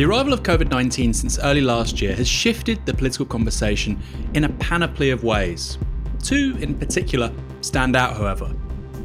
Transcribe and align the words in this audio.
The 0.00 0.06
arrival 0.06 0.32
of 0.32 0.42
COVID 0.42 0.70
19 0.70 1.12
since 1.12 1.38
early 1.40 1.60
last 1.60 2.00
year 2.00 2.16
has 2.16 2.26
shifted 2.26 2.86
the 2.86 2.94
political 2.94 3.26
conversation 3.26 4.00
in 4.32 4.44
a 4.44 4.48
panoply 4.48 5.10
of 5.10 5.24
ways. 5.24 5.76
Two 6.22 6.56
in 6.58 6.74
particular 6.74 7.30
stand 7.60 7.94
out, 7.94 8.16
however. 8.16 8.50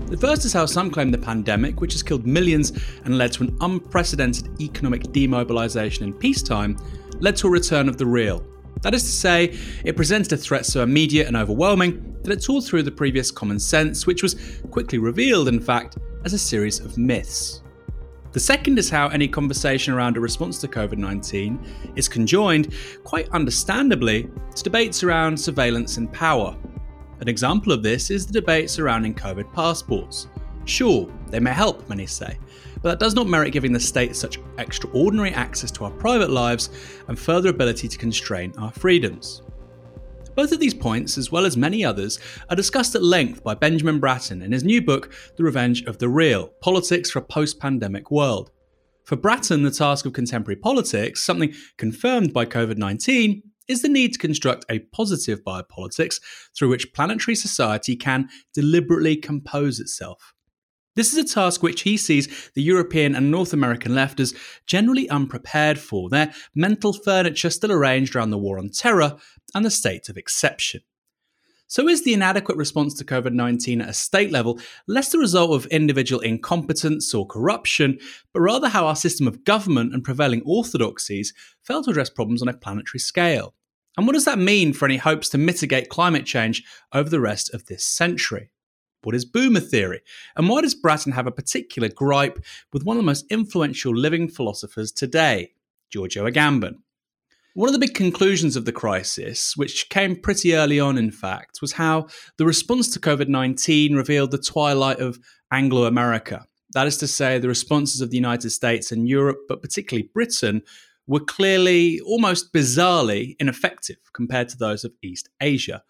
The 0.05 0.15
first 0.15 0.45
is 0.45 0.53
how 0.53 0.65
some 0.65 0.89
claim 0.89 1.11
the 1.11 1.17
pandemic, 1.17 1.81
which 1.81 1.91
has 1.91 2.01
killed 2.01 2.25
millions 2.25 2.71
and 3.03 3.17
led 3.17 3.33
to 3.33 3.43
an 3.43 3.57
unprecedented 3.59 4.61
economic 4.61 5.03
demobilisation 5.07 6.03
in 6.03 6.13
peacetime, 6.13 6.77
led 7.19 7.35
to 7.35 7.47
a 7.47 7.51
return 7.51 7.89
of 7.89 7.97
the 7.97 8.05
real. 8.05 8.47
That 8.81 8.93
is 8.93 9.03
to 9.03 9.09
say, 9.09 9.53
it 9.83 9.97
presented 9.97 10.31
a 10.31 10.37
threat 10.37 10.65
so 10.65 10.81
immediate 10.81 11.27
and 11.27 11.35
overwhelming 11.35 12.15
that 12.23 12.31
it 12.31 12.41
tore 12.41 12.61
through 12.61 12.83
the 12.83 12.91
previous 12.91 13.31
common 13.31 13.59
sense, 13.59 14.07
which 14.07 14.23
was 14.23 14.61
quickly 14.71 14.97
revealed, 14.97 15.49
in 15.49 15.59
fact, 15.59 15.97
as 16.23 16.31
a 16.31 16.39
series 16.39 16.79
of 16.79 16.97
myths. 16.97 17.63
The 18.35 18.41
second 18.41 18.77
is 18.77 18.89
how 18.89 19.07
any 19.07 19.29
conversation 19.29 19.93
around 19.93 20.17
a 20.17 20.19
response 20.19 20.59
to 20.59 20.67
COVID 20.67 20.97
19 20.97 21.93
is 21.95 22.09
conjoined, 22.09 22.75
quite 23.05 23.29
understandably, 23.29 24.29
to 24.55 24.61
debates 24.61 25.03
around 25.03 25.39
surveillance 25.39 25.95
and 25.95 26.11
power. 26.11 26.53
An 27.21 27.29
example 27.29 27.71
of 27.71 27.81
this 27.81 28.11
is 28.11 28.27
the 28.27 28.33
debate 28.33 28.69
surrounding 28.69 29.15
COVID 29.15 29.53
passports. 29.53 30.27
Sure, 30.65 31.09
they 31.27 31.39
may 31.39 31.53
help, 31.53 31.87
many 31.87 32.05
say, 32.05 32.37
but 32.81 32.89
that 32.89 32.99
does 32.99 33.15
not 33.15 33.25
merit 33.25 33.51
giving 33.51 33.71
the 33.71 33.79
state 33.79 34.17
such 34.17 34.37
extraordinary 34.57 35.31
access 35.31 35.71
to 35.71 35.85
our 35.85 35.91
private 35.91 36.29
lives 36.29 36.71
and 37.07 37.17
further 37.17 37.47
ability 37.47 37.87
to 37.87 37.97
constrain 37.97 38.51
our 38.57 38.73
freedoms. 38.73 39.43
Both 40.35 40.51
of 40.51 40.59
these 40.59 40.73
points, 40.73 41.17
as 41.17 41.31
well 41.31 41.45
as 41.45 41.55
many 41.55 41.85
others, 41.85 42.19
are 42.49 42.57
discussed 42.57 42.93
at 42.93 43.01
length 43.01 43.41
by 43.41 43.55
Benjamin 43.55 44.01
Bratton 44.01 44.41
in 44.41 44.51
his 44.51 44.65
new 44.65 44.81
book, 44.81 45.13
The 45.37 45.45
Revenge 45.45 45.83
of 45.83 45.97
the 45.97 46.09
Real 46.09 46.47
Politics 46.61 47.09
for 47.09 47.19
a 47.19 47.23
Post 47.23 47.57
Pandemic 47.57 48.11
World. 48.11 48.51
For 49.05 49.15
Bratton, 49.15 49.63
the 49.63 49.71
task 49.71 50.05
of 50.05 50.11
contemporary 50.11 50.57
politics, 50.57 51.23
something 51.23 51.53
confirmed 51.77 52.33
by 52.33 52.45
COVID 52.45 52.77
19, 52.77 53.43
is 53.69 53.81
the 53.81 53.87
need 53.87 54.11
to 54.13 54.19
construct 54.19 54.65
a 54.69 54.79
positive 54.79 55.41
biopolitics 55.43 56.19
through 56.55 56.69
which 56.69 56.91
planetary 56.93 57.35
society 57.35 57.95
can 57.95 58.27
deliberately 58.53 59.15
compose 59.15 59.79
itself. 59.79 60.33
This 60.95 61.11
is 61.11 61.19
a 61.19 61.33
task 61.33 61.61
which 61.61 61.81
he 61.81 61.97
sees 61.97 62.49
the 62.55 62.63
European 62.63 63.15
and 63.15 63.29
North 63.29 63.51
American 63.51 63.93
left 63.93 64.21
as 64.21 64.33
generally 64.65 65.09
unprepared 65.09 65.77
for, 65.77 66.09
their 66.09 66.33
mental 66.55 66.93
furniture 66.93 67.49
still 67.49 67.71
arranged 67.71 68.15
around 68.15 68.29
the 68.29 68.37
war 68.37 68.57
on 68.57 68.69
terror 68.69 69.17
and 69.55 69.65
the 69.65 69.71
state 69.71 70.09
of 70.09 70.17
exception. 70.17 70.81
So, 71.67 71.87
is 71.87 72.03
the 72.03 72.13
inadequate 72.13 72.59
response 72.59 72.93
to 72.95 73.03
COVID 73.03 73.33
19 73.33 73.81
at 73.81 73.89
a 73.89 73.93
state 73.93 74.31
level 74.31 74.59
less 74.85 75.11
the 75.11 75.17
result 75.17 75.51
of 75.51 75.65
individual 75.67 76.21
incompetence 76.21 77.11
or 77.11 77.25
corruption, 77.25 77.97
but 78.33 78.41
rather 78.41 78.69
how 78.69 78.85
our 78.85 78.95
system 78.95 79.27
of 79.27 79.43
government 79.45 79.91
and 79.91 80.03
prevailing 80.03 80.43
orthodoxies 80.45 81.33
fail 81.63 81.83
to 81.83 81.89
address 81.89 82.11
problems 82.11 82.43
on 82.43 82.47
a 82.47 82.53
planetary 82.53 82.99
scale? 82.99 83.55
And 83.97 84.05
what 84.05 84.13
does 84.13 84.25
that 84.25 84.37
mean 84.37 84.73
for 84.73 84.85
any 84.85 84.97
hopes 84.97 85.29
to 85.29 85.39
mitigate 85.39 85.89
climate 85.89 86.25
change 86.25 86.63
over 86.93 87.09
the 87.09 87.21
rest 87.21 87.51
of 87.53 87.65
this 87.65 87.83
century? 87.83 88.51
What 89.01 89.15
is 89.15 89.25
boomer 89.25 89.59
theory? 89.59 90.01
And 90.35 90.49
why 90.49 90.61
does 90.61 90.75
Bratton 90.75 91.13
have 91.13 91.27
a 91.27 91.31
particular 91.31 91.89
gripe 91.89 92.43
with 92.73 92.83
one 92.83 92.97
of 92.97 93.01
the 93.01 93.05
most 93.05 93.25
influential 93.31 93.95
living 93.95 94.27
philosophers 94.27 94.91
today, 94.91 95.53
Giorgio 95.89 96.29
Agamben? 96.29 96.79
One 97.55 97.69
of 97.69 97.73
the 97.73 97.79
big 97.79 97.93
conclusions 97.93 98.57
of 98.57 98.65
the 98.65 98.73
crisis, 98.73 99.55
which 99.55 99.87
came 99.87 100.17
pretty 100.17 100.53
early 100.53 100.77
on, 100.77 100.97
in 100.97 101.09
fact, 101.09 101.59
was 101.61 101.71
how 101.71 102.07
the 102.37 102.45
response 102.45 102.89
to 102.89 102.99
COVID 102.99 103.29
19 103.29 103.95
revealed 103.95 104.31
the 104.31 104.37
twilight 104.37 104.99
of 104.99 105.19
Anglo 105.53 105.85
America. 105.85 106.45
That 106.73 106.85
is 106.85 106.97
to 106.97 107.07
say, 107.07 107.39
the 107.39 107.47
responses 107.47 108.01
of 108.01 108.09
the 108.09 108.17
United 108.17 108.49
States 108.49 108.91
and 108.91 109.07
Europe, 109.07 109.37
but 109.47 109.61
particularly 109.61 110.09
Britain, 110.13 110.63
were 111.07 111.21
clearly, 111.21 112.01
almost 112.01 112.51
bizarrely, 112.51 113.37
ineffective 113.39 113.99
compared 114.13 114.49
to 114.49 114.57
those 114.57 114.83
of 114.83 114.91
East 115.01 115.29
Asia. 115.39 115.81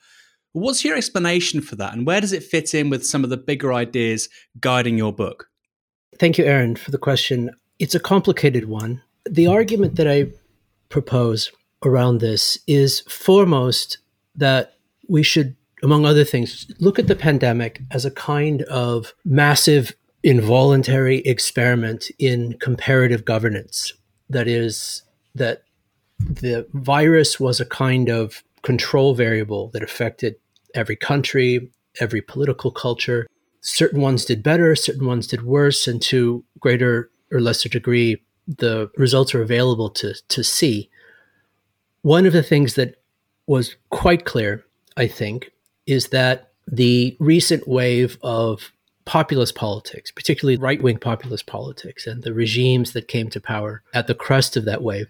What's 0.52 0.86
your 0.86 0.96
explanation 0.96 1.62
for 1.62 1.78
that, 1.78 1.94
and 1.94 2.06
where 2.06 2.22
does 2.22 2.32
it 2.32 2.44
fit 2.44 2.76
in 2.76 2.92
with 2.92 3.04
some 3.04 3.24
of 3.24 3.32
the 3.32 3.38
bigger 3.38 3.74
ideas 3.74 4.30
guiding 4.60 5.00
your 5.00 5.12
book? 5.12 5.50
Thank 6.20 6.38
you, 6.38 6.46
Aaron, 6.46 6.76
for 6.76 6.92
the 6.92 7.00
question. 7.00 7.50
It's 7.80 7.96
a 7.96 8.00
complicated 8.00 8.66
one. 8.66 9.02
The 9.28 9.48
argument 9.48 9.96
that 9.96 10.08
I 10.08 10.28
propose 10.90 11.52
around 11.84 12.20
this 12.20 12.58
is 12.68 13.02
foremost 13.02 13.98
that 14.36 14.74
we 15.08 15.24
should, 15.24 15.56
among 15.84 16.06
other 16.06 16.24
things, 16.24 16.72
look 16.80 16.98
at 17.00 17.08
the 17.08 17.16
pandemic 17.16 17.82
as 17.92 18.06
a 18.06 18.12
kind 18.12 18.64
of 18.64 19.14
massive 19.24 19.96
involuntary 20.24 21.20
experiment 21.20 22.10
in 22.18 22.58
comparative 22.60 23.26
governance. 23.26 23.94
That 24.30 24.48
is, 24.48 25.04
that 25.36 25.64
the 26.20 26.66
virus 26.74 27.40
was 27.40 27.60
a 27.60 27.66
kind 27.66 28.10
of 28.10 28.44
control 28.64 29.14
variable 29.14 29.70
that 29.74 29.84
affected 29.84 30.36
every 30.74 30.96
country, 30.96 31.72
every 32.00 32.22
political 32.22 32.72
culture. 32.72 33.28
Certain 33.62 34.02
ones 34.02 34.26
did 34.26 34.42
better, 34.42 34.76
certain 34.76 35.06
ones 35.06 35.28
did 35.28 35.44
worse, 35.44 35.88
and 35.88 36.02
to 36.04 36.44
greater 36.60 37.10
or 37.32 37.40
lesser 37.40 37.70
degree, 37.70 38.22
the 38.48 38.90
results 38.98 39.34
are 39.34 39.42
available 39.42 39.90
to, 39.90 40.14
to 40.30 40.44
see. 40.44 40.90
One 42.02 42.26
of 42.26 42.34
the 42.34 42.44
things 42.44 42.76
that 42.76 43.02
was 43.48 43.76
quite 43.90 44.26
clear, 44.26 44.66
I 44.98 45.08
think, 45.08 45.52
is 45.86 46.10
that 46.10 46.52
the 46.68 47.16
recent 47.20 47.68
wave 47.68 48.18
of 48.22 48.72
populist 49.06 49.56
politics, 49.56 50.12
particularly 50.12 50.58
right 50.58 50.82
wing 50.82 50.98
populist 50.98 51.46
politics, 51.46 52.08
and 52.08 52.24
the 52.24 52.34
regimes 52.34 52.94
that 52.94 53.08
came 53.08 53.30
to 53.30 53.40
power 53.40 53.84
at 53.94 54.08
the 54.08 54.16
crest 54.16 54.58
of 54.58 54.66
that 54.66 54.82
wave, 54.82 55.08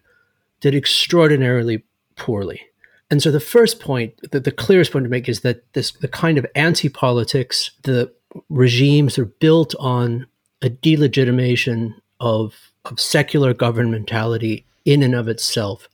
did 0.60 0.76
extraordinarily 0.76 1.84
poorly. 2.18 2.62
And 3.10 3.22
so 3.22 3.32
the 3.32 3.40
first 3.40 3.80
point, 3.80 4.20
the, 4.32 4.40
the 4.40 4.52
clearest 4.52 4.92
point 4.92 5.06
to 5.06 5.10
make 5.10 5.30
is 5.30 5.42
that 5.42 5.72
this 5.74 5.92
the 5.92 6.08
kind 6.08 6.38
of 6.38 6.46
anti-politics, 6.56 7.72
the 7.84 8.12
regimes 8.50 9.18
are 9.20 9.26
built 9.26 9.76
on 9.80 10.28
a 10.62 10.70
delegitimation 10.70 11.94
of, 12.20 12.56
of 12.86 13.00
secular 13.00 13.54
governmentality 13.54 14.64
in 14.86 15.04
and 15.04 15.16
of 15.16 15.28
itself. 15.28 15.88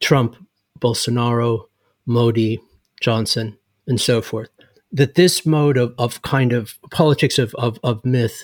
Trump, 0.00 0.36
Bolsonaro, 0.80 1.66
Modi, 2.06 2.60
Johnson, 3.00 3.56
and 3.86 4.00
so 4.00 4.22
forth. 4.22 4.48
That 4.92 5.14
this 5.14 5.44
mode 5.44 5.76
of, 5.76 5.94
of 5.98 6.22
kind 6.22 6.52
of 6.52 6.78
politics 6.90 7.38
of, 7.38 7.54
of, 7.56 7.78
of 7.82 8.04
myth 8.04 8.42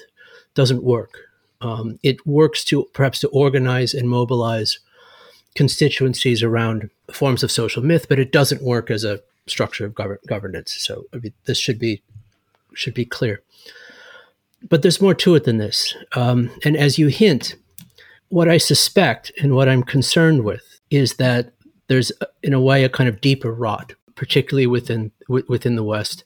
doesn't 0.54 0.82
work. 0.82 1.16
Um, 1.60 1.98
it 2.02 2.26
works 2.26 2.64
to 2.64 2.88
perhaps 2.92 3.20
to 3.20 3.28
organize 3.28 3.94
and 3.94 4.08
mobilize 4.08 4.78
constituencies 5.54 6.42
around 6.42 6.90
forms 7.12 7.42
of 7.42 7.50
social 7.50 7.82
myth, 7.82 8.06
but 8.08 8.18
it 8.18 8.32
doesn't 8.32 8.62
work 8.62 8.90
as 8.90 9.04
a 9.04 9.20
structure 9.46 9.84
of 9.84 9.92
gov- 9.92 10.24
governance. 10.26 10.74
So 10.78 11.04
I 11.12 11.18
mean, 11.18 11.32
this 11.44 11.58
should 11.58 11.78
be 11.78 12.02
should 12.74 12.94
be 12.94 13.04
clear. 13.04 13.42
But 14.68 14.82
there's 14.82 15.00
more 15.00 15.14
to 15.14 15.34
it 15.34 15.44
than 15.44 15.58
this. 15.58 15.94
Um, 16.14 16.50
and 16.64 16.76
as 16.76 16.98
you 16.98 17.08
hint, 17.08 17.56
what 18.30 18.48
I 18.48 18.58
suspect 18.58 19.30
and 19.40 19.54
what 19.54 19.68
I'm 19.68 19.82
concerned 19.82 20.44
with 20.44 20.80
is 20.90 21.14
that 21.14 21.52
there's, 21.88 22.10
in 22.42 22.52
a 22.52 22.60
way, 22.60 22.84
a 22.84 22.88
kind 22.88 23.08
of 23.08 23.20
deeper 23.20 23.52
rot, 23.52 23.92
particularly 24.14 24.66
within 24.66 25.12
w- 25.28 25.44
within 25.48 25.76
the 25.76 25.84
West, 25.84 26.24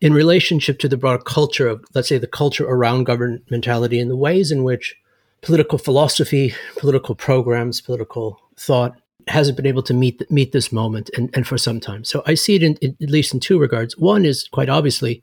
in 0.00 0.12
relationship 0.12 0.78
to 0.78 0.88
the 0.88 0.96
broader 0.96 1.22
culture 1.22 1.68
of, 1.68 1.84
let's 1.94 2.08
say, 2.08 2.18
the 2.18 2.26
culture 2.26 2.66
around 2.66 3.06
governmentality 3.06 4.00
and 4.00 4.10
the 4.10 4.16
ways 4.16 4.50
in 4.50 4.64
which 4.64 4.94
political 5.42 5.78
philosophy, 5.78 6.54
political 6.76 7.14
programs, 7.14 7.80
political 7.80 8.40
thought 8.56 8.98
hasn't 9.26 9.56
been 9.56 9.66
able 9.66 9.82
to 9.82 9.94
meet 9.94 10.30
meet 10.30 10.52
this 10.52 10.72
moment 10.72 11.10
and, 11.16 11.30
and 11.34 11.46
for 11.46 11.58
some 11.58 11.80
time. 11.80 12.04
So 12.04 12.22
I 12.26 12.34
see 12.34 12.56
it 12.56 12.62
in, 12.62 12.74
in, 12.76 12.96
at 13.02 13.10
least 13.10 13.34
in 13.34 13.40
two 13.40 13.58
regards. 13.58 13.96
One 13.96 14.24
is 14.24 14.48
quite 14.48 14.68
obviously 14.68 15.22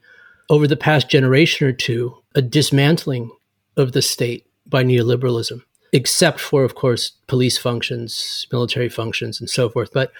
over 0.49 0.67
the 0.67 0.77
past 0.77 1.09
generation 1.09 1.67
or 1.67 1.73
two 1.73 2.15
a 2.35 2.41
dismantling 2.41 3.31
of 3.75 3.91
the 3.91 4.01
state 4.01 4.47
by 4.65 4.83
neoliberalism, 4.83 5.61
except 5.93 6.39
for 6.39 6.63
of 6.63 6.75
course 6.75 7.11
police 7.27 7.57
functions, 7.57 8.47
military 8.51 8.89
functions, 8.89 9.39
and 9.39 9.49
so 9.49 9.69
forth. 9.69 9.89
But 9.93 10.11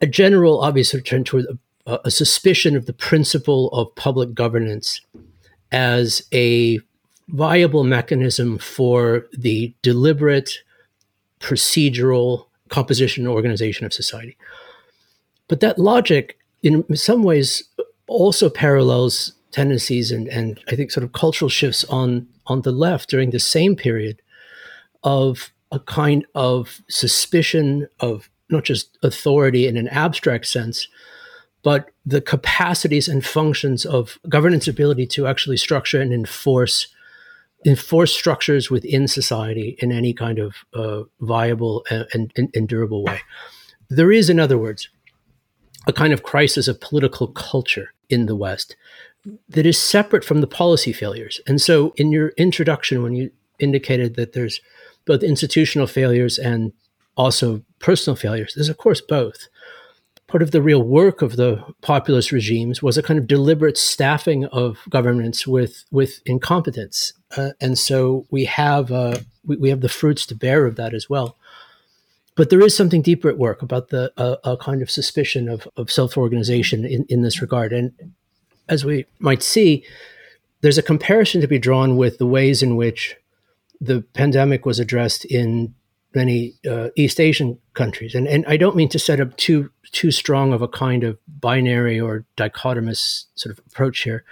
a 0.00 0.06
general 0.06 0.60
obvious 0.60 0.94
return 0.94 1.24
toward 1.24 1.46
a, 1.86 2.00
a 2.04 2.10
suspicion 2.10 2.76
of 2.76 2.86
the 2.86 2.92
principle 2.92 3.68
of 3.68 3.94
public 3.94 4.34
governance 4.34 5.00
as 5.72 6.22
a 6.32 6.80
viable 7.28 7.84
mechanism 7.84 8.58
for 8.58 9.26
the 9.32 9.74
deliberate 9.82 10.58
procedural 11.40 12.46
composition 12.68 13.24
and 13.26 13.34
organization 13.34 13.86
of 13.86 13.92
society. 13.92 14.36
But 15.48 15.60
that 15.60 15.78
logic, 15.78 16.38
in 16.62 16.84
some 16.96 17.22
ways, 17.22 17.62
also 18.06 18.48
parallels 18.48 19.32
tendencies 19.50 20.10
and, 20.10 20.28
and 20.28 20.60
I 20.68 20.74
think 20.74 20.90
sort 20.90 21.04
of 21.04 21.12
cultural 21.12 21.48
shifts 21.48 21.84
on 21.84 22.26
on 22.46 22.62
the 22.62 22.72
left 22.72 23.08
during 23.08 23.30
the 23.30 23.38
same 23.38 23.76
period 23.76 24.20
of 25.04 25.52
a 25.70 25.78
kind 25.78 26.24
of 26.34 26.80
suspicion 26.88 27.88
of 28.00 28.28
not 28.50 28.64
just 28.64 28.98
authority 29.02 29.66
in 29.66 29.76
an 29.76 29.88
abstract 29.88 30.46
sense, 30.46 30.88
but 31.62 31.90
the 32.04 32.20
capacities 32.20 33.08
and 33.08 33.24
functions 33.24 33.84
of 33.84 34.18
governance 34.28 34.68
ability 34.68 35.06
to 35.06 35.26
actually 35.26 35.56
structure 35.56 36.00
and 36.00 36.12
enforce 36.12 36.88
enforce 37.66 38.14
structures 38.14 38.70
within 38.70 39.08
society 39.08 39.74
in 39.78 39.90
any 39.90 40.12
kind 40.12 40.38
of 40.38 40.54
uh, 40.74 41.02
viable 41.20 41.82
and, 41.90 42.30
and, 42.36 42.50
and 42.54 42.68
durable 42.68 43.02
way. 43.02 43.18
There 43.88 44.12
is, 44.12 44.28
in 44.28 44.38
other 44.38 44.58
words, 44.58 44.90
a 45.86 45.92
kind 45.92 46.12
of 46.12 46.22
crisis 46.22 46.68
of 46.68 46.80
political 46.80 47.28
culture 47.28 47.94
in 48.10 48.26
the 48.26 48.36
West 48.36 48.76
that 49.48 49.64
is 49.64 49.78
separate 49.78 50.24
from 50.24 50.42
the 50.42 50.46
policy 50.46 50.92
failures. 50.92 51.40
And 51.46 51.58
so, 51.58 51.94
in 51.96 52.12
your 52.12 52.28
introduction, 52.36 53.02
when 53.02 53.14
you 53.14 53.30
indicated 53.58 54.16
that 54.16 54.34
there's 54.34 54.60
both 55.06 55.22
institutional 55.22 55.86
failures 55.86 56.38
and 56.38 56.72
also 57.16 57.62
personal 57.78 58.16
failures, 58.16 58.54
there's, 58.54 58.68
of 58.68 58.78
course, 58.78 59.00
both. 59.00 59.48
Part 60.26 60.42
of 60.42 60.50
the 60.50 60.62
real 60.62 60.82
work 60.82 61.22
of 61.22 61.36
the 61.36 61.62
populist 61.82 62.32
regimes 62.32 62.82
was 62.82 62.96
a 62.96 63.02
kind 63.02 63.18
of 63.18 63.26
deliberate 63.26 63.78
staffing 63.78 64.46
of 64.46 64.78
governments 64.88 65.46
with, 65.46 65.84
with 65.90 66.20
incompetence. 66.26 67.12
Uh, 67.36 67.50
and 67.60 67.78
so 67.78 68.26
we 68.30 68.46
have, 68.46 68.90
uh, 68.90 69.18
we, 69.44 69.56
we 69.56 69.68
have 69.68 69.80
the 69.80 69.88
fruits 69.88 70.26
to 70.26 70.34
bear 70.34 70.66
of 70.66 70.76
that 70.76 70.94
as 70.94 71.08
well 71.08 71.36
but 72.36 72.50
there 72.50 72.60
is 72.60 72.76
something 72.76 73.02
deeper 73.02 73.28
at 73.28 73.38
work 73.38 73.62
about 73.62 73.88
the 73.88 74.12
uh, 74.16 74.36
a 74.44 74.56
kind 74.56 74.82
of 74.82 74.90
suspicion 74.90 75.48
of, 75.48 75.68
of 75.76 75.90
self-organization 75.90 76.84
in, 76.84 77.04
in 77.08 77.22
this 77.22 77.40
regard 77.40 77.72
and 77.72 77.92
as 78.68 78.84
we 78.84 79.06
might 79.18 79.42
see 79.42 79.84
there's 80.60 80.78
a 80.78 80.82
comparison 80.82 81.40
to 81.40 81.48
be 81.48 81.58
drawn 81.58 81.96
with 81.96 82.18
the 82.18 82.26
ways 82.26 82.62
in 82.62 82.76
which 82.76 83.16
the 83.80 84.02
pandemic 84.14 84.64
was 84.66 84.78
addressed 84.78 85.24
in 85.24 85.74
many 86.14 86.54
uh, 86.68 86.88
east 86.96 87.20
asian 87.20 87.58
countries 87.74 88.14
and, 88.14 88.28
and 88.28 88.44
i 88.46 88.56
don't 88.56 88.76
mean 88.76 88.88
to 88.88 88.98
set 88.98 89.20
up 89.20 89.36
too 89.36 89.70
too 89.92 90.10
strong 90.10 90.52
of 90.52 90.62
a 90.62 90.68
kind 90.68 91.04
of 91.04 91.18
binary 91.40 92.00
or 92.00 92.24
dichotomous 92.36 93.24
sort 93.34 93.56
of 93.56 93.64
approach 93.66 94.00
here 94.00 94.24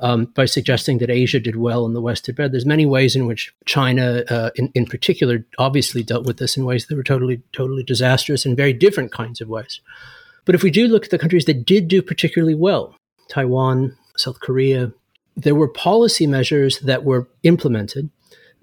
um, 0.00 0.26
by 0.26 0.44
suggesting 0.44 0.98
that 0.98 1.10
Asia 1.10 1.40
did 1.40 1.56
well 1.56 1.84
and 1.84 1.94
the 1.94 2.00
West 2.00 2.24
did 2.24 2.36
bad. 2.36 2.52
There's 2.52 2.66
many 2.66 2.86
ways 2.86 3.16
in 3.16 3.26
which 3.26 3.52
China, 3.64 4.22
uh, 4.28 4.50
in, 4.54 4.70
in 4.74 4.86
particular, 4.86 5.44
obviously 5.58 6.02
dealt 6.02 6.26
with 6.26 6.38
this 6.38 6.56
in 6.56 6.64
ways 6.64 6.86
that 6.86 6.96
were 6.96 7.02
totally, 7.02 7.42
totally 7.52 7.82
disastrous 7.82 8.46
in 8.46 8.54
very 8.54 8.72
different 8.72 9.12
kinds 9.12 9.40
of 9.40 9.48
ways. 9.48 9.80
But 10.44 10.54
if 10.54 10.62
we 10.62 10.70
do 10.70 10.86
look 10.86 11.04
at 11.04 11.10
the 11.10 11.18
countries 11.18 11.44
that 11.46 11.66
did 11.66 11.88
do 11.88 12.00
particularly 12.00 12.54
well, 12.54 12.94
Taiwan, 13.28 13.96
South 14.16 14.40
Korea, 14.40 14.92
there 15.36 15.54
were 15.54 15.68
policy 15.68 16.26
measures 16.26 16.78
that 16.80 17.04
were 17.04 17.28
implemented 17.42 18.10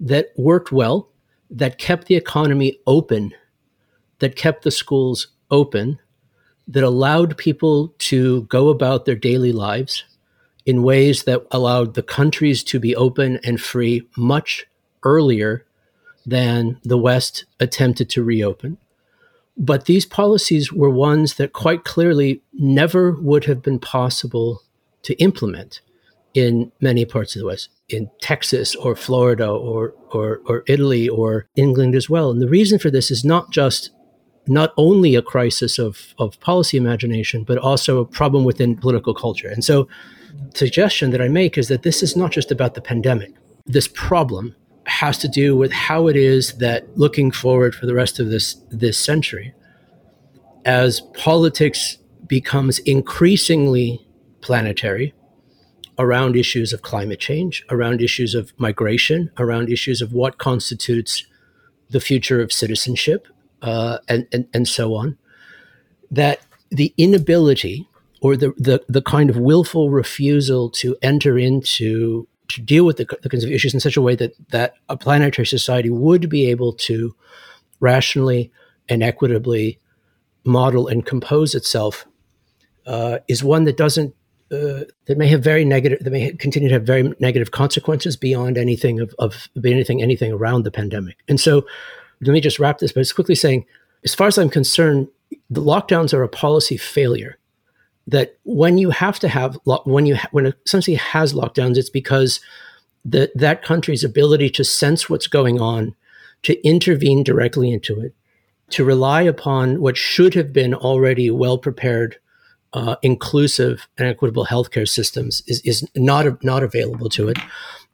that 0.00 0.32
worked 0.36 0.72
well, 0.72 1.08
that 1.50 1.78
kept 1.78 2.06
the 2.06 2.16
economy 2.16 2.78
open, 2.86 3.32
that 4.18 4.36
kept 4.36 4.62
the 4.64 4.70
schools 4.70 5.28
open, 5.50 5.98
that 6.68 6.82
allowed 6.82 7.36
people 7.36 7.94
to 7.98 8.42
go 8.44 8.68
about 8.68 9.04
their 9.04 9.14
daily 9.14 9.52
lives 9.52 10.04
in 10.64 10.82
ways 10.82 11.22
that 11.22 11.46
allowed 11.52 11.94
the 11.94 12.02
countries 12.02 12.64
to 12.64 12.80
be 12.80 12.94
open 12.96 13.38
and 13.44 13.60
free 13.60 14.02
much 14.16 14.66
earlier 15.04 15.64
than 16.26 16.80
the 16.82 16.98
West 16.98 17.44
attempted 17.60 18.10
to 18.10 18.24
reopen. 18.24 18.76
But 19.56 19.84
these 19.84 20.04
policies 20.04 20.72
were 20.72 20.90
ones 20.90 21.34
that 21.34 21.52
quite 21.52 21.84
clearly 21.84 22.42
never 22.52 23.12
would 23.12 23.44
have 23.44 23.62
been 23.62 23.78
possible 23.78 24.62
to 25.02 25.14
implement 25.14 25.80
in 26.34 26.72
many 26.80 27.04
parts 27.04 27.36
of 27.36 27.40
the 27.40 27.46
West, 27.46 27.70
in 27.88 28.10
Texas 28.20 28.74
or 28.74 28.96
Florida 28.96 29.48
or, 29.48 29.94
or, 30.10 30.40
or 30.46 30.64
Italy 30.66 31.08
or 31.08 31.46
England 31.56 31.94
as 31.94 32.10
well. 32.10 32.30
And 32.30 32.42
the 32.42 32.48
reason 32.48 32.78
for 32.78 32.90
this 32.90 33.10
is 33.10 33.24
not 33.24 33.50
just 33.50 33.90
not 34.48 34.72
only 34.76 35.14
a 35.14 35.22
crisis 35.22 35.78
of, 35.78 36.14
of 36.18 36.38
policy 36.40 36.76
imagination, 36.76 37.44
but 37.44 37.58
also 37.58 37.98
a 37.98 38.04
problem 38.04 38.44
within 38.44 38.76
political 38.76 39.14
culture. 39.14 39.48
And 39.48 39.64
so 39.64 39.88
suggestion 40.54 41.10
that 41.10 41.20
I 41.20 41.28
make 41.28 41.58
is 41.58 41.68
that 41.68 41.82
this 41.82 42.02
is 42.02 42.16
not 42.16 42.32
just 42.32 42.50
about 42.50 42.74
the 42.74 42.80
pandemic. 42.80 43.32
This 43.66 43.88
problem 43.88 44.54
has 44.86 45.18
to 45.18 45.28
do 45.28 45.56
with 45.56 45.72
how 45.72 46.06
it 46.06 46.16
is 46.16 46.58
that 46.58 46.96
looking 46.96 47.30
forward 47.30 47.74
for 47.74 47.86
the 47.86 47.94
rest 47.94 48.20
of 48.20 48.28
this 48.28 48.54
this 48.70 48.96
century, 48.96 49.52
as 50.64 51.00
politics 51.14 51.98
becomes 52.28 52.78
increasingly 52.80 54.06
planetary 54.42 55.12
around 55.98 56.36
issues 56.36 56.72
of 56.72 56.82
climate 56.82 57.20
change, 57.20 57.64
around 57.70 58.02
issues 58.02 58.34
of 58.34 58.52
migration, 58.58 59.30
around 59.38 59.70
issues 59.70 60.02
of 60.02 60.12
what 60.12 60.38
constitutes 60.38 61.26
the 61.90 62.00
future 62.00 62.40
of 62.40 62.52
citizenship, 62.52 63.26
uh, 63.62 63.98
and, 64.08 64.26
and, 64.32 64.46
and 64.52 64.68
so 64.68 64.94
on, 64.94 65.16
that 66.10 66.40
the 66.70 66.92
inability 66.96 67.88
or 68.20 68.36
the, 68.36 68.52
the, 68.56 68.84
the 68.88 69.02
kind 69.02 69.30
of 69.30 69.36
willful 69.36 69.90
refusal 69.90 70.70
to 70.70 70.96
enter 71.02 71.38
into 71.38 72.26
to 72.48 72.60
deal 72.62 72.84
with 72.84 72.96
the, 72.96 73.06
the 73.22 73.28
kinds 73.28 73.44
of 73.44 73.50
issues 73.50 73.74
in 73.74 73.80
such 73.80 73.96
a 73.96 74.02
way 74.02 74.14
that 74.14 74.32
that 74.50 74.74
a 74.88 74.96
planetary 74.96 75.46
society 75.46 75.90
would 75.90 76.28
be 76.28 76.48
able 76.48 76.72
to 76.72 77.14
rationally 77.80 78.52
and 78.88 79.02
equitably 79.02 79.80
model 80.44 80.86
and 80.86 81.06
compose 81.06 81.54
itself 81.54 82.06
uh, 82.86 83.18
is 83.26 83.42
one 83.42 83.64
that 83.64 83.76
doesn't 83.76 84.14
uh, 84.52 84.84
that 85.06 85.18
may 85.18 85.28
have 85.28 85.42
very 85.42 85.64
negative 85.64 85.98
that 86.02 86.10
may 86.10 86.32
continue 86.32 86.68
to 86.68 86.74
have 86.74 86.84
very 86.84 87.14
negative 87.18 87.50
consequences 87.50 88.16
beyond 88.16 88.56
anything 88.56 89.00
of, 89.00 89.14
of 89.18 89.48
anything 89.64 90.02
anything 90.02 90.32
around 90.32 90.64
the 90.64 90.70
pandemic. 90.70 91.18
And 91.28 91.40
so 91.40 91.66
let 92.20 92.32
me 92.32 92.40
just 92.40 92.58
wrap 92.58 92.78
this 92.78 92.92
by 92.92 93.00
just 93.00 93.14
quickly 93.14 93.34
saying 93.34 93.66
as 94.04 94.14
far 94.14 94.28
as 94.28 94.38
i'm 94.38 94.48
concerned 94.48 95.08
the 95.50 95.62
lockdowns 95.62 96.12
are 96.12 96.22
a 96.22 96.28
policy 96.28 96.76
failure. 96.76 97.38
That 98.08 98.38
when 98.44 98.78
you 98.78 98.90
have 98.90 99.18
to 99.20 99.28
have 99.28 99.58
when 99.84 100.06
you 100.06 100.16
when 100.30 100.54
essentially 100.64 100.96
has 100.96 101.32
lockdowns, 101.32 101.76
it's 101.76 101.90
because 101.90 102.40
that 103.04 103.36
that 103.36 103.64
country's 103.64 104.04
ability 104.04 104.50
to 104.50 104.64
sense 104.64 105.10
what's 105.10 105.26
going 105.26 105.60
on, 105.60 105.94
to 106.42 106.60
intervene 106.66 107.24
directly 107.24 107.72
into 107.72 108.00
it, 108.00 108.14
to 108.70 108.84
rely 108.84 109.22
upon 109.22 109.80
what 109.80 109.96
should 109.96 110.34
have 110.34 110.52
been 110.52 110.72
already 110.72 111.30
well 111.32 111.58
prepared, 111.58 112.18
uh, 112.76 112.96
inclusive 113.02 113.88
and 113.96 114.06
equitable 114.06 114.44
healthcare 114.44 114.86
systems 114.86 115.42
is 115.46 115.60
is 115.62 115.88
not 115.96 116.44
not 116.44 116.62
available 116.62 117.08
to 117.08 117.28
it, 117.28 117.38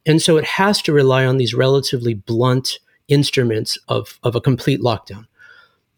and 0.05 0.21
so 0.21 0.37
it 0.37 0.45
has 0.45 0.83
to 0.83 0.93
rely 0.93 1.25
on 1.25 1.37
these 1.37 1.55
relatively 1.55 2.15
blunt 2.15 2.81
instruments 3.07 3.79
of 3.87 4.19
of 4.25 4.35
a 4.35 4.41
complete 4.41 4.81
lockdown. 4.81 5.27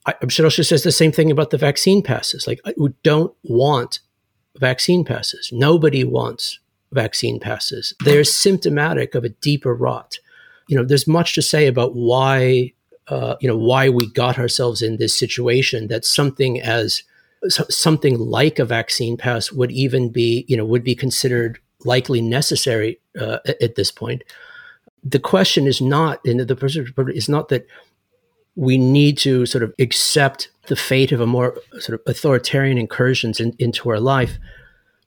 I, 0.07 0.15
should 0.29 0.45
also 0.45 0.63
says 0.63 0.83
the 0.83 0.93
same 0.93 1.13
thing 1.13 1.31
about 1.31 1.49
the 1.49 1.57
vaccine 1.57 2.03
passes. 2.03 2.47
Like, 2.47 2.61
we 2.77 2.91
don't 3.03 3.35
want 3.43 4.01
vaccine 4.57 5.03
passes. 5.03 5.49
Nobody 5.51 6.05
wants 6.05 6.59
vaccine 6.93 7.41
passes. 7.41 7.95
They're 8.05 8.23
symptomatic 8.23 9.15
of 9.15 9.25
a 9.25 9.31
deeper 9.31 9.75
rot. 9.75 10.19
You 10.69 10.77
know, 10.77 10.85
there's 10.85 11.07
much 11.07 11.35
to 11.37 11.43
say 11.43 11.67
about 11.67 11.95
why, 11.95 12.75
uh, 13.09 13.37
you 13.41 13.49
know, 13.49 13.57
why 13.57 13.89
we 13.89 14.07
got 14.13 14.39
ourselves 14.39 14.83
in 14.83 14.99
this 14.99 15.19
situation. 15.19 15.89
That 15.89 16.05
something 16.05 16.61
as 16.61 17.03
something 17.49 18.19
like 18.19 18.59
a 18.59 18.65
vaccine 18.65 19.17
pass 19.17 19.53
would 19.53 19.71
even 19.71 20.11
be, 20.11 20.45
you 20.49 20.57
know, 20.57 20.65
would 20.65 20.85
be 20.85 20.95
considered 20.95 21.59
likely 21.85 22.21
necessary 22.21 22.99
uh, 23.21 23.39
at 23.61 23.75
this 23.75 23.91
point. 23.91 24.23
The 25.03 25.19
question 25.19 25.67
is 25.67 25.81
not, 25.81 26.21
and 26.25 26.41
the 26.41 26.57
person 26.57 26.87
is 27.09 27.29
not 27.29 27.49
that 27.51 27.67
we 28.57 28.79
need 28.79 29.19
to 29.19 29.47
sort 29.47 29.65
of 29.65 29.75
accept 29.79 30.49
the 30.69 30.77
fate 30.77 31.13
of 31.13 31.21
a 31.21 31.27
more 31.27 31.59
sort 31.81 32.01
of 32.01 32.01
authoritarian 32.07 32.79
incursions 32.79 33.41
in, 33.41 33.55
into 33.59 33.91
our 33.91 34.01
life, 34.01 34.39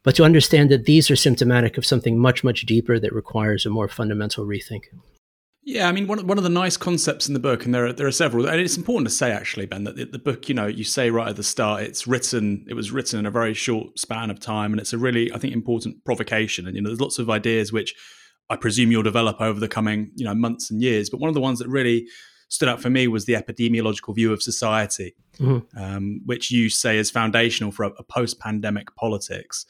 but 0.03 0.15
to 0.15 0.23
understand 0.23 0.69
that 0.69 0.85
these 0.85 1.09
are 1.09 1.15
symptomatic 1.15 1.77
of 1.77 1.85
something 1.85 2.19
much, 2.19 2.43
much 2.43 2.61
deeper 2.65 2.99
that 2.99 3.13
requires 3.13 3.65
a 3.65 3.69
more 3.69 3.87
fundamental 3.87 4.45
rethink. 4.45 4.83
Yeah, 5.67 5.89
I 5.89 5.91
mean, 5.91 6.07
one, 6.07 6.25
one 6.25 6.37
of 6.37 6.45
the 6.45 6.49
nice 6.49 6.77
concepts 6.77 7.27
in 7.27 7.33
the 7.33 7.41
book, 7.41 7.65
and 7.65 7.75
there 7.75 7.87
are, 7.87 7.91
there 7.91 8.07
are 8.07 8.11
several, 8.11 8.47
and 8.47 8.57
it's 8.57 8.77
important 8.77 9.09
to 9.09 9.13
say 9.13 9.31
actually, 9.31 9.65
Ben, 9.65 9.83
that 9.83 9.97
the, 9.97 10.05
the, 10.05 10.17
book, 10.17 10.47
you 10.47 10.55
know, 10.55 10.65
you 10.65 10.85
say 10.85 11.09
right 11.09 11.27
at 11.27 11.35
the 11.35 11.43
start, 11.43 11.83
it's 11.83 12.07
written, 12.07 12.65
it 12.69 12.73
was 12.73 12.93
written 12.93 13.19
in 13.19 13.25
a 13.25 13.31
very 13.31 13.53
short 13.53 13.99
span 13.99 14.29
of 14.29 14.39
time, 14.39 14.71
and 14.71 14.79
it's 14.79 14.93
a 14.93 14.97
really, 14.97 15.29
I 15.33 15.37
think, 15.39 15.53
important 15.53 16.05
provocation. 16.05 16.67
And 16.67 16.75
you 16.77 16.81
know, 16.81 16.87
there's 16.87 17.01
lots 17.01 17.19
of 17.19 17.29
ideas 17.29 17.73
which 17.73 17.93
I 18.49 18.55
presume 18.55 18.91
you'll 18.91 19.03
develop 19.03 19.41
over 19.41 19.59
the 19.59 19.67
coming, 19.67 20.09
you 20.15 20.23
know, 20.23 20.33
months 20.33 20.71
and 20.71 20.81
years. 20.81 21.09
But 21.09 21.19
one 21.19 21.27
of 21.27 21.33
the 21.33 21.41
ones 21.41 21.59
that 21.59 21.67
really 21.67 22.07
stood 22.47 22.69
out 22.69 22.81
for 22.81 22.89
me 22.89 23.09
was 23.09 23.25
the 23.25 23.33
epidemiological 23.33 24.15
view 24.15 24.31
of 24.31 24.41
society, 24.41 25.17
mm-hmm. 25.37 25.77
um, 25.77 26.21
which 26.25 26.49
you 26.49 26.69
say 26.69 26.97
is 26.97 27.11
foundational 27.11 27.73
for 27.73 27.83
a, 27.83 27.89
a 27.99 28.03
post-pandemic 28.03 28.95
politics. 28.95 29.65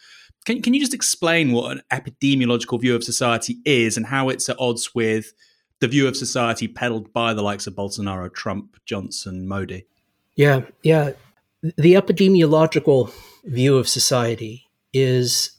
Can, 0.45 0.61
can 0.61 0.75
you 0.75 0.79
just 0.79 0.93
explain 0.93 1.53
what 1.53 1.71
an 1.71 1.81
epidemiological 1.91 2.79
view 2.79 2.95
of 2.95 3.03
society 3.03 3.57
is 3.65 3.97
and 3.97 4.05
how 4.05 4.29
it's 4.29 4.47
at 4.47 4.59
odds 4.59 4.93
with 4.93 5.33
the 5.79 5.87
view 5.87 6.07
of 6.07 6.17
society 6.17 6.67
peddled 6.67 7.13
by 7.13 7.33
the 7.33 7.41
likes 7.41 7.67
of 7.67 7.75
Bolsonaro, 7.75 8.33
Trump, 8.33 8.77
Johnson, 8.85 9.47
Modi? 9.47 9.85
Yeah, 10.35 10.61
yeah. 10.83 11.11
The 11.61 11.93
epidemiological 11.93 13.11
view 13.45 13.77
of 13.77 13.87
society 13.87 14.67
is 14.93 15.51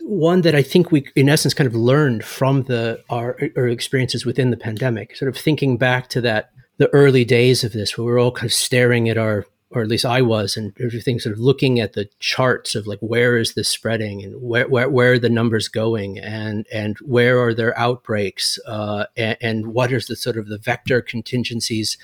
one 0.00 0.42
that 0.42 0.54
I 0.54 0.62
think 0.62 0.92
we, 0.92 1.06
in 1.16 1.28
essence, 1.28 1.54
kind 1.54 1.66
of 1.66 1.74
learned 1.74 2.24
from 2.24 2.62
the 2.64 3.02
our, 3.10 3.38
our, 3.56 3.68
experiences 3.68 4.24
within 4.24 4.50
the 4.50 4.56
pandemic. 4.56 5.16
Sort 5.16 5.28
of 5.28 5.36
thinking 5.36 5.76
back 5.76 6.08
to 6.10 6.20
that 6.22 6.50
the 6.78 6.88
early 6.88 7.24
days 7.24 7.64
of 7.64 7.72
this, 7.72 7.96
where 7.96 8.04
we're 8.04 8.20
all 8.20 8.32
kind 8.32 8.46
of 8.46 8.52
staring 8.52 9.08
at 9.08 9.18
our 9.18 9.46
or 9.70 9.82
at 9.82 9.88
least 9.88 10.04
I 10.04 10.22
was, 10.22 10.56
and 10.56 10.72
everything 10.80 11.18
sort 11.18 11.32
of 11.32 11.40
looking 11.40 11.80
at 11.80 11.94
the 11.94 12.08
charts 12.20 12.74
of 12.74 12.86
like 12.86 13.00
where 13.00 13.36
is 13.36 13.54
this 13.54 13.68
spreading 13.68 14.22
and 14.22 14.40
where 14.40 14.68
where, 14.68 14.88
where 14.88 15.12
are 15.14 15.18
the 15.18 15.28
numbers 15.28 15.68
going 15.68 16.18
and 16.18 16.66
and 16.72 16.96
where 16.98 17.40
are 17.40 17.52
there 17.52 17.78
outbreaks 17.78 18.58
uh, 18.66 19.06
and, 19.16 19.36
and 19.40 19.66
what 19.68 19.92
is 19.92 20.06
the 20.06 20.16
sort 20.16 20.36
of 20.36 20.48
the 20.48 20.58
vector 20.58 21.02
contingencies 21.02 21.98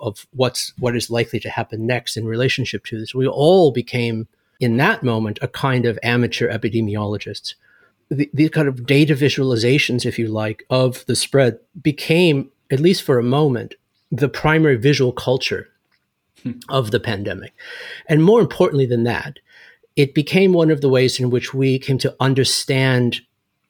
of 0.00 0.26
what's 0.34 0.72
what 0.78 0.96
is 0.96 1.10
likely 1.10 1.40
to 1.40 1.50
happen 1.50 1.86
next 1.86 2.16
in 2.16 2.26
relationship 2.26 2.84
to 2.86 2.98
this. 2.98 3.14
We 3.14 3.26
all 3.26 3.72
became 3.72 4.28
in 4.60 4.76
that 4.76 5.02
moment 5.02 5.38
a 5.40 5.48
kind 5.48 5.86
of 5.86 5.98
amateur 6.02 6.50
epidemiologists. 6.50 7.54
The, 8.10 8.30
the 8.32 8.48
kind 8.48 8.68
of 8.68 8.86
data 8.86 9.14
visualizations, 9.14 10.06
if 10.06 10.18
you 10.18 10.28
like, 10.28 10.64
of 10.70 11.04
the 11.06 11.16
spread 11.16 11.58
became, 11.82 12.50
at 12.70 12.80
least 12.80 13.02
for 13.02 13.18
a 13.18 13.22
moment, 13.22 13.74
the 14.10 14.30
primary 14.30 14.76
visual 14.76 15.12
culture 15.12 15.68
of 16.68 16.90
the 16.90 17.00
pandemic. 17.00 17.52
And 18.08 18.22
more 18.22 18.40
importantly 18.40 18.86
than 18.86 19.04
that, 19.04 19.38
it 19.96 20.14
became 20.14 20.52
one 20.52 20.70
of 20.70 20.80
the 20.80 20.88
ways 20.88 21.18
in 21.18 21.30
which 21.30 21.52
we 21.52 21.78
came 21.78 21.98
to 21.98 22.14
understand 22.20 23.20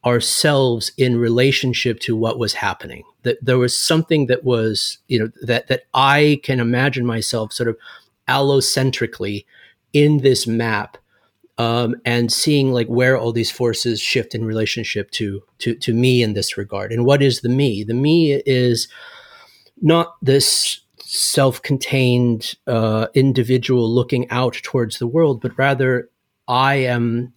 ourselves 0.04 0.92
in 0.96 1.16
relationship 1.16 2.00
to 2.00 2.14
what 2.16 2.38
was 2.38 2.54
happening. 2.54 3.02
That 3.22 3.38
there 3.42 3.58
was 3.58 3.78
something 3.78 4.26
that 4.26 4.44
was, 4.44 4.98
you 5.08 5.18
know, 5.18 5.30
that 5.42 5.68
that 5.68 5.84
I 5.94 6.40
can 6.44 6.60
imagine 6.60 7.06
myself 7.06 7.52
sort 7.52 7.68
of 7.68 7.76
allocentrically 8.28 9.44
in 9.92 10.18
this 10.18 10.46
map 10.46 10.98
um, 11.56 11.96
and 12.04 12.32
seeing 12.32 12.72
like 12.72 12.86
where 12.86 13.18
all 13.18 13.32
these 13.32 13.50
forces 13.50 14.00
shift 14.00 14.34
in 14.34 14.44
relationship 14.44 15.10
to 15.12 15.42
to 15.58 15.74
to 15.74 15.92
me 15.92 16.22
in 16.22 16.34
this 16.34 16.56
regard. 16.56 16.92
And 16.92 17.04
what 17.04 17.22
is 17.22 17.40
the 17.40 17.48
me? 17.48 17.82
The 17.82 17.94
me 17.94 18.34
is 18.46 18.88
not 19.80 20.14
this 20.22 20.80
self-contained 21.10 22.54
uh, 22.66 23.06
individual 23.14 23.88
looking 23.88 24.28
out 24.30 24.52
towards 24.62 24.98
the 24.98 25.06
world, 25.06 25.40
but 25.40 25.56
rather 25.56 26.10
I 26.46 26.74
am 26.76 27.32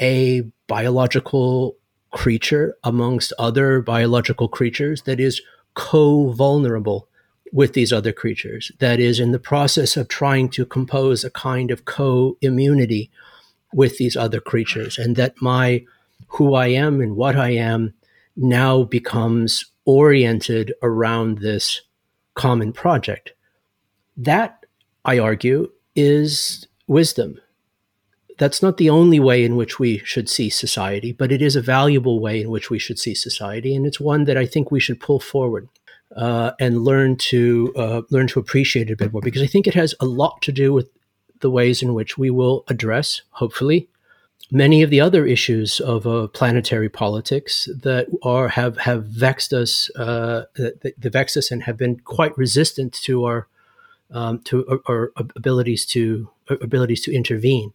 a 0.00 0.42
biological 0.66 1.76
creature 2.10 2.76
amongst 2.82 3.32
other 3.38 3.80
biological 3.80 4.48
creatures 4.48 5.02
that 5.02 5.20
is 5.20 5.40
co-vulnerable 5.74 7.08
with 7.52 7.72
these 7.74 7.92
other 7.92 8.12
creatures, 8.12 8.72
that 8.80 8.98
is 8.98 9.20
in 9.20 9.30
the 9.30 9.38
process 9.38 9.96
of 9.96 10.08
trying 10.08 10.48
to 10.48 10.66
compose 10.66 11.22
a 11.22 11.30
kind 11.30 11.70
of 11.70 11.84
co-immunity 11.84 13.10
with 13.72 13.96
these 13.98 14.16
other 14.16 14.40
creatures, 14.40 14.98
and 14.98 15.14
that 15.14 15.40
my 15.40 15.84
who 16.26 16.54
I 16.54 16.68
am 16.68 17.00
and 17.00 17.14
what 17.14 17.36
I 17.36 17.50
am 17.50 17.94
now 18.36 18.82
becomes 18.82 19.66
oriented 19.84 20.74
around 20.82 21.38
this 21.38 21.82
common 22.34 22.72
project. 22.72 23.32
That, 24.16 24.66
I 25.04 25.18
argue, 25.18 25.70
is 25.96 26.66
wisdom. 26.86 27.40
That's 28.38 28.62
not 28.62 28.76
the 28.76 28.90
only 28.90 29.20
way 29.20 29.44
in 29.44 29.54
which 29.54 29.78
we 29.78 29.98
should 29.98 30.28
see 30.28 30.50
society, 30.50 31.12
but 31.12 31.30
it 31.30 31.40
is 31.40 31.56
a 31.56 31.62
valuable 31.62 32.18
way 32.20 32.40
in 32.40 32.50
which 32.50 32.68
we 32.68 32.78
should 32.78 32.98
see 32.98 33.14
society, 33.14 33.74
and 33.74 33.86
it's 33.86 34.00
one 34.00 34.24
that 34.24 34.36
I 34.36 34.46
think 34.46 34.70
we 34.70 34.80
should 34.80 35.00
pull 35.00 35.20
forward 35.20 35.68
uh, 36.16 36.50
and 36.58 36.84
learn 36.84 37.16
to 37.16 37.72
uh, 37.76 38.02
learn 38.10 38.26
to 38.28 38.40
appreciate 38.40 38.90
it 38.90 38.94
a 38.94 38.96
bit 38.96 39.12
more, 39.12 39.22
because 39.22 39.42
I 39.42 39.46
think 39.46 39.66
it 39.66 39.74
has 39.74 39.94
a 40.00 40.04
lot 40.04 40.42
to 40.42 40.52
do 40.52 40.72
with 40.72 40.88
the 41.40 41.50
ways 41.50 41.82
in 41.82 41.94
which 41.94 42.18
we 42.18 42.30
will 42.30 42.64
address, 42.68 43.22
hopefully, 43.30 43.88
many 44.50 44.82
of 44.82 44.90
the 44.90 45.00
other 45.00 45.26
issues 45.26 45.80
of 45.80 46.06
uh, 46.06 46.26
planetary 46.28 46.88
politics 46.88 47.68
that 47.82 48.06
are 48.22 48.48
have 48.48 48.78
have 48.78 49.04
vexed 49.04 49.52
us, 49.52 49.90
uh, 49.96 50.44
that, 50.56 51.36
us, 51.36 51.50
and 51.50 51.62
have 51.62 51.76
been 51.76 52.00
quite 52.00 52.36
resistant 52.36 52.92
to 52.92 53.24
our 53.24 53.48
um, 54.10 54.40
to 54.40 54.66
our, 54.68 54.80
our, 54.86 55.12
abilities 55.36 55.86
to 55.86 56.28
our 56.50 56.58
abilities 56.60 57.00
to 57.02 57.14
intervene. 57.14 57.72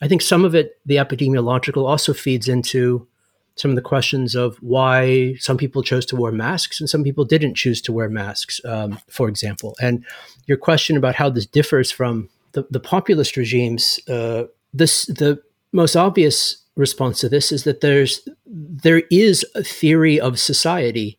I 0.00 0.08
think 0.08 0.20
some 0.20 0.44
of 0.44 0.54
it, 0.54 0.78
the 0.84 0.96
epidemiological, 0.96 1.88
also 1.88 2.12
feeds 2.12 2.48
into 2.48 3.06
some 3.54 3.70
of 3.70 3.74
the 3.74 3.82
questions 3.82 4.34
of 4.34 4.56
why 4.58 5.34
some 5.38 5.56
people 5.56 5.82
chose 5.82 6.04
to 6.06 6.16
wear 6.16 6.32
masks 6.32 6.78
and 6.78 6.90
some 6.90 7.02
people 7.02 7.24
didn't 7.24 7.54
choose 7.54 7.80
to 7.80 7.92
wear 7.92 8.10
masks, 8.10 8.60
um, 8.66 9.00
for 9.08 9.28
example. 9.28 9.74
And 9.80 10.04
your 10.46 10.58
question 10.58 10.96
about 10.98 11.14
how 11.14 11.30
this 11.30 11.46
differs 11.46 11.90
from 11.90 12.28
the, 12.52 12.66
the 12.70 12.80
populist 12.80 13.36
regimes, 13.36 13.98
uh, 14.08 14.44
this 14.74 15.06
the 15.06 15.42
most 15.76 15.94
obvious 15.94 16.58
response 16.74 17.20
to 17.20 17.28
this 17.28 17.52
is 17.52 17.64
that 17.64 17.80
there's 17.80 18.28
there 18.46 19.02
is 19.10 19.44
a 19.54 19.62
theory 19.62 20.18
of 20.18 20.38
society 20.40 21.18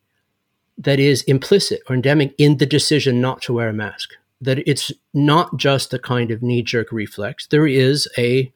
that 0.76 1.00
is 1.00 1.22
implicit 1.22 1.80
or 1.88 1.94
endemic 1.94 2.34
in 2.38 2.58
the 2.58 2.66
decision 2.66 3.20
not 3.20 3.42
to 3.42 3.52
wear 3.52 3.68
a 3.68 3.72
mask. 3.72 4.10
That 4.40 4.58
it's 4.68 4.92
not 5.14 5.56
just 5.56 5.92
a 5.94 5.98
kind 5.98 6.30
of 6.30 6.42
knee 6.42 6.62
jerk 6.62 6.92
reflex. 6.92 7.46
There 7.46 7.66
is 7.66 8.06
a 8.16 8.52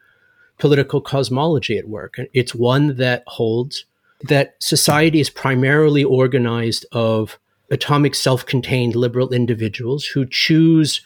political 0.59 1.00
cosmology 1.00 1.76
at 1.76 1.88
work. 1.88 2.18
And 2.18 2.28
it's 2.32 2.54
one 2.54 2.97
that 2.97 3.25
holds 3.26 3.85
that 4.28 4.54
society 4.61 5.18
is 5.18 5.30
primarily 5.30 6.04
organized 6.04 6.87
of 6.92 7.38
atomic 7.71 8.14
self 8.14 8.47
contained 8.47 8.94
liberal 8.94 9.32
individuals 9.32 10.04
who 10.04 10.25
choose 10.25 11.00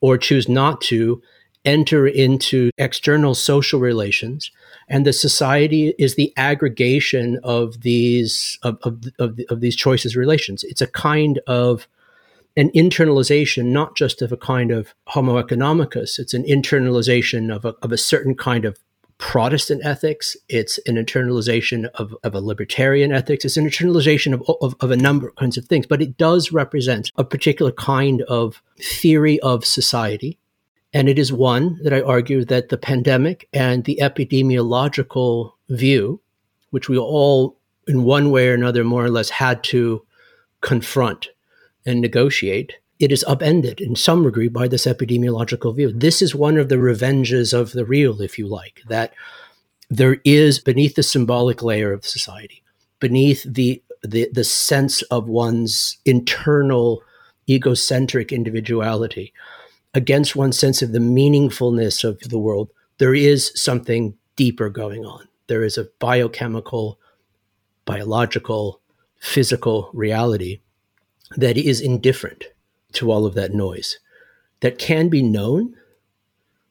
or 0.00 0.18
choose 0.18 0.48
not 0.48 0.80
to 0.80 1.22
enter 1.66 2.06
into 2.06 2.70
external 2.78 3.34
social 3.34 3.80
relations 3.80 4.50
and 4.88 5.04
the 5.04 5.12
society 5.12 5.94
is 5.98 6.14
the 6.14 6.32
aggregation 6.36 7.40
of 7.42 7.82
these 7.82 8.58
of, 8.62 8.78
of, 8.82 9.04
of, 9.18 9.40
of, 9.50 9.60
these 9.60 9.74
choices 9.74 10.16
relations. 10.16 10.62
It's 10.64 10.80
a 10.80 10.86
kind 10.86 11.40
of 11.46 11.88
an 12.56 12.70
internalization 12.70 13.66
not 13.66 13.96
just 13.96 14.22
of 14.22 14.32
a 14.32 14.36
kind 14.36 14.70
of 14.70 14.94
homo 15.08 15.42
economicus. 15.42 16.18
It's 16.18 16.34
an 16.34 16.44
internalization 16.44 17.54
of 17.54 17.64
a, 17.64 17.74
of 17.82 17.92
a 17.92 17.98
certain 17.98 18.34
kind 18.34 18.64
of 18.64 18.78
protestant 19.18 19.84
ethics. 19.84 20.36
It's 20.48 20.78
an 20.86 20.96
internalization 20.96 21.86
of, 21.94 22.14
of 22.22 22.34
a 22.34 22.40
libertarian 22.40 23.12
ethics. 23.12 23.44
It's 23.44 23.56
an 23.56 23.68
internalization 23.68 24.34
of, 24.34 24.42
of, 24.60 24.76
of 24.80 24.90
a 24.90 24.96
number 24.96 25.28
of 25.28 25.34
kinds 25.34 25.58
of 25.58 25.64
things 25.64 25.86
but 25.86 26.00
it 26.00 26.16
does 26.16 26.52
represent 26.52 27.10
a 27.16 27.24
particular 27.24 27.72
kind 27.72 28.22
of 28.22 28.62
theory 28.78 29.40
of 29.40 29.64
society 29.64 30.38
and 30.92 31.08
it 31.08 31.18
is 31.18 31.32
one 31.32 31.78
that 31.82 31.92
I 31.92 32.00
argue 32.00 32.44
that 32.44 32.68
the 32.68 32.78
pandemic 32.78 33.48
and 33.52 33.84
the 33.84 33.98
epidemiological 34.00 35.52
view, 35.68 36.20
which 36.70 36.88
we 36.88 36.96
all, 36.98 37.56
in 37.86 38.04
one 38.04 38.30
way 38.30 38.48
or 38.48 38.54
another, 38.54 38.84
more 38.84 39.04
or 39.04 39.10
less 39.10 39.30
had 39.30 39.62
to 39.64 40.04
confront 40.60 41.28
and 41.84 42.00
negotiate, 42.00 42.74
it 42.98 43.12
is 43.12 43.24
upended 43.24 43.80
in 43.80 43.94
some 43.94 44.22
degree 44.22 44.48
by 44.48 44.66
this 44.68 44.86
epidemiological 44.86 45.74
view. 45.74 45.92
This 45.92 46.22
is 46.22 46.34
one 46.34 46.56
of 46.56 46.68
the 46.68 46.78
revenges 46.78 47.52
of 47.52 47.72
the 47.72 47.84
real, 47.84 48.22
if 48.22 48.38
you 48.38 48.46
like, 48.46 48.80
that 48.88 49.12
there 49.90 50.18
is 50.24 50.58
beneath 50.58 50.94
the 50.94 51.02
symbolic 51.02 51.62
layer 51.62 51.92
of 51.92 52.06
society, 52.06 52.62
beneath 53.00 53.42
the 53.44 53.82
the, 54.02 54.28
the 54.32 54.44
sense 54.44 55.02
of 55.02 55.28
one's 55.28 55.98
internal 56.04 57.02
egocentric 57.48 58.32
individuality, 58.32 59.32
against 59.96 60.36
one's 60.36 60.58
sense 60.58 60.82
of 60.82 60.92
the 60.92 60.98
meaningfulness 60.98 62.04
of 62.04 62.20
the 62.20 62.38
world, 62.38 62.70
there 62.98 63.14
is 63.14 63.50
something 63.54 64.14
deeper 64.36 64.68
going 64.68 65.06
on. 65.06 65.26
There 65.46 65.64
is 65.64 65.78
a 65.78 65.88
biochemical, 65.98 67.00
biological, 67.86 68.82
physical 69.18 69.88
reality 69.94 70.60
that 71.38 71.56
is 71.56 71.80
indifferent 71.80 72.44
to 72.92 73.10
all 73.10 73.24
of 73.24 73.32
that 73.34 73.54
noise, 73.54 73.98
that 74.60 74.78
can 74.78 75.08
be 75.08 75.22
known, 75.22 75.74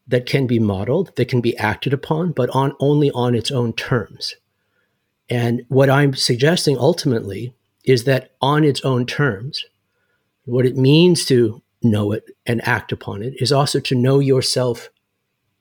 that 0.08 0.27
can 0.27 0.46
be 0.46 0.60
modeled, 0.60 1.15
that 1.15 1.27
can 1.27 1.41
be 1.41 1.58
acted 1.58 1.94
upon, 1.94 2.32
but 2.32 2.51
on 2.51 2.74
only 2.79 3.10
on 3.10 3.34
its 3.34 3.51
own 3.51 3.74
terms. 3.74 4.36
And 5.32 5.65
what 5.67 5.89
I'm 5.89 6.13
suggesting 6.13 6.77
ultimately 6.77 7.55
is 7.86 8.03
that 8.03 8.36
on 8.39 8.63
its 8.63 8.82
own 8.82 9.08
terms, 9.08 9.65
what 10.44 10.67
it 10.67 10.77
means 10.77 11.25
to 11.25 11.63
know 11.86 12.12
it 12.12 12.25
and 12.46 12.65
act 12.68 12.92
upon 12.92 13.22
it 13.22 13.34
is 13.39 13.51
also 13.51 13.80
to 13.80 13.96
know 13.96 14.20
yourself 14.20 14.89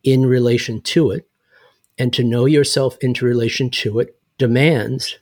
in 0.02 0.26
relation 0.26 0.80
to 0.82 1.10
it. 1.10 1.28
And 1.96 2.12
to 2.14 2.24
know 2.24 2.46
yourself 2.46 2.96
into 3.00 3.24
relation 3.24 3.70
to 3.70 4.00
it 4.00 4.18
demands 4.36 5.16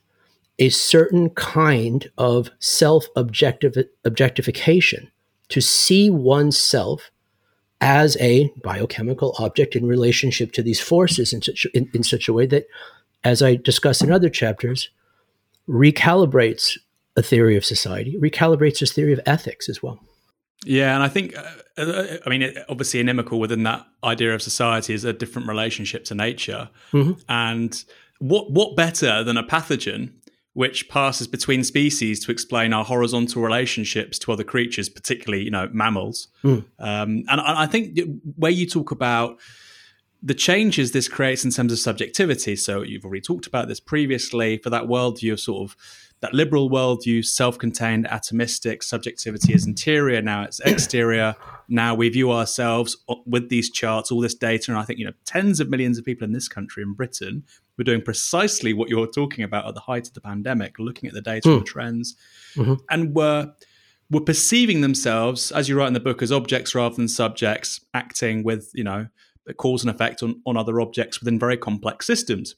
a 0.58 0.70
certain 0.70 1.28
kind 1.30 2.10
of 2.16 2.50
self 2.60 3.08
objectification 3.14 5.10
to 5.48 5.60
see 5.60 6.08
oneself 6.08 7.10
as 7.82 8.16
a 8.20 8.50
biochemical 8.62 9.34
object 9.38 9.76
in 9.76 9.84
relationship 9.86 10.52
to 10.52 10.62
these 10.62 10.80
forces 10.80 11.32
in 11.32 11.42
such, 11.42 11.66
in, 11.74 11.90
in 11.92 12.02
such 12.02 12.28
a 12.28 12.32
way 12.32 12.46
that, 12.46 12.66
as 13.24 13.42
I 13.42 13.56
discuss 13.56 14.00
in 14.00 14.12
other 14.12 14.30
chapters, 14.30 14.88
recalibrates 15.68 16.78
a 17.16 17.22
theory 17.22 17.56
of 17.56 17.64
society, 17.64 18.16
recalibrates 18.18 18.80
a 18.80 18.86
theory 18.86 19.12
of 19.12 19.20
ethics 19.26 19.68
as 19.68 19.82
well. 19.82 20.00
Yeah, 20.64 20.94
and 20.94 21.02
I 21.02 21.08
think, 21.08 21.36
uh, 21.36 21.42
uh 21.82 22.18
I 22.24 22.30
mean, 22.30 22.54
obviously, 22.68 23.00
inimical 23.00 23.40
within 23.40 23.64
that 23.64 23.86
idea 24.04 24.34
of 24.34 24.42
society 24.42 24.94
is 24.94 25.04
a 25.04 25.12
different 25.12 25.48
relationship 25.48 26.04
to 26.06 26.14
nature. 26.14 26.70
Mm-hmm. 26.92 27.20
And 27.28 27.84
what 28.18 28.52
what 28.52 28.76
better 28.76 29.24
than 29.24 29.36
a 29.36 29.42
pathogen 29.42 30.12
which 30.54 30.88
passes 30.90 31.26
between 31.26 31.64
species 31.64 32.22
to 32.22 32.30
explain 32.30 32.74
our 32.74 32.84
horizontal 32.84 33.42
relationships 33.42 34.18
to 34.18 34.32
other 34.32 34.44
creatures, 34.44 34.88
particularly 34.88 35.44
you 35.44 35.50
know 35.50 35.68
mammals. 35.72 36.28
Mm. 36.44 36.64
Um, 36.78 37.24
and 37.28 37.40
I 37.40 37.66
think 37.66 37.98
where 38.36 38.50
you 38.50 38.66
talk 38.66 38.90
about 38.90 39.40
the 40.22 40.34
changes 40.34 40.92
this 40.92 41.08
creates 41.08 41.44
in 41.44 41.50
terms 41.50 41.72
of 41.72 41.78
subjectivity. 41.78 42.54
So 42.54 42.82
you've 42.82 43.04
already 43.04 43.22
talked 43.22 43.46
about 43.46 43.66
this 43.66 43.80
previously 43.80 44.58
for 44.58 44.70
that 44.70 44.84
worldview 44.84 45.32
of 45.32 45.40
sort 45.40 45.68
of 45.70 45.76
that 46.22 46.32
liberal 46.32 46.70
worldview, 46.70 47.24
self-contained, 47.24 48.06
atomistic, 48.06 48.84
subjectivity 48.84 49.52
is 49.52 49.66
interior, 49.66 50.22
now 50.22 50.44
it's 50.44 50.60
exterior. 50.64 51.34
now 51.68 51.94
we 51.94 52.08
view 52.08 52.30
ourselves 52.30 52.96
with 53.26 53.48
these 53.48 53.70
charts, 53.70 54.10
all 54.10 54.20
this 54.20 54.34
data, 54.34 54.70
and 54.70 54.78
I 54.78 54.84
think 54.84 54.98
you 54.98 55.04
know 55.04 55.12
tens 55.26 55.60
of 55.60 55.68
millions 55.68 55.98
of 55.98 56.04
people 56.04 56.24
in 56.24 56.32
this 56.32 56.48
country, 56.48 56.82
in 56.82 56.94
Britain, 56.94 57.44
were 57.76 57.84
doing 57.84 58.00
precisely 58.00 58.72
what 58.72 58.88
you're 58.88 59.08
talking 59.08 59.44
about 59.44 59.66
at 59.66 59.74
the 59.74 59.80
height 59.80 60.06
of 60.06 60.14
the 60.14 60.20
pandemic, 60.20 60.78
looking 60.78 61.08
at 61.08 61.14
the 61.14 61.20
data 61.20 61.48
mm. 61.48 61.56
and 61.58 61.66
trends, 61.66 62.16
mm-hmm. 62.54 62.74
and 62.88 63.14
were 63.14 63.52
were 64.08 64.20
perceiving 64.20 64.80
themselves, 64.80 65.50
as 65.50 65.68
you 65.68 65.76
write 65.76 65.88
in 65.88 65.94
the 65.94 66.00
book, 66.00 66.22
as 66.22 66.30
objects 66.30 66.74
rather 66.74 66.94
than 66.94 67.08
subjects, 67.08 67.80
acting 67.92 68.44
with 68.44 68.70
you 68.74 68.84
know 68.84 69.08
cause 69.56 69.82
and 69.82 69.90
effect 69.90 70.22
on, 70.22 70.40
on 70.46 70.56
other 70.56 70.80
objects 70.80 71.18
within 71.18 71.36
very 71.36 71.56
complex 71.56 72.06
systems. 72.06 72.54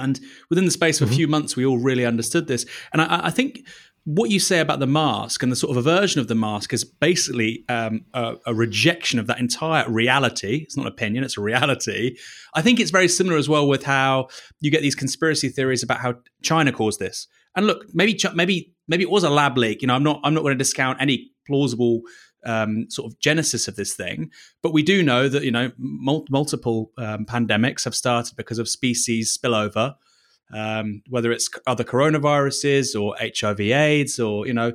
And 0.00 0.20
within 0.48 0.64
the 0.64 0.70
space 0.70 1.00
of 1.00 1.06
mm-hmm. 1.08 1.14
a 1.14 1.16
few 1.16 1.28
months, 1.28 1.56
we 1.56 1.64
all 1.64 1.78
really 1.78 2.04
understood 2.04 2.46
this. 2.46 2.66
And 2.92 3.02
I, 3.02 3.26
I, 3.26 3.30
think 3.30 3.60
what 4.04 4.30
you 4.30 4.40
say 4.40 4.60
about 4.60 4.80
the 4.80 4.86
mask 4.86 5.42
and 5.42 5.52
the 5.52 5.56
sort 5.56 5.70
of 5.70 5.76
aversion 5.76 6.20
of 6.20 6.28
the 6.28 6.34
mask 6.34 6.72
is 6.72 6.84
basically 6.84 7.64
um, 7.68 8.04
a, 8.14 8.34
a, 8.46 8.54
rejection 8.54 9.18
of 9.18 9.26
that 9.26 9.38
entire 9.38 9.88
reality. 9.88 10.60
It's 10.62 10.76
not 10.76 10.86
an 10.86 10.92
opinion, 10.92 11.22
it's 11.22 11.36
a 11.36 11.42
reality. 11.42 12.16
I 12.54 12.62
think 12.62 12.80
it's 12.80 12.90
very 12.90 13.08
similar 13.08 13.36
as 13.36 13.48
well 13.48 13.68
with 13.68 13.84
how 13.84 14.28
you 14.60 14.70
get 14.70 14.82
these 14.82 14.94
conspiracy 14.94 15.48
theories 15.48 15.82
about 15.82 15.98
how 15.98 16.14
China 16.42 16.72
caused 16.72 16.98
this. 16.98 17.28
And 17.56 17.66
look, 17.66 17.84
maybe 17.92 18.18
maybe 18.34 18.72
maybe 18.88 19.02
it 19.02 19.10
was 19.10 19.24
a 19.24 19.30
lab 19.30 19.58
leak. 19.58 19.82
You 19.82 19.88
know, 19.88 19.94
I'm 19.94 20.02
not 20.02 20.20
I'm 20.24 20.34
not 20.34 20.42
going 20.42 20.54
to 20.54 20.58
discount 20.58 21.00
any 21.00 21.30
plausible 21.46 22.02
um, 22.44 22.86
sort 22.88 23.12
of 23.12 23.18
genesis 23.18 23.68
of 23.68 23.76
this 23.76 23.94
thing. 23.94 24.30
But 24.62 24.72
we 24.72 24.82
do 24.82 25.02
know 25.02 25.28
that 25.28 25.42
you 25.42 25.50
know 25.50 25.72
mul- 25.78 26.26
multiple 26.30 26.92
um, 26.98 27.24
pandemics 27.24 27.84
have 27.84 27.94
started 27.94 28.36
because 28.36 28.58
of 28.58 28.68
species 28.68 29.36
spillover, 29.36 29.94
um, 30.52 31.02
whether 31.08 31.32
it's 31.32 31.48
other 31.66 31.84
coronaviruses 31.84 33.00
or 33.00 33.16
HIV/AIDS 33.20 34.18
or 34.18 34.46
you 34.46 34.54
know 34.54 34.72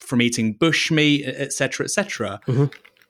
from 0.00 0.22
eating 0.22 0.56
bushmeat, 0.58 1.26
etc., 1.26 1.84
etc. 1.84 2.40
Mm-hmm. 2.46 2.64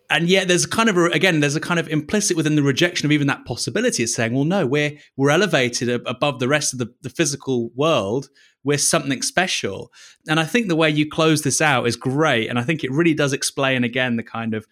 And 0.08 0.28
yet, 0.28 0.48
there's 0.48 0.66
kind 0.66 0.88
of 0.88 0.96
a, 0.96 1.06
again, 1.06 1.40
there's 1.40 1.56
a 1.56 1.60
kind 1.60 1.80
of 1.80 1.88
implicit 1.88 2.36
within 2.36 2.56
the 2.56 2.62
rejection 2.62 3.06
of 3.06 3.12
even 3.12 3.26
that 3.26 3.44
possibility 3.44 4.02
of 4.02 4.08
saying, 4.08 4.34
well, 4.34 4.44
no, 4.44 4.66
we're 4.66 4.98
we're 5.16 5.30
elevated 5.30 5.88
above 5.88 6.38
the 6.38 6.48
rest 6.48 6.72
of 6.72 6.78
the, 6.78 6.92
the 7.02 7.10
physical 7.10 7.70
world 7.74 8.28
we're 8.66 8.76
something 8.76 9.22
special. 9.22 9.92
And 10.28 10.40
I 10.40 10.44
think 10.44 10.66
the 10.66 10.74
way 10.74 10.90
you 10.90 11.08
close 11.08 11.42
this 11.42 11.60
out 11.60 11.86
is 11.86 11.94
great. 11.94 12.48
And 12.48 12.58
I 12.58 12.64
think 12.64 12.82
it 12.82 12.90
really 12.90 13.14
does 13.14 13.32
explain 13.32 13.84
again 13.84 14.16
the 14.16 14.24
kind 14.24 14.54
of 14.54 14.66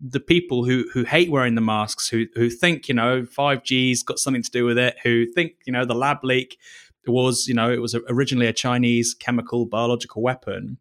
the 0.00 0.20
people 0.20 0.64
who 0.64 0.84
who 0.92 1.04
hate 1.04 1.30
wearing 1.30 1.54
the 1.54 1.60
masks, 1.60 2.08
who 2.08 2.26
who 2.34 2.50
think, 2.50 2.88
you 2.88 2.94
know, 2.94 3.22
5G's 3.22 4.02
got 4.02 4.18
something 4.18 4.42
to 4.42 4.50
do 4.50 4.64
with 4.66 4.76
it, 4.76 4.96
who 5.04 5.26
think, 5.26 5.52
you 5.64 5.72
know, 5.72 5.84
the 5.84 5.94
lab 5.94 6.24
leak 6.24 6.58
was, 7.06 7.46
you 7.46 7.54
know, 7.54 7.72
it 7.72 7.80
was 7.80 7.94
originally 8.08 8.48
a 8.48 8.52
Chinese 8.52 9.14
chemical 9.14 9.64
biological 9.64 10.22
weapon. 10.22 10.78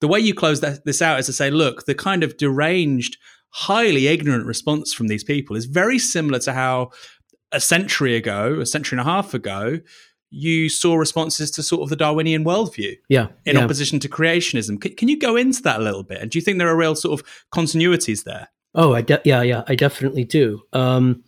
The 0.00 0.08
way 0.08 0.20
you 0.20 0.34
close 0.34 0.60
that, 0.60 0.84
this 0.84 1.00
out 1.00 1.18
is 1.18 1.26
to 1.26 1.32
say, 1.32 1.50
look, 1.50 1.86
the 1.86 1.94
kind 1.94 2.22
of 2.22 2.36
deranged, 2.36 3.16
highly 3.50 4.08
ignorant 4.08 4.46
response 4.46 4.92
from 4.92 5.08
these 5.08 5.24
people 5.24 5.56
is 5.56 5.66
very 5.66 5.98
similar 5.98 6.38
to 6.40 6.52
how 6.52 6.90
a 7.52 7.60
century 7.60 8.16
ago, 8.16 8.60
a 8.60 8.66
century 8.66 8.98
and 8.98 9.08
a 9.08 9.10
half 9.10 9.32
ago, 9.32 9.78
you 10.30 10.68
saw 10.68 10.96
responses 10.96 11.50
to 11.52 11.62
sort 11.62 11.82
of 11.82 11.88
the 11.88 11.96
Darwinian 11.96 12.44
worldview. 12.44 12.96
Yeah. 13.08 13.28
In 13.44 13.56
yeah. 13.56 13.62
opposition 13.62 14.00
to 14.00 14.08
creationism. 14.08 14.80
Can, 14.80 14.94
can, 14.96 15.08
you 15.08 15.18
go 15.18 15.36
into 15.36 15.62
that 15.62 15.80
a 15.80 15.82
little 15.82 16.02
bit? 16.02 16.20
And 16.20 16.30
do 16.30 16.38
you 16.38 16.42
think 16.42 16.58
there 16.58 16.68
are 16.68 16.76
real 16.76 16.96
sort 16.96 17.20
of 17.20 17.26
continuities 17.52 18.24
there? 18.24 18.48
Oh, 18.74 18.94
I 18.94 19.02
de- 19.02 19.22
yeah, 19.24 19.42
yeah, 19.42 19.62
I 19.68 19.76
definitely 19.76 20.24
do. 20.24 20.62
Um, 20.72 21.22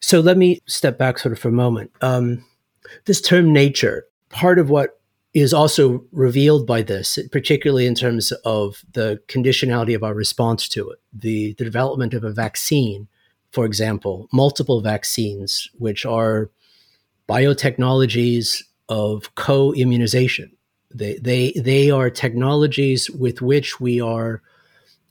so 0.00 0.18
let 0.18 0.36
me 0.36 0.60
step 0.66 0.98
back 0.98 1.20
sort 1.20 1.32
of 1.32 1.38
for 1.38 1.48
a 1.48 1.52
moment. 1.52 1.92
Um, 2.00 2.44
this 3.04 3.20
term 3.20 3.52
nature, 3.52 4.04
part 4.30 4.58
of 4.58 4.68
what 4.68 5.00
is 5.34 5.52
also 5.52 6.04
revealed 6.12 6.64
by 6.64 6.80
this, 6.80 7.18
particularly 7.32 7.86
in 7.86 7.96
terms 7.96 8.30
of 8.44 8.84
the 8.92 9.20
conditionality 9.26 9.94
of 9.94 10.04
our 10.04 10.14
response 10.14 10.68
to 10.68 10.90
it, 10.90 11.00
the, 11.12 11.54
the 11.54 11.64
development 11.64 12.14
of 12.14 12.22
a 12.22 12.30
vaccine, 12.30 13.08
for 13.50 13.66
example, 13.66 14.28
multiple 14.32 14.80
vaccines, 14.80 15.68
which 15.74 16.06
are 16.06 16.50
biotechnologies 17.28 18.62
of 18.88 19.34
co-immunization. 19.34 20.52
They, 20.94 21.16
they, 21.16 21.52
they 21.52 21.90
are 21.90 22.10
technologies 22.10 23.10
with 23.10 23.42
which 23.42 23.80
we 23.80 24.00
are 24.00 24.40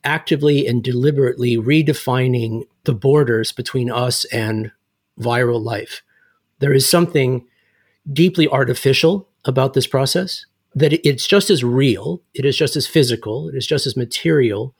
actively 0.05 0.65
and 0.65 0.81
deliberately 0.81 1.57
redefining 1.57 2.63
the 2.85 2.93
borders 2.93 3.51
between 3.51 3.91
us 3.91 4.23
and 4.25 4.71
viral 5.19 5.61
life. 5.61 6.01
There 6.59 6.73
is 6.73 6.89
something 6.89 7.45
deeply 8.11 8.47
artificial 8.47 9.27
about 9.45 9.73
this 9.73 9.87
process, 9.87 10.45
that 10.75 10.93
it's 11.07 11.27
just 11.27 11.49
as 11.49 11.63
real, 11.63 12.21
it 12.33 12.45
is 12.45 12.57
just 12.57 12.75
as 12.75 12.87
physical, 12.87 13.49
it 13.49 13.55
is 13.55 13.67
just 13.67 13.85
as 13.85 13.97
material, 13.97 14.73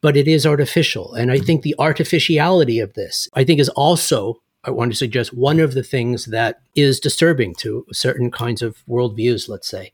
but 0.00 0.16
it 0.16 0.26
is 0.26 0.46
artificial. 0.46 1.14
And 1.14 1.30
I 1.30 1.36
mm-hmm. 1.36 1.44
think 1.44 1.62
the 1.62 1.74
artificiality 1.78 2.80
of 2.80 2.94
this, 2.94 3.28
I 3.34 3.44
think, 3.44 3.60
is 3.60 3.68
also 3.70 4.40
I 4.62 4.70
want 4.70 4.92
to 4.92 4.96
suggest 4.96 5.32
one 5.32 5.58
of 5.58 5.72
the 5.72 5.82
things 5.82 6.26
that 6.26 6.60
is 6.74 7.00
disturbing 7.00 7.54
to 7.56 7.86
certain 7.92 8.30
kinds 8.30 8.60
of 8.60 8.84
worldviews, 8.86 9.48
let's 9.48 9.68
say. 9.68 9.92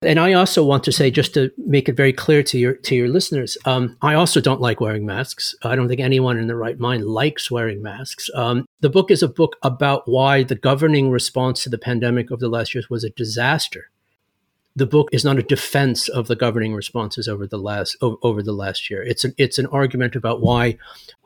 And 0.00 0.20
I 0.20 0.32
also 0.32 0.64
want 0.64 0.84
to 0.84 0.92
say, 0.92 1.10
just 1.10 1.34
to 1.34 1.50
make 1.56 1.88
it 1.88 1.96
very 1.96 2.12
clear 2.12 2.42
to 2.44 2.58
your 2.58 2.74
to 2.74 2.94
your 2.94 3.08
listeners, 3.08 3.58
um, 3.64 3.96
I 4.00 4.14
also 4.14 4.40
don't 4.40 4.60
like 4.60 4.80
wearing 4.80 5.04
masks. 5.04 5.54
I 5.62 5.74
don't 5.74 5.88
think 5.88 6.00
anyone 6.00 6.38
in 6.38 6.46
their 6.46 6.56
right 6.56 6.78
mind 6.78 7.04
likes 7.04 7.50
wearing 7.50 7.82
masks. 7.82 8.30
Um, 8.34 8.66
the 8.80 8.90
book 8.90 9.10
is 9.10 9.22
a 9.22 9.28
book 9.28 9.56
about 9.62 10.08
why 10.08 10.44
the 10.44 10.54
governing 10.54 11.10
response 11.10 11.62
to 11.64 11.68
the 11.68 11.78
pandemic 11.78 12.30
of 12.30 12.38
the 12.38 12.48
last 12.48 12.74
years 12.74 12.88
was 12.88 13.02
a 13.02 13.10
disaster 13.10 13.90
the 14.78 14.86
book 14.86 15.08
is 15.12 15.24
not 15.24 15.38
a 15.38 15.42
defense 15.42 16.08
of 16.08 16.28
the 16.28 16.36
governing 16.36 16.72
responses 16.72 17.26
over 17.26 17.46
the 17.46 17.58
last 17.58 17.96
over 18.00 18.42
the 18.42 18.52
last 18.52 18.88
year. 18.88 19.02
It's 19.02 19.24
an 19.24 19.34
it's 19.36 19.58
an 19.58 19.66
argument 19.66 20.14
about 20.14 20.40
why 20.40 20.78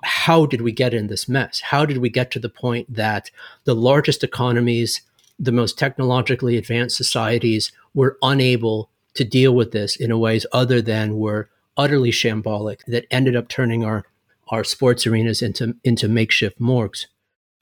how 0.02 0.46
did 0.46 0.62
we 0.62 0.72
get 0.72 0.94
in 0.94 1.08
this 1.08 1.28
mess? 1.28 1.60
How 1.60 1.84
did 1.84 1.98
we 1.98 2.08
get 2.08 2.30
to 2.32 2.38
the 2.38 2.48
point 2.48 2.92
that 2.92 3.30
the 3.64 3.74
largest 3.74 4.24
economies, 4.24 5.02
the 5.38 5.52
most 5.52 5.78
technologically 5.78 6.56
advanced 6.56 6.96
societies 6.96 7.72
were 7.94 8.18
unable 8.22 8.90
to 9.14 9.24
deal 9.24 9.54
with 9.54 9.72
this 9.72 9.96
in 9.96 10.16
ways 10.18 10.46
other 10.52 10.80
than 10.80 11.18
were 11.18 11.50
utterly 11.76 12.10
shambolic 12.10 12.84
that 12.86 13.06
ended 13.10 13.36
up 13.36 13.48
turning 13.48 13.84
our 13.84 14.04
our 14.48 14.64
sports 14.64 15.06
arenas 15.06 15.42
into 15.42 15.74
into 15.84 16.08
makeshift 16.08 16.60
morgues. 16.60 17.06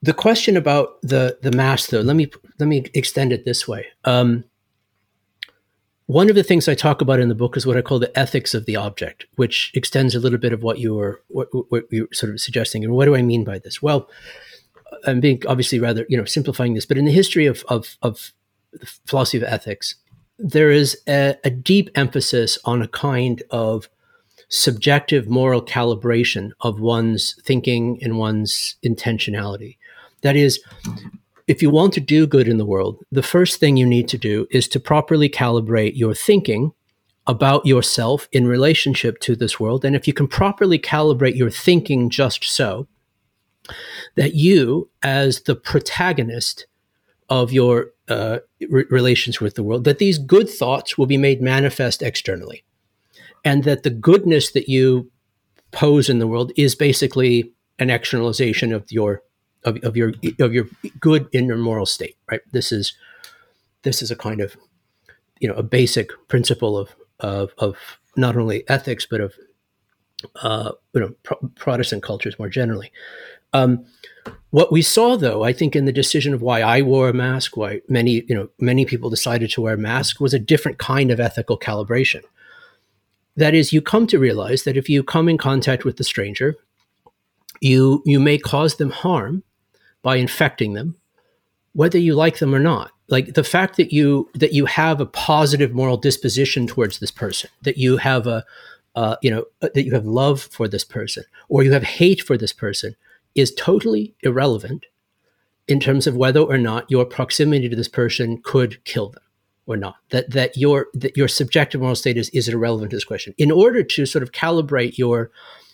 The 0.03 0.15
question 0.15 0.57
about 0.57 1.01
the 1.03 1.39
the 1.43 1.53
mask, 1.53 1.91
though, 1.91 2.01
let 2.01 2.17
me 2.17 2.31
let 2.59 2.69
me 2.69 2.87
extend 2.95 3.33
it 3.33 3.45
this 3.45 3.69
way. 3.69 3.87
Um, 4.05 4.45
one 6.07 6.29
of 6.29 6.35
the 6.35 6.43
things 6.43 6.69
I 6.69 6.75
talk 6.75 7.01
about 7.01 7.21
in 7.21 7.29
the 7.29 7.37
book 7.37 7.57
is 7.57 7.67
what 7.67 7.77
I 7.77 7.83
call 7.83 8.01
the 8.01 8.19
ethics 8.19 8.53
of 8.53 8.67
the 8.67 8.75
object, 8.75 9.27
which 9.37 9.71
extends 9.75 10.17
a 10.17 10.19
little 10.19 10.41
bit 10.41 10.53
of 10.53 10.63
what 10.63 10.79
you 10.79 10.95
were 10.95 11.23
what, 11.29 11.49
what 11.71 11.85
you 11.91 12.03
were 12.03 12.15
sort 12.15 12.33
of 12.33 12.41
suggesting. 12.41 12.83
And 12.83 12.93
what 12.95 13.05
do 13.05 13.15
I 13.15 13.23
mean 13.23 13.45
by 13.45 13.59
this? 13.61 13.81
Well, 13.81 14.09
I'm 15.07 15.21
being 15.21 15.43
obviously 15.47 15.79
rather 15.79 16.07
you 16.09 16.17
know 16.17 16.25
simplifying 16.25 16.75
this, 16.75 16.87
but 16.87 16.99
in 16.99 17.05
the 17.05 17.13
history 17.13 17.47
of 17.47 17.65
of, 17.69 17.97
of 18.03 18.33
the 18.73 18.87
philosophy 19.07 19.37
of 19.37 19.45
ethics, 19.45 19.97
there 20.43 20.71
is 20.71 20.99
a, 21.07 21.37
a 21.45 21.51
deep 21.51 21.91
emphasis 21.95 22.59
on 22.65 22.83
a 22.83 22.89
kind 22.89 23.43
of 23.51 23.89
subjective 24.49 25.29
moral 25.29 25.63
calibration 25.63 26.51
of 26.61 26.81
one's 26.81 27.41
thinking 27.45 27.99
and 28.03 28.19
one's 28.19 28.77
intentionality. 28.85 29.77
That 30.23 30.37
is, 30.37 30.61
if 31.47 31.63
you 31.63 31.71
want 31.71 31.93
to 31.95 32.01
do 32.01 32.27
good 32.27 32.49
in 32.49 32.59
the 32.59 32.65
world, 32.65 32.99
the 33.13 33.23
first 33.23 33.61
thing 33.61 33.77
you 33.77 33.87
need 33.87 34.09
to 34.09 34.19
do 34.19 34.47
is 34.51 34.67
to 34.69 34.81
properly 34.81 35.29
calibrate 35.29 35.97
your 35.97 36.15
thinking 36.15 36.73
about 37.27 37.65
yourself 37.65 38.29
in 38.33 38.47
relationship 38.47 39.21
to 39.21 39.37
this 39.37 39.61
world. 39.61 39.85
And 39.85 39.95
if 39.95 40.09
you 40.09 40.13
can 40.13 40.27
properly 40.27 40.79
calibrate 40.79 41.37
your 41.37 41.51
thinking 41.51 42.11
just 42.11 42.45
so, 42.45 42.89
that 44.17 44.35
you, 44.35 44.89
as 45.03 45.43
the 45.43 45.55
protagonist 45.55 46.67
of 47.29 47.53
your 47.53 47.93
uh, 48.11 48.41
re- 48.69 48.85
relations 48.91 49.41
with 49.41 49.55
the 49.55 49.63
world, 49.63 49.85
that 49.85 49.99
these 49.99 50.19
good 50.19 50.49
thoughts 50.49 50.99
will 50.99 51.07
be 51.07 51.17
made 51.17 51.41
manifest 51.41 52.03
externally. 52.03 52.65
And 53.45 53.65
that 53.65 53.85
the 53.85 53.91
goodness 53.91 54.53
that 54.53 54.69
you 54.69 55.11
pose 55.71 56.11
in 56.11 56.19
the 56.19 56.27
world 56.27 56.53
is 56.57 56.75
basically 56.75 57.53
an 57.79 57.89
externalization 57.89 58.73
of 58.73 58.91
your 58.93 59.23
of, 59.65 59.79
of 59.83 59.97
your 59.97 60.13
of 60.39 60.53
your 60.53 60.67
good 60.99 61.29
inner 61.33 61.57
moral 61.57 61.87
state 61.87 62.17
right 62.31 62.41
this 62.53 62.73
is 62.73 62.95
this 63.83 64.03
is 64.03 64.11
a 64.11 64.17
kind 64.17 64.41
of 64.41 64.57
you 65.39 65.49
know 65.49 65.55
a 65.55 65.63
basic 65.63 66.11
principle 66.29 66.77
of 66.77 66.95
of, 67.21 67.53
of 67.59 67.77
not 68.17 68.37
only 68.37 68.69
ethics 68.69 69.07
but 69.09 69.21
of 69.21 69.35
uh, 70.43 70.73
you 70.95 71.01
know 71.01 71.15
pro- 71.23 71.39
Protestant 71.57 72.03
cultures 72.03 72.39
more 72.39 72.49
generally. 72.49 72.93
Um, 73.53 73.85
what 74.51 74.73
we 74.73 74.83
saw, 74.83 75.17
though, 75.17 75.45
I 75.45 75.53
think, 75.53 75.77
in 75.77 75.85
the 75.85 75.93
decision 75.93 76.35
of 76.35 76.43
why 76.43 76.61
I 76.61 76.83
wore 76.83 77.09
a 77.09 77.15
mask, 77.15 77.57
why 77.57 77.83
many, 77.89 78.25
you 78.29 78.35
know, 78.35 78.49
many 78.59 78.85
people 78.85 79.09
decided 79.09 79.51
to 79.53 79.61
wear 79.61 79.75
a 79.75 79.79
mask, 79.79 80.21
was 80.21 80.35
a 80.35 80.41
different 80.41 80.79
kind 80.79 81.13
of 81.13 81.21
ethical 81.21 81.59
calibration. 81.59 82.23
That 83.37 83.55
is, 83.55 83.73
you 83.73 83.81
come 83.81 84.09
to 84.09 84.19
realize 84.19 84.65
that 84.65 84.77
if 84.77 84.89
you 84.89 85.05
come 85.05 85.29
in 85.29 85.39
contact 85.39 85.85
with 85.85 85.99
the 85.99 86.05
stranger, 86.05 86.57
you 87.61 88.03
you 88.05 88.19
may 88.19 88.39
cause 88.39 88.77
them 88.77 88.91
harm 88.91 89.45
by 90.03 90.17
infecting 90.17 90.73
them, 90.73 90.97
whether 91.73 91.99
you 91.99 92.15
like 92.15 92.39
them 92.39 92.55
or 92.55 92.59
not. 92.59 92.91
Like 93.09 93.35
the 93.35 93.45
fact 93.45 93.77
that 93.77 93.93
you 93.93 94.31
that 94.35 94.53
you 94.53 94.67
have 94.67 95.01
a 95.01 95.07
positive 95.07 95.73
moral 95.73 95.97
disposition 95.97 96.67
towards 96.67 96.99
this 96.99 97.11
person, 97.11 97.51
that 97.63 97.79
you 97.79 97.99
have 97.99 98.27
a 98.27 98.45
uh, 98.97 99.17
you 99.23 99.31
know 99.31 99.45
that 99.61 99.85
you 99.85 99.93
have 99.93 100.07
love 100.07 100.41
for 100.43 100.67
this 100.67 100.85
person, 100.85 101.23
or 101.49 101.63
you 101.63 101.73
have 101.73 101.85
hate 101.85 102.23
for 102.23 102.37
this 102.37 102.53
person 102.53 102.97
is 103.35 103.55
totally 103.55 104.15
irrelevant 104.23 104.87
in 105.69 105.81
terms 105.81 106.07
of 106.07 106.17
whether 106.17 106.41
or 106.41 106.59
not 106.59 106.91
your 106.91 107.05
proximity 107.05 107.69
to 107.69 107.77
this 107.77 107.89
person 107.89 108.41
could 108.43 108.85
kill 108.85 109.11
them 109.11 109.23
or 109.67 109.77
not. 109.77 109.97
That 110.11 110.31
that 110.33 110.57
your 110.57 110.89
that 110.95 111.17
your 111.17 111.29
subjective 111.29 111.81
moral 111.81 111.95
state 111.95 112.17
is, 112.17 112.29
is 112.31 112.49
irrelevant 112.49 112.91
to 112.91 112.97
this 112.97 113.05
question. 113.05 113.35
In 113.39 113.51
order 113.51 113.83
to 113.83 114.07
sort 114.07 114.23
of 114.23 114.33
calibrate 114.33 114.99
your 114.99 115.31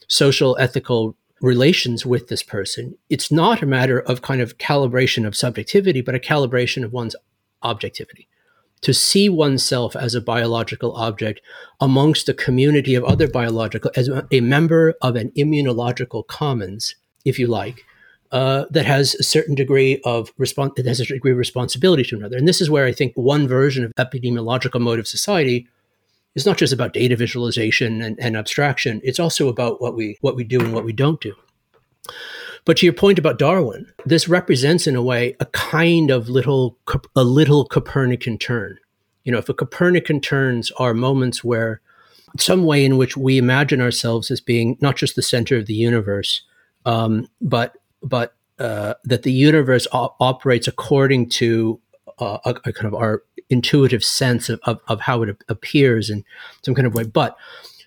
social 0.09 0.57
ethical 0.61 1.17
relations 1.41 2.05
with 2.05 2.29
this 2.29 2.43
person, 2.43 2.97
it's 3.09 3.33
not 3.33 3.63
a 3.63 3.67
matter 3.67 4.01
of 4.01 4.23
kind 4.23 4.41
of 4.41 4.59
calibration 4.59 5.27
of 5.27 5.37
subjectivity, 5.37 6.03
but 6.03 6.15
a 6.15 6.19
calibration 6.19 6.85
of 6.85 6.93
one's 6.93 7.17
objectivity. 7.63 8.29
To 8.83 8.93
see 8.93 9.29
oneself 9.31 9.97
as 9.97 10.15
a 10.15 10.21
biological 10.21 10.95
object 10.97 11.41
amongst 11.81 12.29
a 12.29 12.35
community 12.35 12.95
of 12.95 13.05
other 13.05 13.27
biological, 13.27 13.91
as 13.97 14.11
a 14.31 14.41
member 14.41 14.95
of 15.01 15.17
an 15.17 15.33
immunological 15.37 16.27
commons 16.27 16.95
if 17.27 17.39
you 17.39 17.47
like, 17.47 17.85
uh, 18.33 18.65
that 18.71 18.87
has 18.87 19.15
a 19.17 19.23
certain 19.23 19.55
degree 19.55 20.01
of 20.05 20.33
response 20.39 20.73
that 20.77 20.87
has 20.87 21.01
a 21.01 21.07
degree 21.07 21.33
of 21.33 21.39
responsibility 21.39 22.03
to 22.05 22.17
another. 22.17 22.37
And 22.37 22.49
this 22.49 22.61
is 22.61 22.71
where 22.71 22.87
I 22.87 22.93
think 22.93 23.13
one 23.15 23.47
version 23.47 23.85
of 23.85 23.95
epidemiological 23.95 24.81
mode 24.81 24.99
of 24.99 25.07
society 25.07 25.69
is 26.35 26.47
not 26.47 26.59
just 26.59 26.73
about 26.73 26.93
data 26.93 27.17
visualization 27.17 28.03
and, 28.03 28.19
and 28.21 28.37
abstraction. 28.37 29.01
It's 29.05 29.21
also 29.21 29.49
about 29.49 29.81
what 29.81 29.95
we 29.95 30.19
what 30.23 30.37
we 30.37 30.45
do 30.45 30.61
and 30.61 30.73
what 30.73 30.85
we 30.85 30.93
don't 30.93 31.21
do. 31.21 31.35
But 32.65 32.79
to 32.79 32.87
your 32.87 32.93
point 32.93 33.19
about 33.19 33.39
Darwin, 33.39 33.87
this 34.05 34.29
represents 34.29 34.87
in 34.87 34.97
a 34.97 35.03
way 35.03 35.37
a 35.39 35.47
kind 35.47 36.11
of 36.11 36.29
little 36.29 36.77
a 37.15 37.25
little 37.25 37.65
Copernican 37.65 38.39
turn. 38.39 38.79
You 39.25 39.33
know, 39.33 39.39
if 39.39 39.49
a 39.49 39.55
Copernican 39.55 40.21
turns 40.21 40.71
are 40.73 40.95
moments 40.95 41.43
where 41.45 41.81
some 42.39 42.65
way 42.65 42.85
in 42.85 42.97
which 42.97 43.17
we 43.17 43.39
imagine 43.39 43.81
ourselves 43.81 44.31
as 44.31 44.41
being 44.41 44.77
not 44.81 44.97
just 44.97 45.17
the 45.17 45.23
center 45.23 45.57
of 45.57 45.67
the 45.67 45.75
universe, 45.75 46.43
um, 46.87 47.29
but 47.43 47.77
but 48.03 48.35
uh, 48.59 48.95
that 49.05 49.23
the 49.25 49.33
universe 49.33 49.87
o- 49.93 50.15
operates 50.19 50.67
according 50.67 51.29
to 51.29 51.79
uh, 52.19 52.39
a, 52.47 52.55
a, 52.65 52.73
kind 52.73 52.87
of 52.87 52.95
our 52.95 53.23
intuitive 53.51 54.03
sense 54.03 54.49
of, 54.49 54.59
of, 54.63 54.81
of 54.89 55.01
how 55.01 55.23
it 55.23 55.37
appears 55.49 56.09
in 56.09 56.25
some 56.63 56.75
kind 56.75 56.87
of 56.87 56.95
way, 56.95 57.05
but 57.05 57.37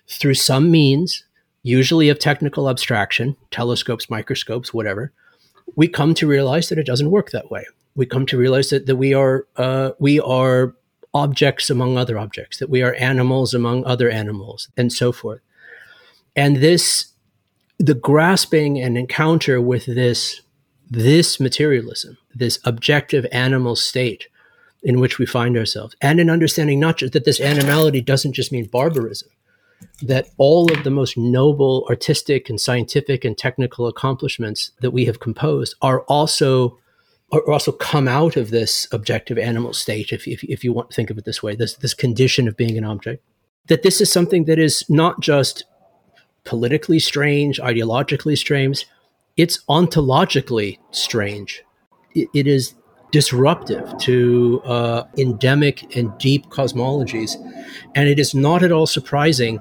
through 0.06 0.34
some 0.34 0.70
means, 0.70 1.24
usually 1.64 2.08
of 2.08 2.20
technical 2.20 2.68
abstraction, 2.68 3.36
telescopes, 3.50 4.08
microscopes, 4.08 4.72
whatever, 4.72 5.12
we 5.74 5.88
come 5.88 6.14
to 6.14 6.26
realize 6.26 6.68
that 6.68 6.78
it 6.78 6.86
doesn't 6.86 7.10
work 7.10 7.30
that 7.30 7.50
way. 7.50 7.64
We 7.96 8.06
come 8.06 8.26
to 8.26 8.36
realize 8.36 8.70
that, 8.70 8.86
that 8.86 8.96
we 8.96 9.12
are 9.14 9.46
uh, 9.56 9.90
we 9.98 10.20
are 10.20 10.74
objects 11.12 11.70
among 11.70 11.98
other 11.98 12.18
objects, 12.18 12.58
that 12.58 12.70
we 12.70 12.82
are 12.82 12.94
animals 12.94 13.54
among 13.54 13.84
other 13.84 14.08
animals, 14.08 14.68
and 14.76 14.92
so 14.92 15.10
forth. 15.10 15.40
And 16.36 16.58
this 16.58 17.10
the 17.80 17.94
grasping 17.94 18.78
and 18.78 18.98
encounter 18.98 19.60
with 19.60 19.86
this 19.86 20.42
this 20.92 21.38
materialism, 21.40 22.18
this 22.34 22.58
objective 22.64 23.24
animal 23.30 23.76
state 23.76 24.26
in 24.82 24.98
which 24.98 25.18
we 25.18 25.26
find 25.26 25.56
ourselves, 25.56 25.94
and 26.00 26.20
an 26.20 26.28
understanding 26.28 26.78
not 26.78 26.98
just 26.98 27.12
that 27.12 27.24
this 27.24 27.40
animality 27.40 28.00
doesn't 28.00 28.32
just 28.32 28.50
mean 28.50 28.66
barbarism, 28.66 29.28
that 30.02 30.28
all 30.36 30.70
of 30.72 30.84
the 30.84 30.90
most 30.90 31.16
noble 31.16 31.86
artistic 31.88 32.50
and 32.50 32.60
scientific 32.60 33.24
and 33.24 33.38
technical 33.38 33.86
accomplishments 33.86 34.72
that 34.80 34.90
we 34.90 35.06
have 35.06 35.20
composed 35.20 35.74
are 35.80 36.00
also 36.02 36.78
are 37.32 37.48
also 37.48 37.72
come 37.72 38.08
out 38.08 38.36
of 38.36 38.50
this 38.50 38.88
objective 38.92 39.38
animal 39.38 39.72
state, 39.72 40.12
if, 40.12 40.26
if, 40.26 40.42
if 40.44 40.64
you 40.64 40.72
want 40.72 40.90
to 40.90 40.96
think 40.96 41.10
of 41.10 41.16
it 41.16 41.24
this 41.24 41.42
way, 41.42 41.54
this 41.54 41.74
this 41.76 41.94
condition 41.94 42.46
of 42.46 42.58
being 42.58 42.76
an 42.76 42.84
object. 42.84 43.24
That 43.68 43.82
this 43.82 44.00
is 44.00 44.12
something 44.12 44.44
that 44.46 44.58
is 44.58 44.84
not 44.90 45.20
just 45.20 45.64
politically 46.44 46.98
strange, 46.98 47.60
ideologically 47.60 48.36
strange. 48.36 48.86
It's 49.36 49.62
ontologically 49.68 50.78
strange. 50.90 51.62
it, 52.14 52.28
it 52.34 52.46
is 52.46 52.74
disruptive 53.12 53.96
to 53.98 54.60
uh, 54.64 55.04
endemic 55.18 55.96
and 55.96 56.16
deep 56.18 56.46
cosmologies. 56.46 57.34
And 57.94 58.08
it 58.08 58.18
is 58.18 58.34
not 58.34 58.62
at 58.62 58.70
all 58.70 58.86
surprising 58.86 59.60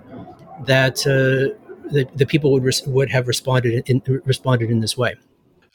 that 0.66 1.00
uh, 1.08 1.56
the, 1.92 2.08
the 2.16 2.26
people 2.26 2.52
would, 2.52 2.64
res- 2.64 2.86
would 2.86 3.10
have 3.10 3.28
responded 3.28 3.90
in, 3.90 4.02
responded 4.26 4.70
in 4.70 4.82
this 4.82 4.98
way. 4.98 5.16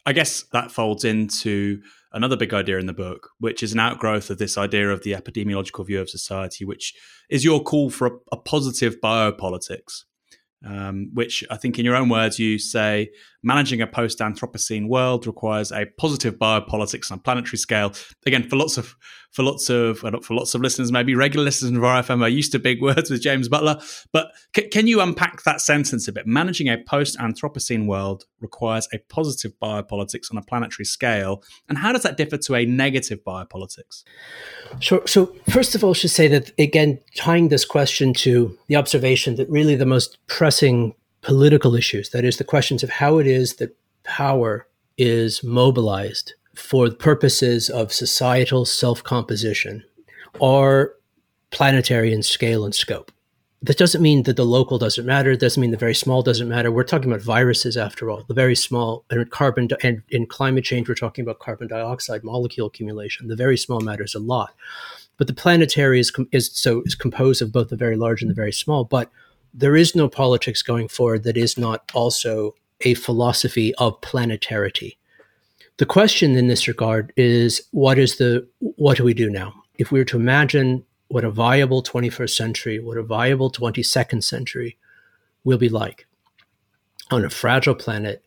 I 0.06 0.12
guess 0.12 0.44
that 0.52 0.70
folds 0.70 1.04
into 1.04 1.80
another 2.12 2.36
big 2.36 2.54
idea 2.54 2.78
in 2.78 2.86
the 2.86 2.92
book, 2.92 3.30
which 3.40 3.62
is 3.62 3.72
an 3.72 3.80
outgrowth 3.80 4.30
of 4.30 4.38
this 4.38 4.56
idea 4.56 4.90
of 4.90 5.02
the 5.02 5.12
epidemiological 5.12 5.86
view 5.86 6.00
of 6.00 6.08
society, 6.08 6.64
which 6.64 6.94
is 7.28 7.44
your 7.44 7.62
call 7.62 7.90
for 7.90 8.06
a, 8.06 8.10
a 8.32 8.36
positive 8.36 9.00
biopolitics 9.00 10.04
um, 10.66 11.10
which 11.12 11.44
I 11.50 11.56
think, 11.56 11.78
in 11.78 11.84
your 11.84 11.96
own 11.96 12.08
words, 12.08 12.38
you 12.38 12.58
say 12.58 13.10
managing 13.42 13.80
a 13.80 13.86
post 13.86 14.18
Anthropocene 14.18 14.88
world 14.88 15.26
requires 15.26 15.70
a 15.70 15.86
positive 15.98 16.34
biopolitics 16.34 17.10
on 17.10 17.18
a 17.18 17.20
planetary 17.20 17.58
scale. 17.58 17.92
Again, 18.26 18.48
for 18.48 18.56
lots 18.56 18.78
of 18.78 18.94
for 19.34 19.42
lots 19.42 19.68
of 19.68 19.98
for 19.98 20.34
lots 20.34 20.54
of 20.54 20.60
listeners, 20.60 20.92
maybe 20.92 21.14
regular 21.14 21.44
listeners 21.44 21.72
of 21.72 21.78
RFM 21.78 22.22
are 22.22 22.28
used 22.28 22.52
to 22.52 22.58
big 22.60 22.80
words 22.88 23.10
with 23.10 23.20
James 23.20 23.48
Butler. 23.48 23.80
But 24.12 24.28
c- 24.54 24.68
can 24.68 24.86
you 24.86 25.00
unpack 25.00 25.42
that 25.42 25.60
sentence 25.60 26.06
a 26.06 26.12
bit? 26.12 26.26
Managing 26.26 26.68
a 26.68 26.78
post 26.78 27.18
Anthropocene 27.18 27.86
world 27.86 28.24
requires 28.40 28.88
a 28.92 28.98
positive 28.98 29.52
biopolitics 29.60 30.30
on 30.30 30.38
a 30.38 30.42
planetary 30.42 30.84
scale, 30.84 31.42
and 31.68 31.78
how 31.78 31.92
does 31.92 32.04
that 32.04 32.16
differ 32.16 32.36
to 32.38 32.54
a 32.54 32.64
negative 32.64 33.24
biopolitics? 33.24 34.04
Sure. 34.78 35.04
So 35.06 35.34
first 35.50 35.74
of 35.74 35.82
all, 35.82 35.90
I 35.90 35.94
should 35.94 36.10
say 36.10 36.28
that 36.28 36.52
again, 36.56 37.00
tying 37.16 37.48
this 37.48 37.64
question 37.64 38.14
to 38.14 38.56
the 38.68 38.76
observation 38.76 39.34
that 39.34 39.50
really 39.50 39.74
the 39.74 39.84
most 39.84 40.16
pressing 40.28 40.94
political 41.22 41.74
issues. 41.74 42.10
That 42.10 42.24
is, 42.24 42.36
the 42.36 42.44
questions 42.44 42.84
of 42.84 42.90
how 42.90 43.18
it 43.18 43.26
is 43.26 43.56
that 43.56 43.76
power 44.04 44.68
is 44.96 45.42
mobilized 45.42 46.34
for 46.54 46.90
purposes 46.90 47.70
of 47.70 47.92
societal 47.92 48.64
self 48.64 49.02
composition 49.02 49.84
are 50.40 50.94
planetary 51.50 52.12
in 52.12 52.22
scale 52.22 52.64
and 52.64 52.74
scope. 52.74 53.12
That 53.62 53.78
doesn't 53.78 54.02
mean 54.02 54.24
that 54.24 54.36
the 54.36 54.44
local 54.44 54.76
doesn't 54.76 55.06
matter. 55.06 55.30
It 55.30 55.40
doesn't 55.40 55.60
mean 55.60 55.70
the 55.70 55.76
very 55.78 55.94
small 55.94 56.22
doesn't 56.22 56.48
matter. 56.48 56.70
We're 56.70 56.84
talking 56.84 57.10
about 57.10 57.22
viruses 57.24 57.78
after 57.78 58.10
all. 58.10 58.22
The 58.28 58.34
very 58.34 58.54
small 58.54 59.04
and 59.08 59.30
carbon 59.30 59.68
and 59.82 60.02
in 60.10 60.26
climate 60.26 60.64
change, 60.64 60.88
we're 60.88 60.96
talking 60.96 61.22
about 61.22 61.38
carbon 61.38 61.68
dioxide 61.68 62.24
molecule 62.24 62.66
accumulation. 62.66 63.28
The 63.28 63.36
very 63.36 63.56
small 63.56 63.80
matters 63.80 64.14
a 64.14 64.18
lot, 64.18 64.54
but 65.16 65.28
the 65.28 65.34
planetary 65.34 65.98
is 65.98 66.12
is 66.30 66.50
so 66.52 66.82
is 66.84 66.94
composed 66.94 67.40
of 67.40 67.52
both 67.52 67.70
the 67.70 67.76
very 67.76 67.96
large 67.96 68.20
and 68.20 68.30
the 68.30 68.34
very 68.34 68.52
small. 68.52 68.84
But 68.84 69.10
there 69.54 69.76
is 69.76 69.94
no 69.94 70.08
politics 70.08 70.60
going 70.60 70.88
forward 70.88 71.22
that 71.22 71.36
is 71.36 71.56
not 71.56 71.90
also 71.94 72.54
a 72.80 72.94
philosophy 72.94 73.74
of 73.76 74.00
planetarity. 74.00 74.96
The 75.78 75.86
question 75.86 76.36
in 76.36 76.46
this 76.46 76.68
regard 76.68 77.12
is 77.16 77.62
what 77.72 77.98
is 77.98 78.18
the 78.18 78.46
what 78.60 78.96
do 78.96 79.04
we 79.04 79.14
do 79.14 79.28
now? 79.28 79.54
If 79.76 79.90
we 79.90 79.98
were 79.98 80.04
to 80.06 80.16
imagine 80.16 80.84
what 81.08 81.24
a 81.24 81.30
viable 81.30 81.82
21st 81.82 82.30
century, 82.30 82.78
what 82.78 82.96
a 82.96 83.02
viable 83.02 83.50
22nd 83.50 84.22
century 84.22 84.78
will 85.42 85.58
be 85.58 85.68
like 85.68 86.06
on 87.10 87.24
a 87.24 87.30
fragile 87.30 87.74
planet 87.74 88.24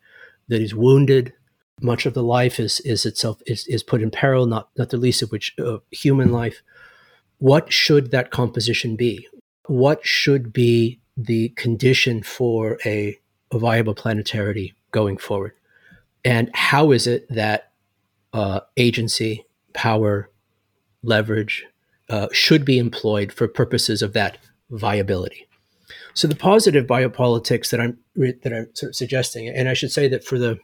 that 0.48 0.60
is 0.60 0.74
wounded, 0.74 1.32
much 1.80 2.06
of 2.06 2.14
the 2.14 2.22
life 2.22 2.60
is, 2.60 2.80
is 2.80 3.06
itself 3.06 3.40
is, 3.46 3.66
is 3.66 3.82
put 3.82 4.02
in 4.02 4.10
peril, 4.10 4.46
not, 4.46 4.68
not 4.76 4.90
the 4.90 4.96
least 4.96 5.22
of 5.22 5.30
which 5.30 5.54
uh, 5.58 5.78
human 5.90 6.30
life. 6.30 6.62
What 7.38 7.72
should 7.72 8.10
that 8.10 8.30
composition 8.30 8.96
be? 8.96 9.26
What 9.66 10.04
should 10.04 10.52
be 10.52 11.00
the 11.16 11.50
condition 11.50 12.22
for 12.22 12.78
a, 12.84 13.18
a 13.52 13.58
viable 13.58 13.94
planetarity 13.94 14.74
going 14.90 15.16
forward? 15.16 15.52
And 16.24 16.50
how 16.54 16.90
is 16.90 17.06
it 17.06 17.26
that 17.30 17.72
uh, 18.32 18.60
agency, 18.76 19.46
power, 19.72 20.30
leverage 21.02 21.64
uh, 22.10 22.28
should 22.32 22.64
be 22.64 22.78
employed 22.78 23.32
for 23.32 23.48
purposes 23.48 24.02
of 24.02 24.12
that 24.14 24.38
viability? 24.70 25.46
So 26.14 26.26
the 26.26 26.36
positive 26.36 26.86
biopolitics 26.86 27.70
that 27.70 27.80
I'm 27.80 27.98
that 28.16 28.52
I'm 28.52 28.74
sort 28.74 28.90
of 28.90 28.96
suggesting, 28.96 29.48
and 29.48 29.68
I 29.68 29.74
should 29.74 29.92
say 29.92 30.08
that 30.08 30.24
for 30.24 30.38
the 30.38 30.58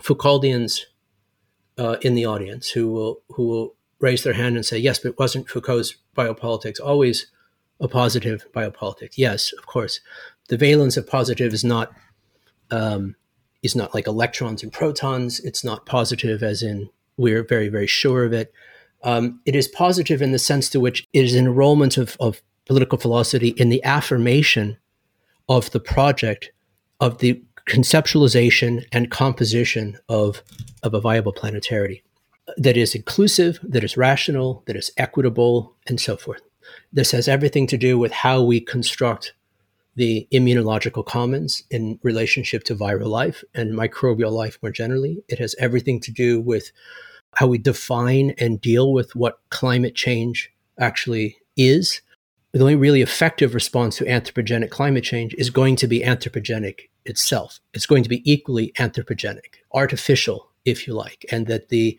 Foucauldians 0.00 0.80
uh, 1.78 1.96
in 2.00 2.14
the 2.14 2.26
audience 2.26 2.70
who 2.70 2.90
will 2.90 3.22
who 3.28 3.46
will 3.46 3.76
raise 4.00 4.24
their 4.24 4.32
hand 4.32 4.56
and 4.56 4.66
say 4.66 4.78
yes, 4.78 4.98
but 4.98 5.18
wasn't 5.18 5.48
Foucault's 5.48 5.94
biopolitics 6.16 6.80
always 6.80 7.30
a 7.80 7.88
positive 7.88 8.44
biopolitics. 8.52 9.12
Yes, 9.16 9.52
of 9.56 9.66
course. 9.66 10.00
The 10.48 10.56
valence 10.56 10.96
of 10.96 11.06
positive 11.06 11.52
is 11.52 11.64
not 11.64 11.92
um, 12.70 13.14
is 13.62 13.76
not 13.76 13.94
like 13.94 14.06
electrons 14.06 14.62
and 14.62 14.72
protons. 14.72 15.40
It's 15.40 15.64
not 15.64 15.86
positive, 15.86 16.42
as 16.42 16.62
in 16.62 16.90
we're 17.16 17.44
very, 17.44 17.68
very 17.68 17.86
sure 17.86 18.24
of 18.24 18.32
it. 18.32 18.52
Um, 19.04 19.40
it 19.44 19.54
is 19.54 19.68
positive 19.68 20.22
in 20.22 20.32
the 20.32 20.38
sense 20.38 20.68
to 20.70 20.80
which 20.80 21.06
it 21.12 21.24
is 21.24 21.34
an 21.34 21.46
enrollment 21.46 21.96
of, 21.96 22.16
of 22.20 22.42
political 22.66 22.98
philosophy 22.98 23.48
in 23.48 23.68
the 23.68 23.82
affirmation 23.84 24.78
of 25.48 25.70
the 25.72 25.80
project 25.80 26.52
of 27.00 27.18
the 27.18 27.42
conceptualization 27.68 28.84
and 28.92 29.10
composition 29.10 29.98
of, 30.08 30.42
of 30.82 30.94
a 30.94 31.00
viable 31.00 31.32
planetarity 31.32 32.02
that 32.56 32.76
is 32.76 32.94
inclusive, 32.94 33.58
that 33.62 33.84
is 33.84 33.96
rational, 33.96 34.62
that 34.66 34.76
is 34.76 34.90
equitable, 34.96 35.74
and 35.86 36.00
so 36.00 36.16
forth. 36.16 36.42
This 36.92 37.10
has 37.12 37.28
everything 37.28 37.66
to 37.68 37.78
do 37.78 37.98
with 37.98 38.12
how 38.12 38.42
we 38.42 38.60
construct 38.60 39.32
the 39.94 40.26
immunological 40.32 41.04
commons 41.04 41.62
in 41.70 41.98
relationship 42.02 42.64
to 42.64 42.74
viral 42.74 43.08
life 43.08 43.44
and 43.54 43.74
microbial 43.74 44.32
life 44.32 44.58
more 44.62 44.72
generally. 44.72 45.22
It 45.28 45.38
has 45.38 45.54
everything 45.58 46.00
to 46.00 46.10
do 46.10 46.40
with 46.40 46.72
how 47.34 47.46
we 47.46 47.58
define 47.58 48.34
and 48.38 48.60
deal 48.60 48.92
with 48.92 49.14
what 49.14 49.40
climate 49.50 49.94
change 49.94 50.50
actually 50.78 51.38
is. 51.56 52.00
The 52.52 52.60
only 52.60 52.76
really 52.76 53.00
effective 53.00 53.54
response 53.54 53.96
to 53.96 54.04
anthropogenic 54.04 54.70
climate 54.70 55.04
change 55.04 55.34
is 55.34 55.50
going 55.50 55.76
to 55.76 55.86
be 55.86 56.00
anthropogenic 56.00 56.90
itself. 57.04 57.60
It's 57.72 57.86
going 57.86 58.02
to 58.02 58.08
be 58.08 58.30
equally 58.30 58.72
anthropogenic, 58.78 59.56
artificial, 59.72 60.50
if 60.64 60.86
you 60.86 60.94
like, 60.94 61.24
and 61.30 61.46
that 61.46 61.70
the 61.70 61.98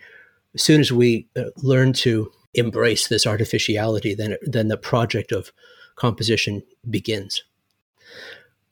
as 0.53 0.61
soon 0.61 0.79
as 0.79 0.91
we 0.91 1.27
uh, 1.35 1.45
learn 1.57 1.93
to 1.93 2.31
embrace 2.53 3.07
this 3.07 3.25
artificiality, 3.25 4.13
then 4.13 4.37
then 4.43 4.67
the 4.67 4.77
project 4.77 5.31
of 5.31 5.51
composition 5.95 6.63
begins. 6.89 7.43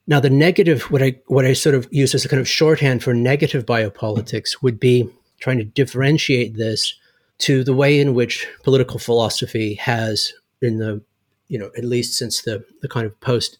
Now, 0.08 0.20
the 0.20 0.30
negative, 0.30 0.84
what 0.92 1.04
I 1.04 1.20
what 1.28 1.46
I 1.46 1.54
sort 1.54 1.76
of 1.76 1.88
use 1.92 2.16
as 2.16 2.26
a 2.26 2.30
kind 2.30 2.40
of 2.40 2.48
shorthand 2.48 3.04
for 3.04 3.14
negative 3.14 3.66
biopolitics 3.66 4.62
would 4.62 4.80
be 4.80 5.10
trying 5.40 5.58
to 5.58 5.64
differentiate 5.64 6.56
this 6.56 6.94
to 7.40 7.64
the 7.64 7.74
way 7.74 8.00
in 8.00 8.14
which 8.14 8.48
political 8.64 9.00
philosophy 9.00 9.76
has, 9.76 10.34
in 10.62 10.78
the 10.78 11.02
you 11.48 11.58
know 11.58 11.72
at 11.78 11.84
least 11.84 12.18
since 12.18 12.42
the 12.42 12.66
the 12.82 12.90
kind 12.90 13.06
of 13.06 13.20
post 13.22 13.60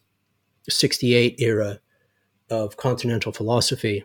sixty 0.68 1.14
eight 1.14 1.40
era 1.40 1.80
of 2.50 2.78
continental 2.78 3.32
philosophy, 3.32 4.04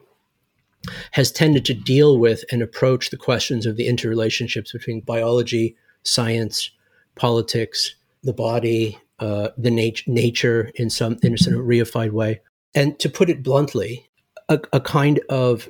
has 1.13 1.33
tended 1.33 1.65
to 1.65 1.75
deal 1.75 2.19
with 2.19 2.45
and 2.53 2.63
approach 2.63 3.11
the 3.11 3.17
questions 3.17 3.67
of 3.67 3.77
the 3.77 3.89
interrelationships 3.89 4.73
between 4.73 5.01
biology, 5.01 5.77
science, 6.05 6.71
politics, 7.17 7.97
the 8.23 8.33
body, 8.33 8.99
uh, 9.19 9.49
the 9.57 9.71
nat- 9.71 10.07
nature 10.07 10.71
in 10.75 10.91
some 10.91 11.19
in 11.23 11.35
a 11.35 11.39
sort 11.39 11.57
of 11.57 11.65
reified 11.65 12.11
way, 12.11 12.41
and 12.75 12.99
to 12.99 13.09
put 13.09 13.31
it 13.31 13.43
bluntly, 13.43 14.09
a, 14.49 14.61
a 14.73 14.81
kind 14.81 15.21
of 15.29 15.69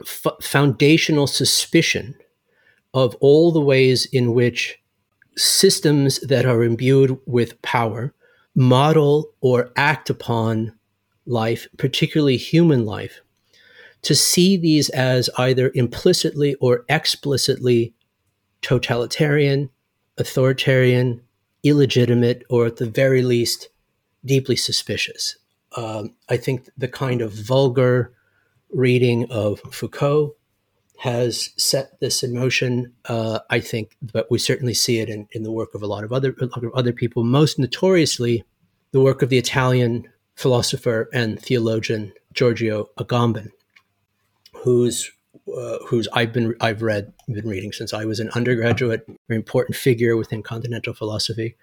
f- 0.00 0.36
foundational 0.42 1.26
suspicion 1.26 2.14
of 2.94 3.14
all 3.20 3.52
the 3.52 3.60
ways 3.60 4.06
in 4.06 4.32
which 4.32 4.78
systems 5.36 6.20
that 6.20 6.46
are 6.46 6.62
imbued 6.62 7.18
with 7.26 7.60
power 7.62 8.14
model 8.54 9.32
or 9.40 9.70
act 9.76 10.10
upon 10.10 10.72
life, 11.26 11.68
particularly 11.76 12.36
human 12.36 12.84
life, 12.84 13.20
to 14.02 14.14
see 14.14 14.56
these 14.56 14.88
as 14.90 15.30
either 15.38 15.70
implicitly 15.74 16.54
or 16.56 16.84
explicitly 16.88 17.94
totalitarian, 18.62 19.70
authoritarian, 20.16 21.20
illegitimate, 21.68 22.44
or 22.48 22.66
at 22.66 22.76
the 22.76 22.86
very 22.86 23.22
least, 23.22 23.68
deeply 24.24 24.56
suspicious. 24.56 25.36
Um, 25.76 26.14
I 26.28 26.36
think 26.36 26.68
the 26.76 26.88
kind 26.88 27.20
of 27.20 27.32
vulgar 27.32 28.12
reading 28.70 29.30
of 29.30 29.60
Foucault 29.70 30.34
has 30.98 31.50
set 31.56 32.00
this 32.00 32.22
in 32.22 32.34
motion. 32.34 32.92
Uh, 33.04 33.38
I 33.50 33.60
think, 33.60 33.96
but 34.02 34.30
we 34.30 34.38
certainly 34.38 34.74
see 34.74 34.98
it 34.98 35.08
in, 35.08 35.28
in 35.32 35.42
the 35.44 35.52
work 35.52 35.74
of 35.74 35.82
a 35.82 35.86
lot 35.86 36.04
of 36.04 36.12
other 36.12 36.34
other 36.74 36.92
people. 36.92 37.22
Most 37.22 37.58
notoriously, 37.58 38.44
the 38.90 39.00
work 39.00 39.22
of 39.22 39.28
the 39.28 39.38
Italian 39.38 40.08
philosopher 40.34 41.08
and 41.12 41.40
theologian 41.40 42.12
Giorgio 42.32 42.88
Agamben, 42.98 43.50
whose 44.64 45.10
uh, 45.56 45.78
whose 45.86 46.08
I've 46.12 46.32
been 46.32 46.54
I've 46.60 46.82
read 46.82 47.12
been 47.28 47.48
reading 47.48 47.72
since 47.72 47.92
I 47.92 48.04
was 48.04 48.20
an 48.20 48.30
undergraduate, 48.30 49.06
very 49.28 49.36
important 49.36 49.76
figure 49.76 50.16
within 50.16 50.42
continental 50.42 50.94
philosophy, 50.94 51.56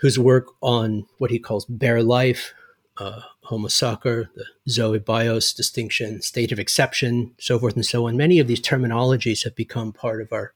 whose 0.00 0.18
work 0.18 0.48
on 0.60 1.06
what 1.18 1.30
he 1.30 1.38
calls 1.38 1.64
bare 1.64 2.02
life, 2.02 2.54
uh, 2.98 3.20
homo 3.42 3.68
sacer, 3.68 4.30
the 4.34 4.44
zoe 4.68 4.98
bios 4.98 5.52
distinction, 5.52 6.22
state 6.22 6.52
of 6.52 6.58
exception, 6.58 7.32
so 7.38 7.58
forth 7.58 7.74
and 7.74 7.86
so 7.86 8.06
on. 8.06 8.16
Many 8.16 8.38
of 8.38 8.46
these 8.46 8.60
terminologies 8.60 9.44
have 9.44 9.54
become 9.54 9.92
part 9.92 10.20
of 10.20 10.32
our 10.32 10.52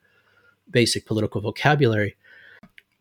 basic 0.70 1.06
political 1.06 1.40
vocabulary. 1.40 2.16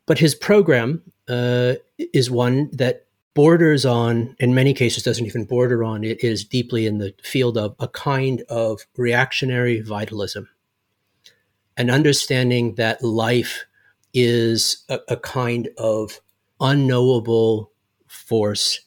But 0.05 0.19
his 0.19 0.35
program 0.35 1.01
uh, 1.27 1.75
is 1.97 2.29
one 2.29 2.69
that 2.71 3.04
borders 3.35 3.85
on, 3.85 4.35
in 4.39 4.55
many 4.55 4.73
cases, 4.73 5.03
doesn't 5.03 5.25
even 5.27 5.43
border 5.43 5.83
on, 5.83 6.03
it 6.03 6.23
is 6.23 6.43
deeply 6.43 6.87
in 6.87 6.97
the 6.97 7.13
field 7.21 7.57
of 7.57 7.75
a 7.79 7.87
kind 7.87 8.41
of 8.49 8.81
reactionary 8.97 9.81
vitalism. 9.81 10.49
An 11.77 11.91
understanding 11.91 12.75
that 12.75 13.03
life 13.03 13.65
is 14.13 14.83
a, 14.89 14.99
a 15.09 15.17
kind 15.17 15.69
of 15.77 16.21
unknowable 16.59 17.71
force. 18.07 18.79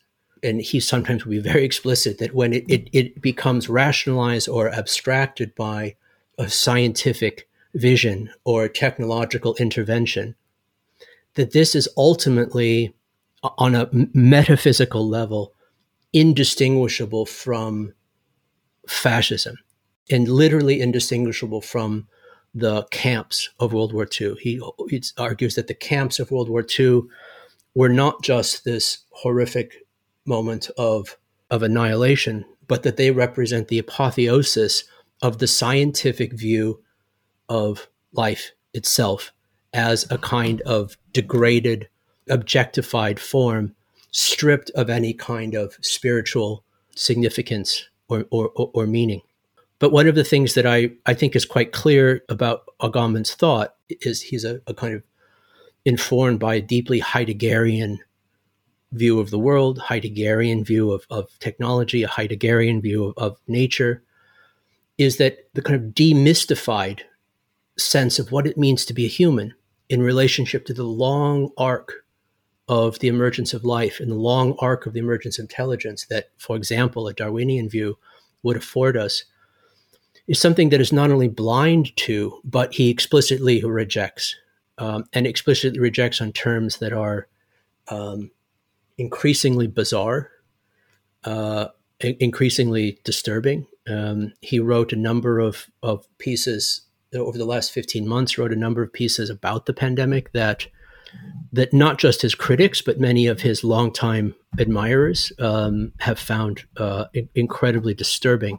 And 0.42 0.62
he 0.62 0.80
sometimes 0.80 1.24
will 1.24 1.32
be 1.32 1.38
very 1.40 1.64
explicit 1.64 2.18
that 2.18 2.34
when 2.34 2.54
it, 2.54 2.64
it, 2.68 2.88
it 2.92 3.20
becomes 3.20 3.68
rationalized 3.68 4.48
or 4.48 4.70
abstracted 4.70 5.54
by 5.54 5.96
a 6.38 6.48
scientific 6.48 7.48
vision 7.74 8.30
or 8.44 8.68
technological 8.68 9.54
intervention, 9.56 10.34
that 11.34 11.52
this 11.52 11.74
is 11.74 11.88
ultimately 11.96 12.94
on 13.42 13.74
a 13.74 13.88
metaphysical 13.92 15.08
level 15.08 15.54
indistinguishable 16.12 17.26
from 17.26 17.92
fascism 18.86 19.56
and 20.10 20.28
literally 20.28 20.80
indistinguishable 20.80 21.60
from 21.60 22.08
the 22.54 22.84
camps 22.90 23.50
of 23.60 23.72
World 23.72 23.92
War 23.92 24.08
II. 24.20 24.34
He, 24.40 24.60
he, 24.88 25.02
argues 25.18 25.54
that 25.54 25.66
the 25.66 25.74
camps 25.74 26.18
of 26.18 26.30
World 26.30 26.48
War 26.48 26.64
II 26.78 27.02
were 27.74 27.90
not 27.90 28.22
just 28.22 28.64
this 28.64 28.98
horrific 29.10 29.86
moment 30.24 30.70
of, 30.78 31.16
of 31.50 31.62
annihilation, 31.62 32.44
but 32.66 32.82
that 32.82 32.96
they 32.96 33.10
represent 33.10 33.68
the 33.68 33.78
apotheosis 33.78 34.84
of 35.22 35.38
the 35.38 35.46
scientific 35.46 36.32
view 36.32 36.82
of 37.48 37.88
life 38.12 38.52
itself 38.72 39.32
as 39.72 40.10
a 40.10 40.18
kind 40.18 40.60
of 40.62 40.96
degraded 41.12 41.88
objectified 42.30 43.20
form, 43.20 43.74
stripped 44.10 44.70
of 44.70 44.90
any 44.90 45.12
kind 45.12 45.54
of 45.54 45.76
spiritual 45.80 46.64
significance 46.94 47.88
or, 48.08 48.26
or, 48.30 48.50
or, 48.56 48.86
meaning. 48.86 49.22
But 49.78 49.92
one 49.92 50.08
of 50.08 50.14
the 50.14 50.24
things 50.24 50.54
that 50.54 50.66
I, 50.66 50.90
I 51.06 51.14
think 51.14 51.36
is 51.36 51.44
quite 51.44 51.72
clear 51.72 52.22
about 52.28 52.64
Agamben's 52.80 53.34
thought 53.34 53.74
is 53.88 54.22
he's 54.22 54.44
a, 54.44 54.60
a 54.66 54.74
kind 54.74 54.94
of 54.94 55.02
informed 55.84 56.40
by 56.40 56.56
a 56.56 56.62
deeply 56.62 57.00
Heideggerian 57.00 57.98
view 58.92 59.20
of 59.20 59.30
the 59.30 59.38
world, 59.38 59.78
Heideggerian 59.78 60.64
view 60.66 60.90
of, 60.90 61.06
of 61.10 61.38
technology, 61.38 62.02
a 62.02 62.08
Heideggerian 62.08 62.82
view 62.82 63.04
of, 63.04 63.14
of 63.18 63.38
nature, 63.46 64.02
is 64.96 65.18
that 65.18 65.48
the 65.54 65.62
kind 65.62 65.76
of 65.76 65.94
demystified 65.94 67.00
sense 67.78 68.18
of 68.18 68.32
what 68.32 68.46
it 68.46 68.58
means 68.58 68.84
to 68.84 68.94
be 68.94 69.04
a 69.04 69.08
human 69.08 69.54
in 69.88 70.02
relationship 70.02 70.66
to 70.66 70.74
the 70.74 70.84
long 70.84 71.50
arc 71.56 72.04
of 72.68 72.98
the 72.98 73.08
emergence 73.08 73.54
of 73.54 73.64
life 73.64 73.98
and 73.98 74.10
the 74.10 74.16
long 74.16 74.54
arc 74.58 74.86
of 74.86 74.92
the 74.92 75.00
emergence 75.00 75.38
of 75.38 75.44
intelligence 75.44 76.06
that, 76.10 76.30
for 76.36 76.54
example, 76.54 77.08
a 77.08 77.14
Darwinian 77.14 77.68
view 77.68 77.98
would 78.42 78.56
afford 78.56 78.96
us 78.96 79.24
is 80.26 80.38
something 80.38 80.68
that 80.68 80.80
is 80.80 80.92
not 80.92 81.10
only 81.10 81.28
blind 81.28 81.96
to, 81.96 82.40
but 82.44 82.74
he 82.74 82.90
explicitly 82.90 83.64
rejects, 83.64 84.36
um, 84.76 85.04
and 85.14 85.26
explicitly 85.26 85.80
rejects 85.80 86.20
on 86.20 86.32
terms 86.32 86.78
that 86.78 86.92
are 86.92 87.26
um, 87.88 88.30
increasingly 88.98 89.66
bizarre, 89.66 90.30
uh, 91.24 91.68
increasingly 92.00 93.00
disturbing. 93.04 93.66
Um, 93.88 94.34
he 94.42 94.60
wrote 94.60 94.92
a 94.92 94.96
number 94.96 95.38
of, 95.38 95.66
of 95.82 96.06
pieces 96.18 96.82
over 97.14 97.38
the 97.38 97.46
last 97.46 97.72
15 97.72 98.06
months, 98.06 98.36
wrote 98.36 98.52
a 98.52 98.56
number 98.56 98.82
of 98.82 98.92
pieces 98.92 99.30
about 99.30 99.64
the 99.64 99.72
pandemic 99.72 100.32
that 100.32 100.66
that 101.52 101.72
not 101.72 101.98
just 101.98 102.22
his 102.22 102.34
critics, 102.34 102.82
but 102.82 103.00
many 103.00 103.26
of 103.26 103.40
his 103.40 103.64
longtime 103.64 104.34
admirers 104.58 105.32
um, 105.38 105.92
have 106.00 106.18
found 106.18 106.64
uh, 106.76 107.06
incredibly 107.34 107.94
disturbing. 107.94 108.58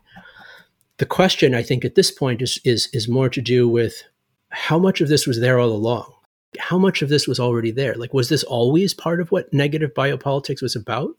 The 0.97 1.05
question, 1.05 1.53
I 1.53 1.63
think, 1.63 1.85
at 1.85 1.95
this 1.95 2.12
point 2.12 2.41
is, 2.41 2.59
is, 2.65 2.89
is 2.91 3.07
more 3.07 3.29
to 3.29 3.41
do 3.41 3.69
with 3.69 4.03
how 4.49 4.79
much 4.79 5.01
of 5.01 5.07
this 5.07 5.27
was 5.27 5.39
there 5.39 5.59
all 5.59 5.69
along? 5.71 6.12
How 6.57 6.77
much 6.79 7.01
of 7.01 7.09
this 7.09 7.27
was 7.27 7.39
already 7.39 7.71
there? 7.71 7.93
Like, 7.93 8.13
was 8.13 8.29
this 8.29 8.43
always 8.43 8.93
part 8.93 9.21
of 9.21 9.31
what 9.31 9.53
negative 9.53 9.93
biopolitics 9.93 10.62
was 10.62 10.75
about? 10.75 11.12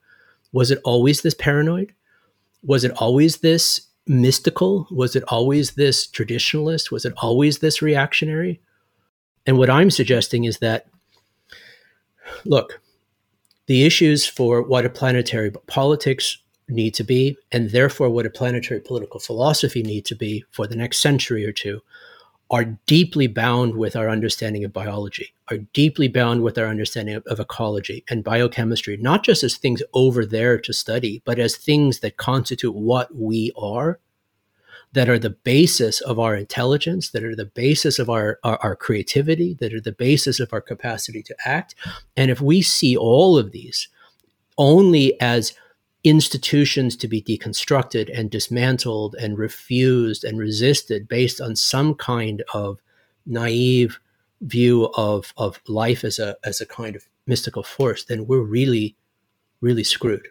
Was 0.53 0.71
it 0.73 0.81
always 0.85 1.23
this 1.23 1.35
paranoid? 1.35 1.95
Was 2.63 2.83
it 2.83 2.91
always 2.93 3.39
this 3.39 3.87
mystical? 4.07 4.89
Was 4.91 5.15
it 5.15 5.23
always 5.29 5.73
this 5.73 6.07
traditionalist? 6.07 6.91
Was 6.91 7.05
it 7.05 7.15
always 7.19 7.61
this 7.61 7.81
reactionary? 7.81 8.61
And 9.47 9.57
what 9.57 9.71
I'm 9.71 9.91
suggesting 9.91 10.45
is 10.45 10.59
that, 10.59 10.87
look, 12.45 12.81
the 13.67 13.85
issues 13.85 14.27
for 14.27 14.63
what 14.63 14.85
a 14.85 14.91
planetary 14.91 15.51
politics 15.67 16.39
need 16.69 16.95
to 16.95 17.05
be, 17.05 17.37
and 17.53 17.71
therefore 17.71 18.11
what 18.11 18.27
a 18.27 18.31
planetary 18.31 18.81
political 18.81 19.21
philosophy 19.21 19.83
need 19.83 20.05
to 20.07 20.15
be 20.15 20.45
for 20.51 20.67
the 20.67 20.77
next 20.77 20.99
century 20.99 21.45
or 21.45 21.53
two, 21.53 21.81
are 22.51 22.77
deeply 22.87 23.29
bound 23.29 23.77
with 23.77 23.95
our 23.95 24.09
understanding 24.09 24.65
of 24.65 24.73
biology, 24.73 25.33
are 25.49 25.59
deeply 25.73 26.09
bound 26.09 26.43
with 26.43 26.59
our 26.59 26.67
understanding 26.67 27.15
of, 27.15 27.25
of, 27.27 27.39
ecology 27.39 28.05
and 28.11 28.25
biochemistry, 28.25 28.97
not 28.97 29.23
just 29.23 29.45
as 29.45 29.57
things 29.57 29.83
over 29.95 30.27
there 30.27 30.59
to 30.59 30.73
study, 30.73 31.23
but 31.25 31.39
as 31.39 31.57
things 31.57 32.01
that 32.01 32.17
constitute 32.17 32.75
what 32.75 33.15
we 33.15 33.53
are, 33.57 34.01
that 34.93 35.09
are 35.09 35.19
the 35.19 35.31
basis 35.31 36.01
of 36.01 36.19
our 36.19 36.35
intelligence, 36.35 37.11
that 37.11 37.23
are 37.23 37.37
the 37.37 37.45
basis 37.45 37.99
of 37.99 38.11
our, 38.11 38.39
our, 38.43 38.59
our 38.59 38.77
creativity, 38.77 39.55
that 39.61 39.73
are 39.73 39.81
the 39.81 39.93
basis 39.93 40.41
of 40.41 40.53
our 40.53 40.61
capacity 40.61 41.23
to 41.23 41.37
act. 41.45 41.75
And 42.17 42.31
if 42.31 42.41
we 42.41 42.63
see 42.63 42.97
all 42.97 43.39
of 43.39 43.53
these 43.53 43.89
only 44.59 45.19
as 45.21 45.55
institutions 46.03 46.97
to 46.97 47.07
be 47.07 47.23
deconstructed 47.23 48.11
and 48.17 48.31
dismantled 48.31 49.15
and 49.21 49.39
refused 49.39 50.25
and 50.25 50.39
resisted 50.39 51.07
based 51.07 51.41
on 51.41 51.55
some 51.55 51.95
kind 51.95 52.43
of 52.55 52.81
naive 53.27 54.01
view 54.41 54.91
of, 54.97 55.33
of 55.37 55.61
life 55.69 56.03
as 56.03 56.19
a 56.19 56.37
as 56.43 56.61
a 56.61 56.67
kind 56.67 56.97
of 56.97 57.07
mystical 57.27 57.63
force, 57.63 58.05
then 58.05 58.27
we're 58.27 58.41
really, 58.41 58.97
really 59.61 59.85
screwed. 59.85 60.29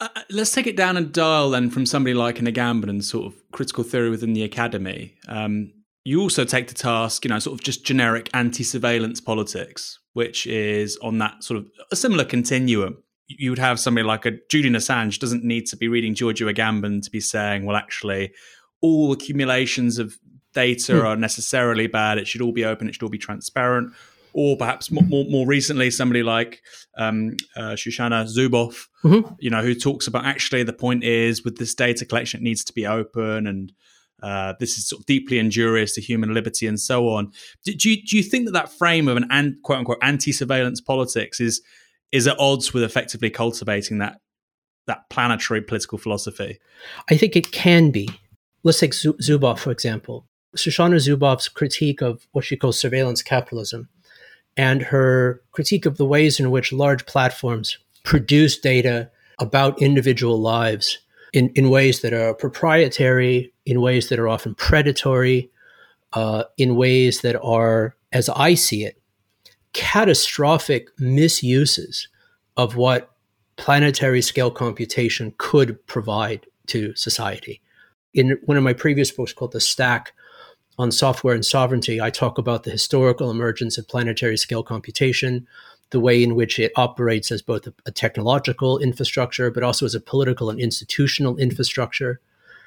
Uh, 0.00 0.08
uh 0.14 0.20
let's 0.30 0.52
take 0.52 0.66
it 0.66 0.76
down 0.76 0.96
and 0.96 1.12
dial 1.12 1.50
then 1.50 1.70
from 1.70 1.86
somebody 1.86 2.14
like 2.14 2.38
an 2.38 2.46
Agamben 2.46 2.88
and 2.88 3.04
sort 3.04 3.26
of 3.26 3.34
critical 3.52 3.84
theory 3.84 4.10
within 4.10 4.32
the 4.32 4.42
academy. 4.42 5.14
Um, 5.28 5.72
you 6.04 6.20
also 6.20 6.44
take 6.44 6.68
to 6.68 6.74
task, 6.74 7.24
you 7.24 7.30
know, 7.30 7.38
sort 7.38 7.58
of 7.58 7.64
just 7.64 7.84
generic 7.84 8.28
anti-surveillance 8.34 9.20
politics, 9.20 9.98
which 10.12 10.46
is 10.46 10.98
on 10.98 11.18
that 11.18 11.42
sort 11.42 11.58
of 11.58 11.66
a 11.90 11.96
similar 11.96 12.24
continuum 12.24 12.98
you 13.26 13.50
would 13.50 13.58
have 13.58 13.80
somebody 13.80 14.06
like 14.06 14.26
a 14.26 14.32
Julian 14.50 14.74
Assange 14.74 15.18
doesn't 15.18 15.44
need 15.44 15.66
to 15.66 15.76
be 15.76 15.88
reading 15.88 16.14
Giorgio 16.14 16.50
Agamben 16.50 17.02
to 17.02 17.10
be 17.10 17.20
saying, 17.20 17.64
well, 17.64 17.76
actually, 17.76 18.32
all 18.80 19.12
accumulations 19.12 19.98
of 19.98 20.18
data 20.52 20.92
mm. 20.92 21.04
are 21.04 21.16
necessarily 21.16 21.86
bad. 21.86 22.18
It 22.18 22.26
should 22.26 22.42
all 22.42 22.52
be 22.52 22.64
open. 22.64 22.88
It 22.88 22.94
should 22.94 23.02
all 23.02 23.08
be 23.08 23.18
transparent. 23.18 23.92
Or 24.36 24.56
perhaps 24.56 24.90
more, 24.90 25.04
more, 25.04 25.24
more 25.30 25.46
recently, 25.46 25.90
somebody 25.92 26.24
like 26.24 26.60
um, 26.98 27.36
uh, 27.56 27.72
Shoshana 27.72 28.26
Zuboff, 28.26 28.88
mm-hmm. 29.04 29.32
you 29.38 29.48
know, 29.48 29.62
who 29.62 29.74
talks 29.74 30.08
about 30.08 30.26
actually 30.26 30.64
the 30.64 30.72
point 30.72 31.04
is 31.04 31.44
with 31.44 31.58
this 31.58 31.74
data 31.74 32.04
collection, 32.04 32.40
it 32.40 32.42
needs 32.42 32.64
to 32.64 32.72
be 32.72 32.84
open 32.84 33.46
and 33.46 33.72
uh, 34.24 34.54
this 34.58 34.78
is 34.78 34.88
sort 34.88 35.00
of 35.00 35.06
deeply 35.06 35.38
injurious 35.38 35.94
to 35.94 36.00
human 36.00 36.32
liberty 36.32 36.66
and 36.66 36.80
so 36.80 37.08
on. 37.10 37.30
Do, 37.64 37.74
do, 37.74 37.90
you, 37.90 38.02
do 38.02 38.16
you 38.16 38.22
think 38.22 38.46
that 38.46 38.52
that 38.52 38.72
frame 38.72 39.06
of 39.06 39.18
an, 39.18 39.26
an 39.30 39.58
quote 39.62 39.78
unquote 39.78 39.98
anti 40.02 40.32
surveillance 40.32 40.80
politics 40.80 41.40
is 41.40 41.60
is 42.10 42.26
at 42.26 42.38
odds 42.38 42.72
with 42.72 42.84
effectively 42.84 43.28
cultivating 43.28 43.98
that 43.98 44.20
that 44.86 45.10
planetary 45.10 45.60
political 45.60 45.98
philosophy? 45.98 46.58
I 47.10 47.16
think 47.16 47.36
it 47.36 47.52
can 47.52 47.90
be. 47.90 48.08
Let's 48.62 48.80
take 48.80 48.92
Zuboff, 48.92 49.58
for 49.58 49.70
example. 49.70 50.26
Shoshana 50.56 50.96
Zuboff's 50.96 51.48
critique 51.48 52.00
of 52.00 52.26
what 52.32 52.44
she 52.44 52.56
calls 52.56 52.78
surveillance 52.78 53.22
capitalism 53.22 53.88
and 54.56 54.82
her 54.82 55.42
critique 55.52 55.86
of 55.86 55.96
the 55.96 56.04
ways 56.04 56.38
in 56.38 56.50
which 56.50 56.72
large 56.72 57.06
platforms 57.06 57.78
produce 58.04 58.58
data 58.58 59.10
about 59.38 59.80
individual 59.82 60.40
lives 60.40 60.98
in, 61.32 61.48
in 61.50 61.70
ways 61.70 62.00
that 62.02 62.12
are 62.12 62.34
proprietary, 62.34 63.52
in 63.66 63.80
ways 63.80 64.08
that 64.08 64.18
are 64.18 64.28
often 64.28 64.54
predatory, 64.54 65.50
uh, 66.12 66.44
in 66.56 66.76
ways 66.76 67.22
that 67.22 67.40
are, 67.42 67.96
as 68.12 68.28
I 68.28 68.54
see 68.54 68.84
it, 68.84 69.00
catastrophic 69.72 70.88
misuses 70.98 72.06
of 72.56 72.76
what 72.76 73.10
planetary 73.56 74.22
scale 74.22 74.50
computation 74.50 75.34
could 75.38 75.84
provide 75.86 76.46
to 76.68 76.94
society. 76.94 77.60
In 78.14 78.38
one 78.44 78.56
of 78.56 78.62
my 78.62 78.72
previous 78.72 79.10
books 79.10 79.32
called 79.32 79.52
The 79.52 79.60
Stack 79.60 80.12
on 80.78 80.90
Software 80.90 81.34
and 81.34 81.44
Sovereignty, 81.44 82.00
I 82.00 82.10
talk 82.10 82.38
about 82.38 82.64
the 82.64 82.70
historical 82.70 83.30
emergence 83.30 83.78
of 83.78 83.88
planetary 83.88 84.36
scale 84.36 84.62
computation, 84.62 85.46
the 85.90 86.00
way 86.00 86.22
in 86.22 86.34
which 86.34 86.58
it 86.58 86.72
operates 86.76 87.30
as 87.30 87.42
both 87.42 87.68
a, 87.86 87.90
technological 87.92 88.78
infrastructure, 88.78 89.50
but 89.50 89.62
also 89.62 89.86
as 89.86 89.94
a 89.94 90.00
political 90.00 90.50
and 90.50 90.58
institutional 90.58 91.36
infrastructure. 91.36 92.20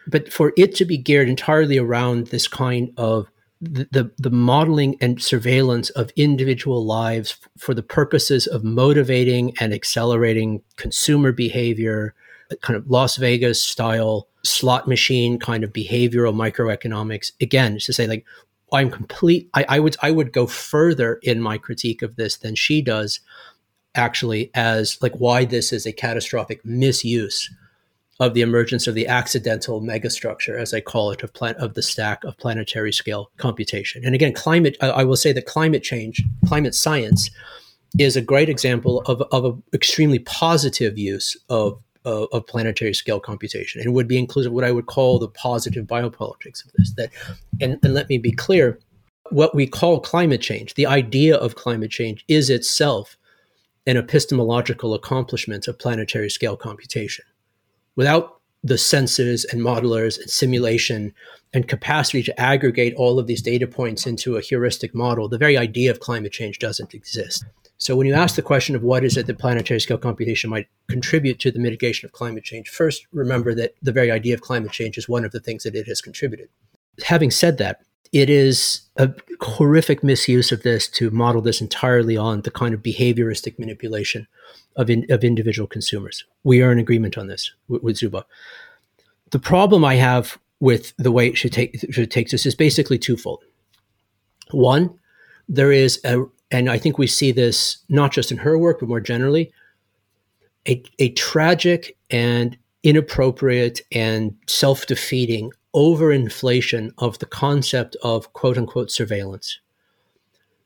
But 0.08 0.32
for 0.32 0.54
it 0.56 0.74
to 0.76 0.86
be 0.86 0.98
geared 0.98 1.28
entirely 1.28 1.78
around 1.78 2.28
this 2.28 2.48
kind 2.48 2.94
of 2.98 3.28
the, 3.60 4.12
the, 4.20 4.30
modeling 4.30 4.98
and 5.02 5.22
surveillance 5.22 5.90
of 5.92 6.12
individual 6.16 6.86
lives 6.86 7.38
for 7.58 7.74
the 7.74 7.82
purposes 7.82 8.46
of 8.46 8.64
motivating 8.64 9.58
and 9.60 9.74
accelerating 9.74 10.62
consumer 10.76 11.32
behavior, 11.32 12.14
kind 12.62 12.78
of 12.78 12.90
Las 12.90 13.18
Vegas 13.18 13.62
style 13.62 14.28
slot 14.48 14.88
machine 14.88 15.40
kind 15.40 15.64
of 15.64 15.74
behavioral 15.74 16.34
microeconomics. 16.34 17.32
Again, 17.42 17.78
to 17.80 17.94
say 17.94 18.08
like 18.08 18.26
I'm 18.74 18.90
complete. 18.90 19.50
I, 19.54 19.66
I 19.70 19.80
would 19.80 19.96
I 20.02 20.12
would 20.12 20.34
go 20.34 20.48
further 20.48 21.20
in 21.24 21.42
my 21.42 21.58
critique 21.58 22.02
of 22.02 22.16
this 22.16 22.38
than 22.38 22.56
she 22.56 22.82
does, 22.82 23.20
actually, 23.96 24.52
as 24.54 24.98
like 25.02 25.16
why 25.16 25.46
this 25.46 25.72
is 25.72 25.86
a 25.86 25.94
catastrophic 25.94 26.66
misuse 26.66 27.50
of 28.20 28.34
the 28.34 28.42
emergence 28.42 28.88
of 28.88 28.96
the 28.96 29.08
accidental 29.08 29.80
megastructure, 29.80 30.60
as 30.60 30.74
I 30.74 30.82
call 30.82 31.12
it, 31.12 31.22
of, 31.22 31.34
plan- 31.34 31.56
of 31.56 31.76
the 31.76 31.84
stack 31.84 32.24
of 32.24 32.36
planetary 32.38 32.92
scale 32.92 33.30
computation. 33.38 34.04
And 34.04 34.16
again, 34.16 34.34
climate, 34.34 34.76
I, 34.82 34.88
I 34.88 35.04
will 35.04 35.16
say 35.16 35.34
that 35.34 35.46
climate 35.46 35.84
change, 35.84 36.24
climate 36.48 36.74
science, 36.74 37.30
is 38.00 38.16
a 38.16 38.22
great 38.22 38.50
example 38.50 39.02
of, 39.02 39.22
of 39.32 39.46
an 39.46 39.64
extremely 39.72 40.20
positive 40.20 40.98
use 40.98 41.38
of, 41.50 41.80
of, 42.08 42.28
of, 42.32 42.48
planetary 42.48 42.94
scale 42.94 43.20
computation 43.20 43.82
and 43.82 43.94
would 43.94 44.08
be 44.08 44.18
inclusive 44.18 44.54
what 44.54 44.64
I 44.64 44.72
would 44.72 44.86
call 44.86 45.20
the 45.20 45.28
positive 45.28 45.86
biopolitics 45.86 46.66
of 46.66 46.72
this. 46.78 46.94
That, 46.94 47.10
and, 47.60 47.78
and 47.84 47.94
let 47.94 48.08
me 48.10 48.18
be 48.18 48.32
clear, 48.32 48.80
what 49.30 49.54
we 49.54 49.68
call 49.68 50.00
climate 50.00 50.42
change, 50.42 50.76
the 50.76 50.88
idea 50.88 51.36
of 51.36 51.56
climate 51.56 51.92
change 51.92 52.24
is 52.28 52.50
itself 52.50 53.18
an 53.86 53.98
epistemological 53.98 54.94
accomplishment 54.94 55.68
of 55.68 55.80
planetary 55.80 56.30
scale 56.30 56.56
computation 56.56 57.26
without 57.96 58.40
the 58.64 58.76
sensors 58.76 59.46
and 59.52 59.62
modelers 59.62 60.20
and 60.20 60.30
simulation 60.30 61.14
and 61.54 61.68
capacity 61.68 62.24
to 62.24 62.40
aggregate 62.40 62.94
all 62.96 63.20
of 63.20 63.28
these 63.28 63.42
data 63.42 63.68
points 63.68 64.06
into 64.06 64.38
a 64.38 64.42
heuristic 64.42 64.96
model, 64.96 65.28
the 65.28 65.38
very 65.38 65.58
idea 65.58 65.92
of 65.92 66.00
climate 66.00 66.32
change 66.32 66.60
doesn't 66.60 66.94
exist. 66.94 67.46
So 67.78 67.96
when 67.96 68.08
you 68.08 68.14
ask 68.14 68.36
the 68.36 68.42
question 68.42 68.76
of 68.76 68.84
what 68.84 69.04
is 69.04 69.18
it 69.18 69.28
that 69.28 69.38
planetary 69.38 69.80
scale 69.80 70.00
computation 70.00 70.50
might 70.50 70.68
contribute 70.90 71.40
to 71.40 71.52
the 71.52 71.60
mitigation 71.60 72.06
of 72.08 72.12
climate 72.12 72.44
change, 72.44 72.70
first 72.70 73.06
remember 73.12 73.54
that 73.56 73.76
the 73.82 73.92
very 73.92 74.10
idea 74.10 74.34
of 74.34 74.42
climate 74.42 74.72
change 74.72 74.98
is 74.98 75.08
one 75.08 75.24
of 75.24 75.32
the 75.32 75.40
things 75.40 75.64
that 75.64 75.76
it 75.76 75.88
has 75.88 76.02
contributed. 76.02 76.50
Having 77.04 77.32
said 77.32 77.60
that, 77.60 77.82
it 78.12 78.30
is 78.30 78.82
a 78.96 79.14
horrific 79.42 80.04
misuse 80.04 80.52
of 80.52 80.64
this 80.64 80.88
to 80.88 81.12
model 81.12 81.42
this 81.42 81.62
entirely 81.62 82.18
on 82.18 82.42
the 82.42 82.52
kind 82.52 82.74
of 82.74 82.82
behavioristic 82.82 83.60
manipulation 83.60 84.28
of, 84.76 84.90
in, 84.90 85.06
of 85.10 85.24
individual 85.24 85.68
consumers. 85.68 86.24
We 86.44 86.62
are 86.62 86.72
in 86.72 86.80
agreement 86.80 87.18
on 87.18 87.28
this 87.28 87.52
with, 87.68 87.84
with 87.84 87.98
Zuboff. 87.98 88.24
The 89.32 89.40
problem 89.40 89.84
I 89.84 89.96
have 89.96 90.40
with 90.60 90.94
the 90.98 91.12
way 91.12 91.28
it 91.28 91.38
should 91.38 91.54
take 91.54 91.86
should 91.92 92.10
take 92.10 92.30
this 92.30 92.46
is 92.46 92.56
basically 92.56 92.98
twofold. 92.98 93.44
One, 94.52 94.98
there 95.48 95.72
is 95.72 96.00
a, 96.04 96.26
and 96.52 96.70
I 96.70 96.78
think 96.78 96.98
we 96.98 97.08
see 97.08 97.32
this 97.32 97.78
not 97.90 98.12
just 98.12 98.32
in 98.32 98.38
her 98.38 98.58
work 98.58 98.80
but 98.80 98.90
more 98.90 99.02
generally, 99.02 99.52
a, 100.68 100.82
a 101.00 101.10
tragic 101.10 101.98
and 102.10 102.58
inappropriate 102.84 103.82
and 103.92 104.36
self 104.48 104.86
defeating 104.86 105.52
overinflation 105.76 106.92
of 106.98 107.20
the 107.20 107.26
concept 107.26 107.96
of 108.04 108.34
quote 108.34 108.58
unquote 108.58 108.92
surveillance 108.92 109.60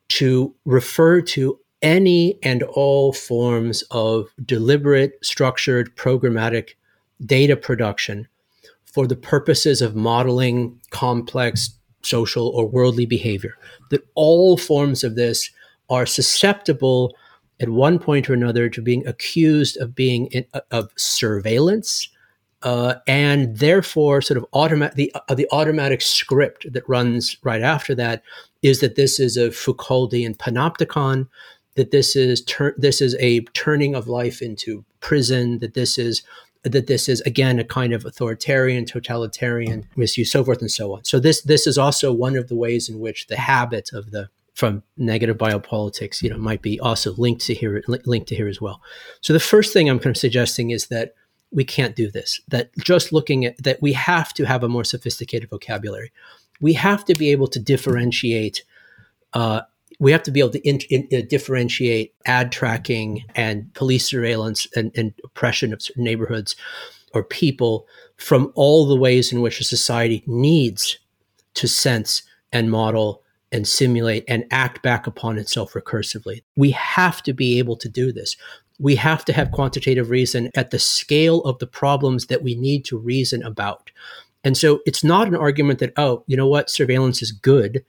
to 0.08 0.54
refer 0.64 1.20
to 1.20 1.58
any 1.80 2.38
and 2.42 2.62
all 2.62 3.12
forms 3.12 3.82
of 3.90 4.28
deliberate, 4.44 5.18
structured, 5.22 5.94
programmatic 5.96 6.70
data 7.24 7.56
production 7.56 8.28
for 8.84 9.06
the 9.06 9.16
purposes 9.16 9.82
of 9.82 9.96
modeling 9.96 10.80
complex 10.90 11.70
social 12.02 12.48
or 12.48 12.68
worldly 12.68 13.06
behavior. 13.06 13.54
That 13.90 14.06
all 14.14 14.56
forms 14.56 15.02
of 15.02 15.16
this 15.16 15.50
are 15.92 16.06
susceptible 16.06 17.14
at 17.60 17.68
one 17.68 17.98
point 17.98 18.28
or 18.28 18.32
another 18.32 18.68
to 18.68 18.80
being 18.80 19.06
accused 19.06 19.76
of 19.76 19.94
being 19.94 20.26
in, 20.26 20.44
of 20.70 20.90
surveillance 20.96 22.08
uh, 22.62 22.94
and 23.06 23.58
therefore 23.58 24.22
sort 24.22 24.38
of 24.38 24.46
automatic 24.54 24.96
the, 24.96 25.14
uh, 25.28 25.34
the 25.34 25.46
automatic 25.52 26.00
script 26.00 26.72
that 26.72 26.88
runs 26.88 27.36
right 27.44 27.62
after 27.62 27.94
that 27.94 28.22
is 28.62 28.80
that 28.80 28.96
this 28.96 29.20
is 29.20 29.36
a 29.36 29.50
Foucauldian 29.50 30.36
panopticon 30.36 31.28
that 31.74 31.90
this 31.90 32.16
is 32.16 32.42
tur- 32.44 32.74
this 32.78 33.00
is 33.00 33.14
a 33.20 33.40
turning 33.52 33.94
of 33.94 34.08
life 34.08 34.40
into 34.40 34.84
prison 35.00 35.58
that 35.58 35.74
this 35.74 35.98
is 35.98 36.22
that 36.64 36.86
this 36.86 37.08
is 37.08 37.20
again 37.22 37.58
a 37.58 37.64
kind 37.64 37.92
of 37.92 38.04
authoritarian, 38.04 38.84
totalitarian 38.84 39.86
misuse, 39.96 40.30
so 40.30 40.44
forth 40.44 40.60
and 40.60 40.70
so 40.70 40.94
on. 40.94 41.04
So 41.04 41.18
this 41.18 41.42
this 41.42 41.66
is 41.66 41.76
also 41.76 42.12
one 42.12 42.36
of 42.36 42.48
the 42.48 42.56
ways 42.56 42.88
in 42.88 43.00
which 43.00 43.26
the 43.26 43.36
habit 43.36 43.92
of 43.92 44.10
the 44.10 44.28
from 44.54 44.82
negative 44.96 45.38
biopolitics, 45.38 46.22
you 46.22 46.30
know, 46.30 46.38
might 46.38 46.62
be 46.62 46.78
also 46.80 47.14
linked 47.14 47.42
to 47.42 47.54
here 47.54 47.82
linked 47.86 48.28
to 48.28 48.36
here 48.36 48.48
as 48.48 48.60
well. 48.60 48.82
So 49.20 49.32
the 49.32 49.40
first 49.40 49.72
thing 49.72 49.88
I'm 49.88 49.98
kind 49.98 50.14
of 50.14 50.20
suggesting 50.20 50.70
is 50.70 50.88
that 50.88 51.14
we 51.50 51.64
can't 51.64 51.96
do 51.96 52.10
this. 52.10 52.40
That 52.48 52.70
just 52.78 53.12
looking 53.12 53.44
at 53.44 53.62
that 53.62 53.80
we 53.80 53.92
have 53.94 54.32
to 54.34 54.44
have 54.44 54.62
a 54.62 54.68
more 54.68 54.84
sophisticated 54.84 55.50
vocabulary. 55.50 56.12
We 56.60 56.74
have 56.74 57.04
to 57.06 57.14
be 57.14 57.30
able 57.30 57.48
to 57.48 57.58
differentiate 57.58 58.64
uh, 59.32 59.62
we 59.98 60.12
have 60.12 60.22
to 60.24 60.30
be 60.30 60.40
able 60.40 60.50
to 60.50 60.68
in, 60.68 60.80
in, 60.90 61.08
uh, 61.12 61.22
differentiate 61.28 62.14
ad 62.26 62.50
tracking 62.50 63.24
and 63.34 63.72
police 63.74 64.06
surveillance 64.06 64.66
and, 64.74 64.90
and 64.96 65.12
oppression 65.24 65.72
of 65.72 65.80
certain 65.80 66.04
neighborhoods 66.04 66.56
or 67.14 67.22
people 67.22 67.86
from 68.16 68.52
all 68.54 68.86
the 68.86 68.96
ways 68.96 69.32
in 69.32 69.40
which 69.40 69.60
a 69.60 69.64
society 69.64 70.22
needs 70.26 70.98
to 71.54 71.68
sense 71.68 72.22
and 72.52 72.70
model 72.70 73.21
and 73.52 73.68
simulate 73.68 74.24
and 74.26 74.44
act 74.50 74.82
back 74.82 75.06
upon 75.06 75.38
itself 75.38 75.74
recursively. 75.74 76.42
We 76.56 76.70
have 76.72 77.22
to 77.24 77.32
be 77.32 77.58
able 77.58 77.76
to 77.76 77.88
do 77.88 78.12
this. 78.12 78.36
We 78.78 78.96
have 78.96 79.24
to 79.26 79.32
have 79.32 79.52
quantitative 79.52 80.10
reason 80.10 80.50
at 80.56 80.70
the 80.70 80.78
scale 80.78 81.40
of 81.42 81.58
the 81.58 81.66
problems 81.66 82.26
that 82.26 82.42
we 82.42 82.54
need 82.54 82.84
to 82.86 82.98
reason 82.98 83.42
about. 83.42 83.90
And 84.42 84.56
so 84.56 84.80
it's 84.86 85.04
not 85.04 85.28
an 85.28 85.36
argument 85.36 85.78
that, 85.78 85.92
oh, 85.96 86.24
you 86.26 86.36
know 86.36 86.48
what, 86.48 86.70
surveillance 86.70 87.22
is 87.22 87.30
good. 87.30 87.84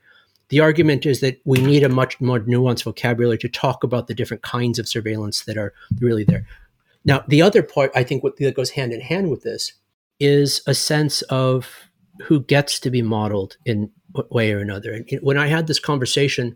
The 0.50 0.60
argument 0.60 1.06
is 1.06 1.20
that 1.22 1.40
we 1.46 1.60
need 1.60 1.84
a 1.84 1.90
much 1.90 2.22
more 2.22 2.40
nuanced 2.42 2.84
vocabulary 2.84 3.40
to 3.40 3.50
talk 3.50 3.84
about 3.84 4.08
the 4.08 4.14
different 4.14 4.44
kinds 4.44 4.78
of 4.78 4.88
surveillance 4.88 5.46
that 5.46 5.58
are 5.58 5.74
really 6.00 6.24
there. 6.24 6.46
Now, 7.06 7.24
the 7.28 7.42
other 7.42 7.64
part, 7.64 7.92
I 7.96 8.04
think, 8.04 8.24
what, 8.24 8.38
that 8.38 8.56
goes 8.56 8.70
hand 8.72 8.94
in 8.94 9.02
hand 9.02 9.32
with 9.32 9.44
this 9.44 9.74
is 10.20 10.62
a 10.68 10.74
sense 10.74 11.22
of 11.24 11.90
who 12.22 12.42
gets 12.42 12.80
to 12.82 12.92
be 12.92 13.02
modeled 13.02 13.58
in 13.66 13.90
way 14.30 14.52
or 14.52 14.60
another. 14.60 14.94
And 14.94 15.08
when 15.22 15.38
I 15.38 15.48
had 15.48 15.68
this 15.68 15.80
conversation 15.80 16.56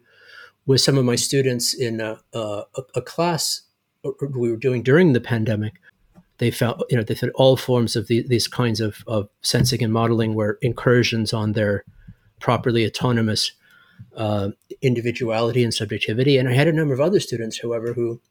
with 0.65 0.81
some 0.81 0.97
of 0.97 1.05
my 1.05 1.15
students 1.15 1.73
in 1.73 2.01
a, 2.01 2.19
a, 2.33 2.63
a 2.95 3.01
class 3.01 3.61
we 4.21 4.51
were 4.51 4.57
doing 4.57 4.83
during 4.83 5.13
the 5.13 5.21
pandemic, 5.21 5.73
they 6.37 6.51
felt, 6.51 6.83
you 6.89 6.97
know, 6.97 7.03
they 7.03 7.15
said 7.15 7.31
all 7.35 7.57
forms 7.57 7.95
of 7.95 8.07
the, 8.07 8.21
these 8.27 8.47
kinds 8.47 8.79
of, 8.79 9.03
of 9.07 9.29
sensing 9.41 9.83
and 9.83 9.91
modeling 9.91 10.35
were 10.35 10.59
incursions 10.61 11.33
on 11.33 11.53
their 11.53 11.83
properly 12.39 12.85
autonomous 12.85 13.51
uh, 14.15 14.49
individuality 14.81 15.63
and 15.63 15.73
subjectivity. 15.73 16.37
And 16.37 16.47
I 16.47 16.53
had 16.53 16.67
a 16.67 16.73
number 16.73 16.93
of 16.93 17.01
other 17.01 17.19
students, 17.19 17.59
however, 17.61 17.93
who 17.93 18.21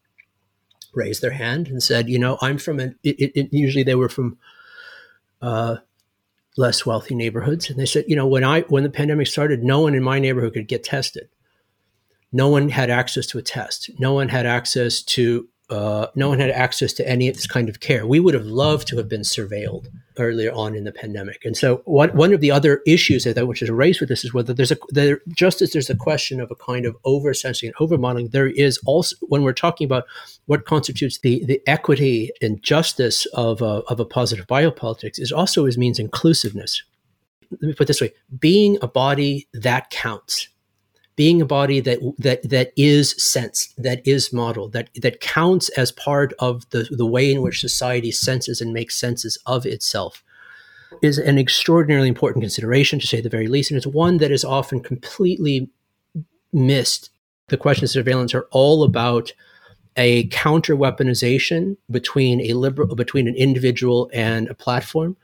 raised 0.93 1.21
their 1.21 1.31
hand 1.31 1.67
and 1.67 1.83
said, 1.83 2.07
you 2.09 2.17
know, 2.17 2.37
I'm 2.41 2.57
from 2.57 2.79
an, 2.79 2.97
it, 3.03 3.31
it, 3.35 3.49
usually 3.51 3.83
they 3.83 3.95
were 3.95 4.09
from 4.09 4.37
uh, 5.41 5.77
less 6.57 6.85
wealthy 6.85 7.15
neighborhoods. 7.15 7.69
And 7.69 7.79
they 7.79 7.85
said, 7.85 8.05
you 8.07 8.15
know, 8.15 8.27
when 8.27 8.43
I, 8.43 8.61
when 8.61 8.83
the 8.83 8.89
pandemic 8.89 9.27
started, 9.27 9.63
no 9.63 9.81
one 9.81 9.95
in 9.95 10.03
my 10.03 10.19
neighborhood 10.19 10.53
could 10.53 10.67
get 10.67 10.83
tested. 10.83 11.29
No 12.31 12.49
one 12.49 12.69
had 12.69 12.89
access 12.89 13.25
to 13.27 13.37
a 13.37 13.41
test. 13.41 13.89
No 13.99 14.13
one 14.13 14.29
had 14.29 14.45
access 14.45 15.01
to 15.03 15.47
uh, 15.69 16.07
no 16.15 16.29
one 16.29 16.39
had 16.39 16.49
access 16.49 16.93
to 16.93 17.07
any 17.07 17.27
of 17.27 17.35
this 17.35 17.47
kind 17.47 17.67
of 17.67 17.81
care. 17.81 18.07
We 18.07 18.21
would 18.21 18.33
have 18.33 18.45
loved 18.45 18.87
to 18.87 18.97
have 18.97 19.09
been 19.09 19.21
surveilled 19.21 19.87
earlier 20.17 20.51
on 20.53 20.75
in 20.75 20.85
the 20.85 20.93
pandemic. 20.93 21.43
And 21.43 21.57
so, 21.57 21.81
one, 21.83 22.09
one 22.15 22.33
of 22.33 22.39
the 22.39 22.51
other 22.51 22.81
issues 22.87 23.25
that 23.25 23.47
which 23.47 23.61
is 23.61 23.69
raised 23.69 23.99
with 23.99 24.07
this 24.07 24.23
is 24.23 24.33
whether 24.33 24.53
there's 24.53 24.71
a 24.71 24.77
there, 24.89 25.19
just 25.27 25.61
as 25.61 25.71
there's 25.71 25.89
a 25.89 25.95
question 25.95 26.39
of 26.39 26.49
a 26.51 26.55
kind 26.55 26.85
of 26.85 26.95
over 27.03 27.33
sensing 27.33 27.67
and 27.67 27.75
over 27.81 27.97
modeling, 27.97 28.29
there 28.29 28.47
is 28.47 28.79
also 28.85 29.15
when 29.27 29.43
we're 29.43 29.51
talking 29.51 29.85
about 29.85 30.05
what 30.45 30.65
constitutes 30.65 31.19
the 31.19 31.43
the 31.45 31.61
equity 31.67 32.31
and 32.41 32.63
justice 32.63 33.25
of 33.33 33.61
a, 33.61 33.83
of 33.89 33.99
a 33.99 34.05
positive 34.05 34.47
biopolitics 34.47 35.19
is 35.19 35.33
also 35.33 35.65
as 35.65 35.77
means 35.77 35.99
inclusiveness. 35.99 36.81
Let 37.51 37.61
me 37.61 37.73
put 37.73 37.87
this 37.87 37.99
way: 37.99 38.13
being 38.39 38.77
a 38.81 38.87
body 38.87 39.49
that 39.53 39.89
counts 39.89 40.47
being 41.17 41.41
a 41.41 41.45
body 41.45 41.81
that 41.81 41.99
that 42.17 42.47
that 42.47 42.71
is 42.77 43.11
sensed, 43.21 43.73
that 43.81 44.07
is 44.07 44.31
modeled, 44.31 44.71
that 44.71 44.89
that 45.01 45.19
counts 45.19 45.67
as 45.69 45.91
part 45.91 46.31
of 46.39 46.69
the 46.69 46.87
the 46.89 47.05
way 47.05 47.29
in 47.29 47.41
which 47.41 47.59
society 47.59 48.11
senses 48.11 48.61
and 48.61 48.71
makes 48.71 48.95
senses 48.95 49.37
of 49.45 49.65
itself, 49.65 50.23
is 51.01 51.17
an 51.17 51.37
extraordinarily 51.37 52.07
important 52.07 52.43
consideration, 52.43 52.99
to 52.99 53.07
say 53.07 53.19
the 53.19 53.29
very 53.29 53.47
least, 53.47 53.71
and 53.71 53.77
it's 53.77 53.87
one 53.87 54.17
that 54.19 54.31
is 54.31 54.45
often 54.45 54.79
completely 54.79 55.69
missed. 56.53 57.09
The 57.49 57.57
questions 57.57 57.91
of 57.91 57.93
surveillance 57.93 58.33
are 58.33 58.47
all 58.51 58.83
about 58.83 59.33
a 59.97 60.27
counter 60.27 60.75
weaponization 60.75 61.77
between 61.89 62.41
a 62.41 62.53
liberal 62.53 62.95
between 62.95 63.27
an 63.27 63.35
individual 63.35 64.09
and 64.13 64.47
a 64.47 64.53
platform 64.53 65.17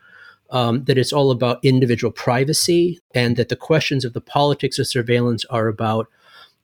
um, 0.53 0.83
that 0.85 0.99
it's 0.99 1.11
all 1.11 1.31
about 1.31 1.59
individual 1.65 2.11
privacy 2.11 2.99
and 3.13 3.35
that 3.35 3.49
the 3.49 3.55
questions 3.55 4.05
of 4.05 4.13
the 4.13 4.21
politics 4.21 4.77
of 4.77 4.87
surveillance 4.87 5.43
are 5.45 5.67
about 5.67 6.07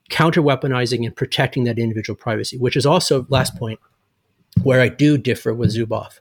counter 0.10 0.42
weaponizing 0.42 1.06
and 1.06 1.16
protecting 1.16 1.64
that 1.64 1.80
individual 1.80 2.16
privacy, 2.16 2.58
which 2.58 2.78
is 2.78 2.86
also, 2.86 3.26
last 3.30 3.56
point, 3.58 3.80
where 4.62 4.80
I 4.80 4.90
do 4.90 5.18
differ 5.18 5.54
with 5.54 5.76
Zuboff. 5.76 6.20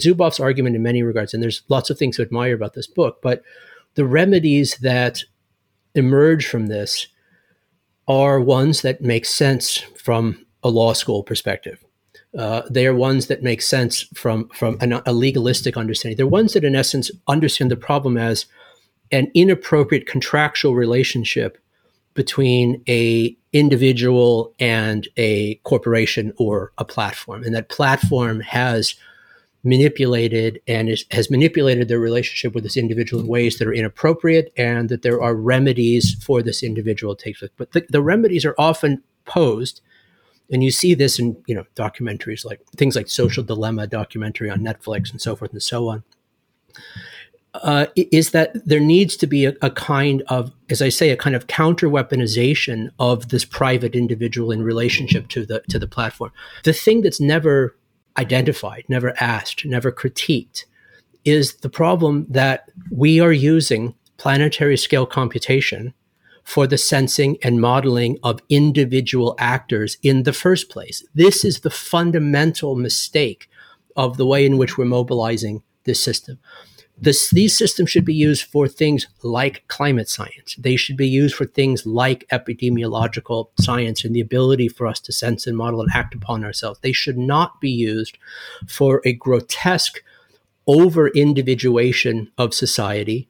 Zuboff's 0.00 0.40
argument 0.40 0.76
in 0.76 0.82
many 0.82 1.02
regards, 1.02 1.32
and 1.32 1.42
there's 1.42 1.62
lots 1.68 1.88
of 1.88 1.98
things 1.98 2.16
to 2.16 2.22
admire 2.22 2.54
about 2.54 2.74
this 2.74 2.86
book, 2.86 3.20
but 3.22 3.42
the 3.94 4.04
remedies 4.04 4.76
that 4.78 5.24
emerge 5.94 6.46
from 6.46 6.66
this 6.66 7.08
are 8.06 8.40
ones 8.40 8.82
that 8.82 9.00
make 9.00 9.24
sense 9.24 9.78
from 9.78 10.44
a 10.62 10.68
law 10.68 10.92
school 10.92 11.22
perspective. 11.22 11.82
Uh, 12.36 12.62
they 12.70 12.86
are 12.86 12.94
ones 12.94 13.26
that 13.26 13.42
make 13.42 13.60
sense 13.60 14.02
from 14.14 14.48
from 14.50 14.76
an, 14.80 14.92
a 15.04 15.12
legalistic 15.12 15.76
understanding. 15.76 16.16
They're 16.16 16.26
ones 16.26 16.52
that, 16.52 16.64
in 16.64 16.76
essence, 16.76 17.10
understand 17.26 17.70
the 17.70 17.76
problem 17.76 18.16
as 18.16 18.46
an 19.10 19.30
inappropriate 19.34 20.06
contractual 20.06 20.76
relationship 20.76 21.58
between 22.14 22.82
a 22.88 23.36
individual 23.52 24.54
and 24.60 25.08
a 25.16 25.56
corporation 25.64 26.32
or 26.36 26.72
a 26.78 26.84
platform, 26.84 27.42
and 27.42 27.54
that 27.54 27.68
platform 27.68 28.40
has 28.40 28.94
manipulated 29.62 30.60
and 30.66 30.88
is, 30.88 31.04
has 31.10 31.30
manipulated 31.30 31.88
their 31.88 31.98
relationship 31.98 32.54
with 32.54 32.62
this 32.62 32.76
individual 32.76 33.22
in 33.22 33.28
ways 33.28 33.58
that 33.58 33.66
are 33.68 33.74
inappropriate, 33.74 34.52
and 34.56 34.88
that 34.88 35.02
there 35.02 35.20
are 35.20 35.34
remedies 35.34 36.14
for 36.24 36.42
this 36.42 36.62
individual 36.62 37.16
takes 37.16 37.42
take. 37.42 37.50
But 37.56 37.72
the, 37.72 37.84
the 37.88 38.02
remedies 38.02 38.44
are 38.44 38.54
often 38.56 39.02
posed 39.24 39.80
and 40.50 40.64
you 40.64 40.70
see 40.70 40.94
this 40.94 41.18
in 41.18 41.36
you 41.46 41.54
know 41.54 41.64
documentaries 41.76 42.44
like 42.44 42.60
things 42.76 42.96
like 42.96 43.08
social 43.08 43.42
dilemma 43.42 43.86
documentary 43.86 44.50
on 44.50 44.60
netflix 44.60 45.10
and 45.10 45.20
so 45.20 45.36
forth 45.36 45.52
and 45.52 45.62
so 45.62 45.88
on. 45.88 46.02
Uh, 47.52 47.86
is 47.96 48.30
that 48.30 48.52
there 48.64 48.78
needs 48.78 49.16
to 49.16 49.26
be 49.26 49.44
a, 49.44 49.52
a, 49.60 49.70
kind 49.70 50.22
of 50.28 50.52
as 50.68 50.80
i 50.80 50.88
say 50.88 51.10
a 51.10 51.16
kind 51.16 51.34
of 51.34 51.48
counter 51.48 51.88
weaponization 51.88 52.88
of 53.00 53.30
this 53.30 53.44
private 53.44 53.96
individual 53.96 54.52
in 54.52 54.62
relationship 54.62 55.26
to 55.28 55.44
the 55.44 55.60
to 55.68 55.78
the 55.78 55.88
platform. 55.88 56.30
The 56.62 56.72
thing 56.72 57.00
that's 57.00 57.20
never 57.20 57.76
identified 58.16 58.84
never 58.88 59.14
asked 59.20 59.64
never 59.64 59.90
critiqued 59.90 60.64
is 61.24 61.56
the 61.56 61.68
problem 61.68 62.26
that 62.30 62.70
we 62.90 63.20
are 63.20 63.32
using 63.32 63.94
planetary 64.16 64.76
scale 64.76 65.06
computation 65.06 65.92
for 66.50 66.66
the 66.66 66.76
sensing 66.76 67.38
and 67.44 67.60
modeling 67.60 68.18
of 68.24 68.40
individual 68.48 69.36
actors 69.38 69.96
in 70.02 70.24
the 70.24 70.32
first 70.32 70.68
place. 70.68 71.04
This 71.14 71.44
is 71.44 71.60
the 71.60 71.70
fundamental 71.70 72.74
mistake 72.74 73.48
of 73.94 74.16
the 74.16 74.26
way 74.26 74.44
in 74.44 74.58
which 74.58 74.76
we're 74.76 74.84
mobilizing 74.84 75.62
this 75.84 76.02
system. 76.02 76.40
This, 76.98 77.30
these 77.30 77.56
systems 77.56 77.88
should 77.90 78.04
be 78.04 78.14
used 78.14 78.42
for 78.42 78.66
things 78.66 79.06
like 79.22 79.62
climate 79.68 80.08
science. 80.08 80.56
They 80.58 80.74
should 80.74 80.96
be 80.96 81.06
used 81.06 81.36
for 81.36 81.46
things 81.46 81.86
like 81.86 82.26
epidemiological 82.32 83.50
science 83.60 84.04
and 84.04 84.12
the 84.12 84.20
ability 84.20 84.66
for 84.66 84.88
us 84.88 84.98
to 85.02 85.12
sense 85.12 85.46
and 85.46 85.56
model 85.56 85.80
and 85.80 85.90
act 85.94 86.16
upon 86.16 86.44
ourselves. 86.44 86.80
They 86.80 86.92
should 86.92 87.16
not 87.16 87.60
be 87.60 87.70
used 87.70 88.18
for 88.66 89.02
a 89.04 89.12
grotesque 89.12 90.02
over 90.66 91.10
individuation 91.10 92.32
of 92.36 92.54
society 92.54 93.29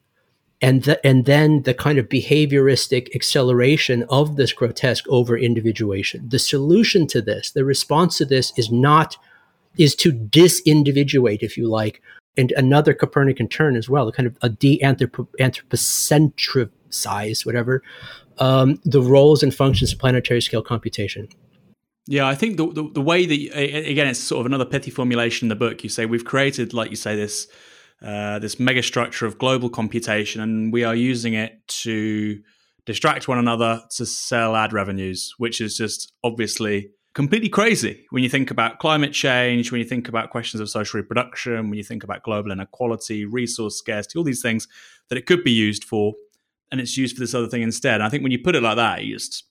and 0.63 0.83
the, 0.83 1.07
and 1.07 1.25
then 1.25 1.63
the 1.63 1.75
kind 1.75 1.99
of 1.99 2.09
behavioristic 2.09 3.15
acceleration 3.15 4.05
of 4.11 4.37
this 4.37 4.53
grotesque 4.53 5.07
over 5.09 5.37
individuation. 5.37 6.29
The 6.29 6.39
solution 6.39 7.07
to 7.09 7.21
this, 7.23 7.51
the 7.51 7.65
response 7.65 8.19
to 8.19 8.25
this, 8.25 8.53
is 8.57 8.71
not 8.71 9.17
is 9.79 9.95
to 9.97 10.13
disindividuate, 10.13 11.43
if 11.43 11.57
you 11.57 11.69
like, 11.69 12.03
and 12.37 12.53
another 12.53 12.93
Copernican 12.93 13.49
turn 13.49 13.77
as 13.77 13.89
well, 13.89 14.07
the 14.07 14.13
kind 14.13 14.27
of 14.27 14.37
a 14.43 14.49
de-anthropocentricize, 14.49 17.47
whatever, 17.47 17.83
um, 18.39 18.81
the 18.85 19.03
roles 19.03 19.43
and 19.43 19.55
functions 19.55 19.93
of 19.93 19.99
planetary 19.99 20.41
scale 20.41 20.63
computation. 20.63 21.29
Yeah, 22.07 22.27
I 22.27 22.35
think 22.35 22.57
the, 22.57 22.73
the, 22.73 22.91
the 22.95 23.01
way 23.01 23.27
that 23.27 23.35
again, 23.35 24.09
it's 24.09 24.19
sort 24.19 24.41
of 24.41 24.47
another 24.47 24.65
pithy 24.65 24.91
formulation 24.91 25.47
in 25.47 25.51
the 25.51 25.57
book. 25.57 25.85
You 25.85 25.91
say 25.91 26.07
we've 26.07 26.25
created, 26.25 26.75
like 26.75 26.91
you 26.91 26.97
say, 26.97 27.15
this 27.15 27.47
uh, 28.05 28.39
this 28.39 28.59
mega 28.59 28.83
structure 28.83 29.27
of 29.27 29.39
global 29.39 29.69
computation, 29.69 30.41
and 30.41 30.73
we 30.73 30.85
are 30.85 30.95
using 30.95 31.35
it 31.35 31.61
to 31.69 32.41
distract 32.87 33.29
one 33.29 33.39
another 33.39 33.83
to 33.97 34.07
sell 34.07 34.57
ad 34.57 34.73
revenues, 34.73 35.35
which 35.39 35.61
is 35.61 35.77
just 35.77 36.13
obviously 36.25 36.91
completely 37.15 37.49
crazy 37.49 38.07
when 38.11 38.23
you 38.23 38.29
think 38.29 38.51
about 38.51 38.79
climate 38.79 39.13
change, 39.13 39.71
when 39.71 39.81
you 39.81 39.87
think 39.87 40.09
about 40.09 40.31
questions 40.31 40.61
of 40.61 40.71
social 40.71 40.99
reproduction, 41.01 41.69
when 41.69 41.77
you 41.77 41.85
think 41.85 42.05
about 42.05 42.23
global 42.23 42.53
inequality, 42.53 43.25
resource 43.25 43.77
scarcity, 43.77 44.19
all 44.19 44.25
these 44.25 44.43
things 44.43 44.69
that 45.09 45.19
it 45.19 45.27
could 45.27 45.43
be 45.43 45.51
used 45.51 45.85
for, 45.85 46.15
and 46.71 46.81
it's 46.81 46.97
used 46.97 47.17
for 47.17 47.21
this 47.21 47.35
other 47.35 47.49
thing 47.49 47.63
instead. 47.63 47.95
And 47.95 48.05
I 48.05 48.09
think 48.09 48.23
when 48.23 48.33
you 48.33 48.39
put 48.39 48.55
it 48.55 48.63
like 48.63 48.77
that, 48.77 49.05
you 49.05 49.17
just 49.17 49.45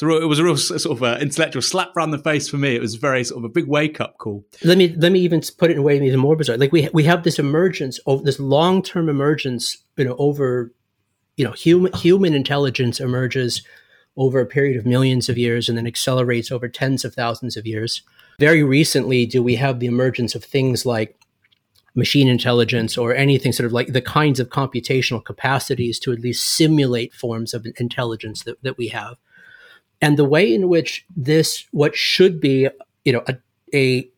so 0.00 0.16
it 0.16 0.24
was 0.24 0.38
a 0.38 0.44
real 0.44 0.56
sort 0.56 0.86
of 0.86 1.02
uh, 1.02 1.18
intellectual 1.20 1.60
slap 1.60 1.94
around 1.94 2.10
the 2.10 2.18
face 2.18 2.48
for 2.48 2.56
me. 2.56 2.74
It 2.74 2.80
was 2.80 2.94
very 2.94 3.22
sort 3.22 3.36
of 3.36 3.44
a 3.44 3.50
big 3.50 3.66
wake 3.66 4.00
up 4.00 4.16
call. 4.16 4.46
Let 4.64 4.78
me 4.78 4.94
let 4.96 5.12
me 5.12 5.20
even 5.20 5.42
put 5.58 5.70
it 5.70 5.74
in 5.74 5.80
a 5.80 5.82
way 5.82 5.94
even 6.02 6.18
more 6.18 6.36
bizarre. 6.36 6.56
Like 6.56 6.72
we 6.72 6.88
we 6.94 7.04
have 7.04 7.22
this 7.22 7.38
emergence 7.38 7.98
of 8.06 8.24
this 8.24 8.40
long 8.40 8.82
term 8.82 9.10
emergence, 9.10 9.76
you 9.98 10.06
know, 10.06 10.16
over 10.18 10.72
you 11.36 11.44
know 11.44 11.52
human 11.52 11.92
human 11.92 12.32
intelligence 12.32 12.98
emerges 12.98 13.62
over 14.16 14.40
a 14.40 14.46
period 14.46 14.78
of 14.78 14.86
millions 14.86 15.28
of 15.28 15.36
years 15.36 15.68
and 15.68 15.76
then 15.76 15.86
accelerates 15.86 16.50
over 16.50 16.66
tens 16.66 17.04
of 17.04 17.12
thousands 17.12 17.58
of 17.58 17.66
years. 17.66 18.00
Very 18.38 18.62
recently, 18.62 19.26
do 19.26 19.42
we 19.42 19.56
have 19.56 19.80
the 19.80 19.86
emergence 19.86 20.34
of 20.34 20.42
things 20.42 20.86
like 20.86 21.14
machine 21.94 22.26
intelligence 22.26 22.96
or 22.96 23.14
anything 23.14 23.52
sort 23.52 23.66
of 23.66 23.72
like 23.74 23.88
the 23.88 24.00
kinds 24.00 24.40
of 24.40 24.48
computational 24.48 25.22
capacities 25.22 25.98
to 25.98 26.10
at 26.10 26.20
least 26.20 26.42
simulate 26.42 27.12
forms 27.12 27.52
of 27.52 27.66
intelligence 27.76 28.44
that, 28.44 28.62
that 28.62 28.78
we 28.78 28.88
have 28.88 29.18
and 30.00 30.18
the 30.18 30.24
way 30.24 30.52
in 30.52 30.68
which 30.68 31.04
this 31.16 31.66
what 31.72 31.94
should 31.94 32.40
be 32.40 32.68
you 33.04 33.12
know 33.12 33.22
a 33.28 33.36
a, 33.72 34.10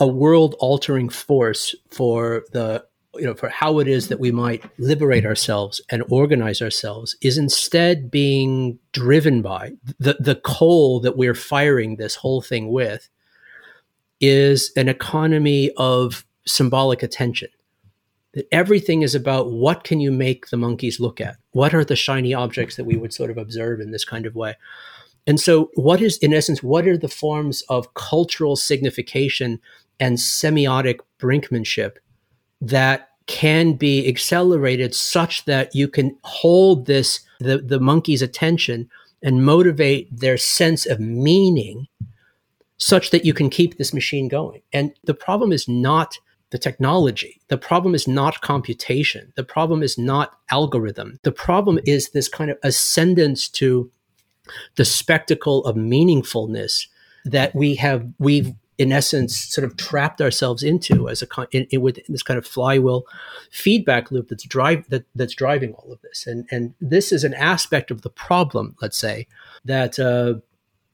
a 0.00 0.06
world 0.06 0.56
altering 0.58 1.08
force 1.08 1.74
for 1.90 2.44
the 2.52 2.84
you 3.14 3.24
know 3.24 3.34
for 3.34 3.48
how 3.48 3.78
it 3.78 3.88
is 3.88 4.08
that 4.08 4.20
we 4.20 4.30
might 4.30 4.64
liberate 4.78 5.26
ourselves 5.26 5.80
and 5.90 6.02
organize 6.08 6.62
ourselves 6.62 7.16
is 7.20 7.38
instead 7.38 8.10
being 8.10 8.78
driven 8.92 9.42
by 9.42 9.72
the 9.98 10.16
the 10.20 10.36
coal 10.36 11.00
that 11.00 11.16
we're 11.16 11.34
firing 11.34 11.96
this 11.96 12.14
whole 12.14 12.42
thing 12.42 12.70
with 12.70 13.08
is 14.20 14.72
an 14.76 14.88
economy 14.88 15.70
of 15.76 16.24
symbolic 16.46 17.02
attention 17.02 17.48
that 18.38 18.46
everything 18.52 19.02
is 19.02 19.16
about 19.16 19.50
what 19.50 19.82
can 19.82 19.98
you 19.98 20.12
make 20.12 20.48
the 20.48 20.56
monkeys 20.56 21.00
look 21.00 21.20
at? 21.20 21.38
What 21.50 21.74
are 21.74 21.84
the 21.84 21.96
shiny 21.96 22.32
objects 22.32 22.76
that 22.76 22.84
we 22.84 22.96
would 22.96 23.12
sort 23.12 23.30
of 23.30 23.36
observe 23.36 23.80
in 23.80 23.90
this 23.90 24.04
kind 24.04 24.26
of 24.26 24.36
way? 24.36 24.54
And 25.26 25.40
so 25.40 25.70
what 25.74 26.00
is 26.00 26.18
in 26.18 26.32
essence 26.32 26.62
what 26.62 26.86
are 26.86 26.96
the 26.96 27.08
forms 27.08 27.62
of 27.62 27.92
cultural 27.94 28.54
signification 28.54 29.60
and 29.98 30.18
semiotic 30.18 31.00
brinkmanship 31.18 31.96
that 32.60 33.08
can 33.26 33.72
be 33.72 34.08
accelerated 34.08 34.94
such 34.94 35.44
that 35.46 35.74
you 35.74 35.88
can 35.88 36.16
hold 36.22 36.86
this 36.86 37.20
the, 37.40 37.58
the 37.58 37.80
monkey's 37.80 38.22
attention 38.22 38.88
and 39.20 39.44
motivate 39.44 40.08
their 40.16 40.36
sense 40.36 40.86
of 40.86 41.00
meaning 41.00 41.88
such 42.76 43.10
that 43.10 43.24
you 43.24 43.34
can 43.34 43.50
keep 43.50 43.76
this 43.76 43.92
machine 43.92 44.28
going? 44.28 44.62
And 44.72 44.92
the 45.02 45.12
problem 45.12 45.50
is 45.50 45.66
not 45.66 46.18
the 46.50 46.58
technology. 46.58 47.40
The 47.48 47.58
problem 47.58 47.94
is 47.94 48.08
not 48.08 48.40
computation. 48.40 49.32
The 49.36 49.44
problem 49.44 49.82
is 49.82 49.98
not 49.98 50.38
algorithm. 50.50 51.18
The 51.22 51.32
problem 51.32 51.78
is 51.84 52.10
this 52.10 52.28
kind 52.28 52.50
of 52.50 52.58
ascendance 52.62 53.48
to 53.50 53.90
the 54.76 54.84
spectacle 54.84 55.64
of 55.64 55.76
meaningfulness 55.76 56.86
that 57.24 57.54
we 57.54 57.74
have 57.74 58.06
we've 58.18 58.54
in 58.78 58.92
essence 58.92 59.36
sort 59.36 59.64
of 59.64 59.76
trapped 59.76 60.20
ourselves 60.20 60.62
into 60.62 61.08
as 61.08 61.22
a 61.22 61.26
in, 61.50 61.64
in, 61.70 61.82
with 61.82 61.98
this 62.08 62.22
kind 62.22 62.38
of 62.38 62.46
flywheel 62.46 63.04
feedback 63.50 64.10
loop 64.10 64.28
that's 64.28 64.44
drive 64.44 64.88
that 64.88 65.04
that's 65.14 65.34
driving 65.34 65.74
all 65.74 65.92
of 65.92 66.00
this 66.00 66.26
and 66.26 66.46
and 66.50 66.74
this 66.80 67.12
is 67.12 67.24
an 67.24 67.34
aspect 67.34 67.90
of 67.90 68.02
the 68.02 68.10
problem 68.10 68.74
let's 68.80 68.96
say 68.96 69.26
that 69.64 69.98
uh, 69.98 70.34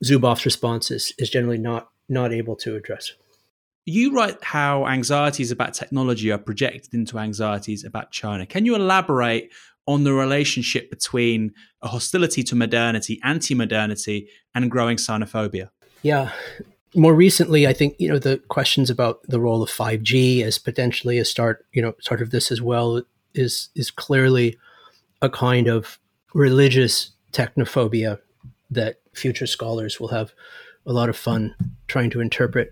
Zuboff's 0.03 0.45
response 0.45 0.91
is, 0.91 1.13
is 1.19 1.31
generally 1.31 1.59
not 1.59 1.91
not 2.09 2.33
able 2.33 2.57
to 2.57 2.75
address 2.75 3.13
you 3.87 4.15
write 4.15 4.43
how 4.43 4.87
anxieties 4.87 5.51
about 5.51 5.75
technology 5.75 6.31
are 6.31 6.39
projected 6.39 6.95
into 6.95 7.19
anxieties 7.19 7.85
about 7.85 8.11
China. 8.11 8.47
Can 8.47 8.65
you 8.65 8.75
elaborate 8.75 9.51
on 9.87 10.05
the 10.05 10.13
relationship 10.13 10.91
between 10.91 11.53
a 11.83 11.89
hostility 11.89 12.43
to 12.45 12.57
modernity, 12.57 13.21
anti 13.23 13.55
modernity, 13.55 14.29
and 14.55 14.71
growing 14.71 14.97
xenophobia? 14.97 15.71
Yeah. 16.03 16.33
More 16.95 17.15
recently, 17.15 17.67
I 17.67 17.73
think, 17.73 17.97
you 17.99 18.09
know, 18.09 18.19
the 18.19 18.39
questions 18.49 18.89
about 18.89 19.23
the 19.25 19.41
role 19.41 19.63
of 19.63 19.69
5G 19.69 20.43
as 20.43 20.59
potentially 20.59 21.19
a 21.19 21.25
start, 21.25 21.67
you 21.73 21.83
know, 21.83 21.95
sort 22.01 22.23
of 22.23 22.31
this 22.31 22.51
as 22.51 22.63
well 22.63 23.03
is 23.35 23.69
is 23.75 23.91
clearly 23.91 24.57
a 25.21 25.29
kind 25.29 25.67
of 25.67 25.99
religious 26.35 27.11
technophobia 27.33 28.21
that 28.71 29.01
future 29.13 29.47
scholars 29.47 29.99
will 29.99 30.09
have 30.09 30.33
a 30.87 30.93
lot 30.93 31.09
of 31.09 31.17
fun 31.17 31.55
trying 31.89 32.11
to 32.11 32.21
interpret. 32.21 32.71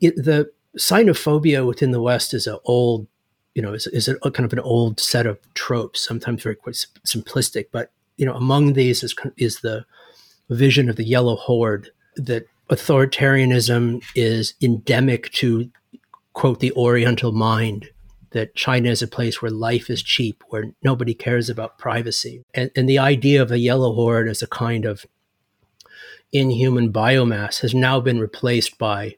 It, 0.00 0.16
the 0.16 0.50
xenophobia 0.78 1.66
within 1.66 1.90
the 1.90 2.00
West 2.00 2.34
is 2.34 2.46
an 2.46 2.58
old, 2.64 3.06
you 3.54 3.62
know, 3.62 3.72
is, 3.74 3.86
is 3.88 4.08
a, 4.08 4.16
a, 4.22 4.30
kind 4.30 4.46
of 4.46 4.52
an 4.52 4.60
old 4.60 5.00
set 5.00 5.26
of 5.26 5.38
tropes, 5.54 6.00
sometimes 6.00 6.42
very 6.42 6.56
quite 6.56 6.74
simplistic. 7.06 7.66
But 7.72 7.90
you 8.16 8.26
know, 8.26 8.34
among 8.34 8.72
these 8.72 9.02
is 9.02 9.14
is 9.36 9.60
the 9.60 9.84
vision 10.50 10.88
of 10.88 10.96
the 10.96 11.04
yellow 11.04 11.36
horde 11.36 11.90
that 12.16 12.46
authoritarianism 12.70 14.02
is 14.14 14.54
endemic 14.62 15.30
to 15.32 15.70
quote 16.32 16.60
the 16.60 16.72
Oriental 16.72 17.32
mind. 17.32 17.88
That 18.30 18.54
China 18.54 18.88
is 18.88 19.02
a 19.02 19.06
place 19.06 19.42
where 19.42 19.50
life 19.50 19.90
is 19.90 20.02
cheap, 20.02 20.42
where 20.48 20.72
nobody 20.82 21.12
cares 21.12 21.50
about 21.50 21.76
privacy, 21.76 22.42
and, 22.54 22.70
and 22.74 22.88
the 22.88 22.98
idea 22.98 23.42
of 23.42 23.50
a 23.50 23.58
yellow 23.58 23.92
horde 23.92 24.26
as 24.26 24.40
a 24.40 24.46
kind 24.46 24.86
of 24.86 25.04
inhuman 26.32 26.90
biomass 26.90 27.60
has 27.60 27.74
now 27.74 28.00
been 28.00 28.18
replaced 28.18 28.78
by 28.78 29.16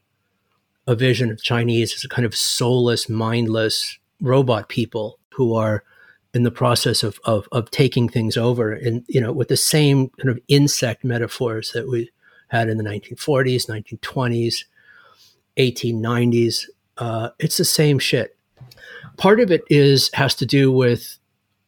a 0.86 0.94
vision 0.94 1.30
of 1.30 1.42
Chinese 1.42 1.94
as 1.94 2.04
a 2.04 2.08
kind 2.08 2.26
of 2.26 2.34
soulless, 2.34 3.08
mindless 3.08 3.98
robot 4.20 4.68
people 4.68 5.18
who 5.34 5.54
are 5.54 5.84
in 6.32 6.42
the 6.42 6.50
process 6.50 7.02
of, 7.02 7.18
of, 7.24 7.48
of 7.52 7.70
taking 7.70 8.08
things 8.08 8.36
over 8.36 8.72
and 8.72 9.04
you 9.08 9.20
know 9.20 9.32
with 9.32 9.48
the 9.48 9.56
same 9.56 10.08
kind 10.20 10.28
of 10.28 10.38
insect 10.48 11.04
metaphors 11.04 11.72
that 11.72 11.88
we 11.88 12.10
had 12.48 12.68
in 12.68 12.76
the 12.76 12.84
1940s 12.84 13.68
1920s 13.68 14.64
1890s 15.56 16.64
uh, 16.98 17.30
it's 17.38 17.56
the 17.56 17.64
same 17.64 17.98
shit. 17.98 18.36
Part 19.16 19.40
of 19.40 19.50
it 19.50 19.62
is 19.68 20.10
has 20.14 20.34
to 20.36 20.46
do 20.46 20.72
with 20.72 21.18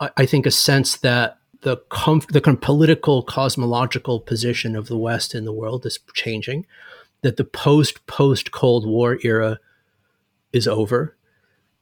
i, 0.01 0.11
I 0.17 0.27
think 0.27 0.47
a 0.47 0.51
sense 0.51 0.99
that 0.99 1.39
the, 1.62 1.79
comf- 1.91 2.31
the 2.33 2.41
kind 2.41 2.57
of 2.57 2.61
political 2.61 3.23
cosmological 3.23 4.21
position 4.21 4.77
of 4.77 4.87
the 4.89 4.99
west 4.99 5.35
in 5.35 5.45
the 5.45 5.53
world 5.53 5.87
is 5.87 5.99
changing 6.14 6.67
that 7.23 7.37
the 7.37 7.45
post 7.45 8.07
post 8.07 8.53
Cold 8.53 8.87
War 8.87 9.19
era 9.23 9.59
is 10.53 10.69
over, 10.69 11.17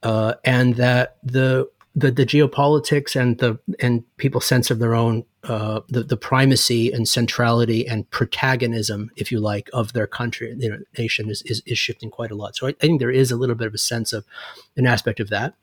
uh, 0.03 0.35
and 0.45 0.77
that 0.77 1.17
the, 1.23 1.69
the 1.95 2.11
the 2.11 2.27
geopolitics 2.27 3.19
and 3.19 3.39
the 3.39 3.59
and 3.81 4.05
people's 4.17 4.47
sense 4.47 4.71
of 4.71 4.79
their 4.79 4.95
own 4.95 5.25
uh, 5.45 5.81
the 5.89 6.03
the 6.03 6.17
primacy 6.17 6.93
and 6.93 7.09
centrality 7.09 7.87
and 7.87 8.09
protagonism, 8.11 9.11
if 9.17 9.31
you 9.31 9.41
like, 9.41 9.69
of 9.73 9.93
their 9.93 10.07
country, 10.07 10.55
know, 10.71 10.79
nation 10.99 11.31
is, 11.31 11.43
is 11.43 11.63
is 11.67 11.79
shifting 11.79 12.11
quite 12.11 12.31
a 12.31 12.37
lot. 12.37 12.57
So 12.57 12.67
I, 12.67 12.71
I 12.71 12.87
think 12.87 13.01
there 13.01 13.11
is 13.11 13.31
a 13.31 13.37
little 13.37 13.55
bit 13.55 13.67
of 13.67 13.75
a 13.75 13.79
sense 13.79 14.13
of 14.13 14.25
an 14.77 14.87
aspect 14.87 15.21
of 15.21 15.31
that. 15.31 15.55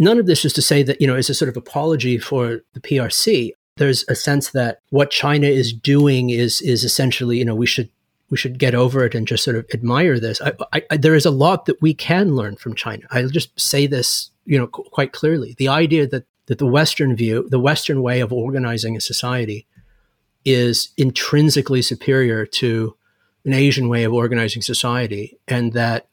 none 0.00 0.18
of 0.18 0.26
this 0.26 0.44
is 0.44 0.52
to 0.54 0.62
say 0.62 0.82
that 0.82 1.00
you 1.00 1.06
know 1.06 1.16
is 1.16 1.30
a 1.30 1.34
sort 1.34 1.48
of 1.48 1.56
apology 1.56 2.18
for 2.18 2.60
the 2.72 2.80
PRC 2.80 3.52
there's 3.76 4.04
a 4.08 4.14
sense 4.14 4.50
that 4.50 4.80
what 4.90 5.10
China 5.10 5.46
is 5.46 5.72
doing 5.72 6.30
is 6.30 6.60
is 6.62 6.84
essentially, 6.84 7.38
you 7.38 7.44
know, 7.44 7.54
we 7.54 7.66
should 7.66 7.88
we 8.34 8.38
should 8.38 8.58
get 8.58 8.74
over 8.74 9.04
it 9.04 9.14
and 9.14 9.28
just 9.28 9.44
sort 9.44 9.54
of 9.54 9.64
admire 9.72 10.18
this. 10.18 10.40
I, 10.42 10.54
I, 10.72 10.82
I, 10.90 10.96
there 10.96 11.14
is 11.14 11.24
a 11.24 11.30
lot 11.30 11.66
that 11.66 11.80
we 11.80 11.94
can 11.94 12.34
learn 12.34 12.56
from 12.56 12.74
China. 12.74 13.04
I'll 13.12 13.28
just 13.28 13.58
say 13.60 13.86
this, 13.86 14.30
you 14.44 14.58
know, 14.58 14.66
qu- 14.66 14.82
quite 14.90 15.12
clearly. 15.12 15.54
The 15.56 15.68
idea 15.68 16.04
that 16.08 16.26
that 16.46 16.58
the 16.58 16.66
Western 16.66 17.14
view, 17.14 17.46
the 17.48 17.60
Western 17.60 18.02
way 18.02 18.18
of 18.18 18.32
organizing 18.32 18.96
a 18.96 19.00
society, 19.00 19.68
is 20.44 20.88
intrinsically 20.96 21.80
superior 21.80 22.44
to 22.44 22.96
an 23.44 23.52
Asian 23.52 23.88
way 23.88 24.02
of 24.02 24.12
organizing 24.12 24.60
society, 24.62 25.38
and 25.46 25.72
that 25.74 26.08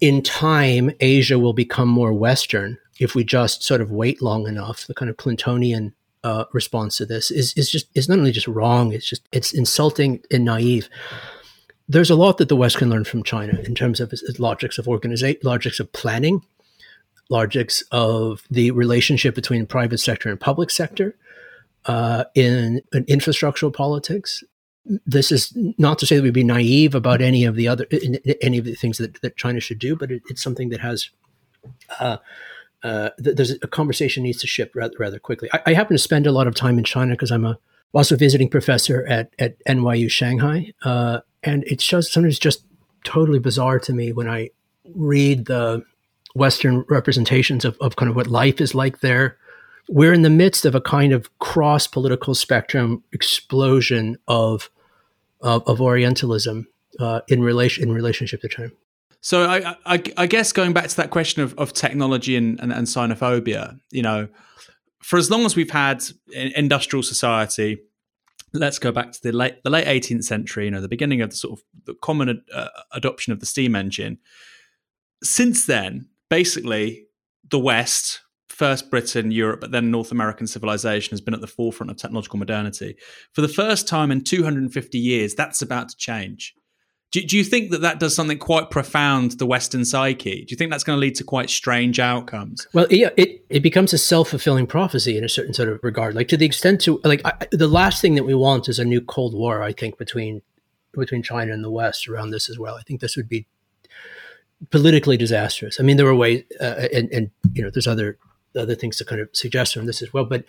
in 0.00 0.22
time 0.22 0.90
Asia 1.00 1.38
will 1.38 1.52
become 1.52 1.88
more 1.90 2.14
Western 2.14 2.78
if 2.98 3.14
we 3.14 3.24
just 3.24 3.62
sort 3.62 3.82
of 3.82 3.90
wait 3.90 4.22
long 4.22 4.48
enough. 4.48 4.86
The 4.86 4.94
kind 4.94 5.10
of 5.10 5.18
Clintonian 5.18 5.92
uh, 6.24 6.44
response 6.52 6.96
to 6.98 7.06
this 7.06 7.30
is 7.30 7.52
is 7.54 7.70
just 7.70 7.88
is 7.94 8.08
not 8.08 8.18
only 8.18 8.32
just 8.32 8.48
wrong. 8.48 8.92
It's 8.92 9.08
just 9.08 9.22
it's 9.32 9.52
insulting 9.52 10.22
and 10.30 10.44
naive. 10.44 10.88
There's 11.88 12.10
a 12.10 12.14
lot 12.16 12.38
that 12.38 12.48
the 12.48 12.56
West 12.56 12.78
can 12.78 12.90
learn 12.90 13.04
from 13.04 13.24
China 13.24 13.58
in 13.64 13.74
terms 13.74 14.00
of 14.00 14.12
its, 14.12 14.22
its 14.22 14.38
logics 14.38 14.78
of 14.78 14.86
organization, 14.86 15.40
logics 15.42 15.80
of 15.80 15.92
planning, 15.92 16.42
logics 17.30 17.82
of 17.90 18.42
the 18.50 18.70
relationship 18.70 19.34
between 19.34 19.66
private 19.66 19.98
sector 19.98 20.28
and 20.30 20.38
public 20.38 20.70
sector, 20.70 21.16
uh, 21.86 22.24
in, 22.34 22.82
in 22.92 23.04
infrastructural 23.06 23.72
politics. 23.72 24.44
This 25.06 25.32
is 25.32 25.52
not 25.78 25.98
to 25.98 26.06
say 26.06 26.16
that 26.16 26.22
we'd 26.22 26.32
be 26.32 26.44
naive 26.44 26.94
about 26.94 27.20
any 27.20 27.44
of 27.44 27.54
the 27.54 27.68
other 27.68 27.86
any 28.40 28.58
of 28.58 28.64
the 28.64 28.74
things 28.74 28.98
that, 28.98 29.20
that 29.22 29.36
China 29.36 29.60
should 29.60 29.78
do, 29.78 29.96
but 29.96 30.10
it, 30.10 30.22
it's 30.30 30.42
something 30.42 30.70
that 30.70 30.80
has 30.80 31.10
uh, 31.98 32.16
uh, 32.82 33.10
th- 33.22 33.36
there's 33.36 33.50
a 33.50 33.68
conversation 33.68 34.22
needs 34.22 34.38
to 34.40 34.46
shift 34.46 34.74
rather, 34.74 34.94
rather 34.98 35.18
quickly. 35.18 35.48
I, 35.52 35.60
I, 35.66 35.72
happen 35.74 35.94
to 35.94 36.02
spend 36.02 36.26
a 36.26 36.32
lot 36.32 36.46
of 36.46 36.54
time 36.54 36.78
in 36.78 36.84
China 36.84 37.12
because 37.12 37.30
I'm 37.30 37.44
a 37.44 37.58
also 37.92 38.16
visiting 38.16 38.48
professor 38.48 39.06
at, 39.06 39.34
at 39.38 39.62
NYU 39.64 40.10
Shanghai. 40.10 40.72
Uh, 40.82 41.20
and 41.42 41.64
it's 41.66 41.86
just 41.86 42.12
sometimes 42.12 42.38
just 42.38 42.64
totally 43.04 43.38
bizarre 43.38 43.78
to 43.80 43.92
me 43.92 44.12
when 44.12 44.28
I 44.28 44.50
read 44.94 45.46
the 45.46 45.84
Western 46.34 46.84
representations 46.88 47.64
of, 47.64 47.76
of 47.80 47.96
kind 47.96 48.08
of 48.08 48.16
what 48.16 48.28
life 48.28 48.60
is 48.60 48.74
like 48.74 49.00
there. 49.00 49.36
We're 49.88 50.12
in 50.12 50.22
the 50.22 50.30
midst 50.30 50.64
of 50.64 50.74
a 50.74 50.80
kind 50.80 51.12
of 51.12 51.36
cross 51.38 51.86
political 51.86 52.34
spectrum 52.34 53.02
explosion 53.12 54.16
of 54.28 54.70
of, 55.42 55.66
of 55.66 55.80
Orientalism 55.80 56.68
uh, 57.00 57.22
in 57.28 57.42
relation 57.42 57.82
in 57.82 57.92
relationship 57.92 58.42
to 58.42 58.48
China. 58.48 58.70
So 59.20 59.44
I, 59.44 59.76
I, 59.84 60.02
I, 60.16 60.26
guess 60.26 60.50
going 60.50 60.72
back 60.72 60.88
to 60.88 60.96
that 60.96 61.10
question 61.10 61.42
of, 61.42 61.52
of 61.58 61.74
technology 61.74 62.36
and, 62.36 62.58
and, 62.60 62.72
and 62.72 62.86
xenophobia, 62.86 63.78
you 63.90 64.02
know, 64.02 64.28
for 65.02 65.18
as 65.18 65.30
long 65.30 65.44
as 65.44 65.56
we've 65.56 65.70
had 65.70 66.02
industrial 66.32 67.02
society, 67.02 67.78
let's 68.52 68.78
go 68.78 68.92
back 68.92 69.12
to 69.12 69.22
the 69.22 69.32
late 69.32 69.62
the 69.62 69.70
late 69.70 69.86
18th 69.86 70.24
century, 70.24 70.64
you 70.64 70.70
know, 70.70 70.80
the 70.80 70.88
beginning 70.88 71.20
of 71.20 71.30
the 71.30 71.36
sort 71.36 71.58
of 71.58 71.64
the 71.84 71.94
common 72.02 72.42
uh, 72.52 72.68
adoption 72.92 73.32
of 73.32 73.40
the 73.40 73.46
steam 73.46 73.74
engine. 73.74 74.18
Since 75.22 75.66
then, 75.66 76.08
basically, 76.30 77.06
the 77.50 77.58
West, 77.58 78.20
first 78.48 78.90
Britain, 78.90 79.30
Europe, 79.30 79.60
but 79.60 79.70
then 79.70 79.90
North 79.90 80.12
American 80.12 80.46
civilization 80.46 81.10
has 81.10 81.20
been 81.20 81.34
at 81.34 81.40
the 81.40 81.46
forefront 81.46 81.90
of 81.90 81.96
technological 81.96 82.38
modernity. 82.38 82.96
For 83.32 83.42
the 83.42 83.48
first 83.48 83.86
time 83.86 84.10
in 84.10 84.22
250 84.22 84.98
years, 84.98 85.34
that's 85.34 85.62
about 85.62 85.90
to 85.90 85.96
change. 85.96 86.54
Do, 87.10 87.20
do 87.22 87.36
you 87.36 87.42
think 87.42 87.70
that 87.70 87.80
that 87.80 87.98
does 87.98 88.14
something 88.14 88.38
quite 88.38 88.70
profound 88.70 89.32
to 89.32 89.36
the 89.36 89.46
Western 89.46 89.84
psyche? 89.84 90.44
Do 90.44 90.52
you 90.52 90.56
think 90.56 90.70
that's 90.70 90.84
going 90.84 90.96
to 90.96 91.00
lead 91.00 91.16
to 91.16 91.24
quite 91.24 91.50
strange 91.50 91.98
outcomes? 91.98 92.68
Well, 92.72 92.86
yeah, 92.88 93.10
it, 93.16 93.44
it 93.48 93.60
becomes 93.60 93.92
a 93.92 93.98
self 93.98 94.30
fulfilling 94.30 94.66
prophecy 94.66 95.18
in 95.18 95.24
a 95.24 95.28
certain 95.28 95.52
sort 95.52 95.68
of 95.68 95.80
regard. 95.82 96.14
Like 96.14 96.28
to 96.28 96.36
the 96.36 96.46
extent 96.46 96.80
to 96.82 97.00
like 97.02 97.20
I, 97.24 97.46
the 97.50 97.66
last 97.68 98.00
thing 98.00 98.14
that 98.14 98.24
we 98.24 98.34
want 98.34 98.68
is 98.68 98.78
a 98.78 98.84
new 98.84 99.00
Cold 99.00 99.34
War. 99.34 99.62
I 99.62 99.72
think 99.72 99.98
between 99.98 100.42
between 100.92 101.22
China 101.22 101.52
and 101.52 101.64
the 101.64 101.70
West 101.70 102.08
around 102.08 102.30
this 102.30 102.48
as 102.50 102.58
well. 102.58 102.76
I 102.76 102.82
think 102.82 103.00
this 103.00 103.16
would 103.16 103.28
be 103.28 103.46
politically 104.70 105.16
disastrous. 105.16 105.80
I 105.80 105.82
mean, 105.82 105.96
there 105.96 106.06
were 106.06 106.14
ways, 106.14 106.44
uh, 106.60 106.86
and, 106.92 107.10
and 107.12 107.30
you 107.52 107.62
know, 107.62 107.70
there's 107.70 107.86
other 107.86 108.18
other 108.56 108.74
things 108.74 108.96
to 108.96 109.04
kind 109.04 109.20
of 109.20 109.28
suggest 109.32 109.74
from 109.74 109.86
this 109.86 110.02
as 110.02 110.12
well. 110.12 110.24
But 110.24 110.44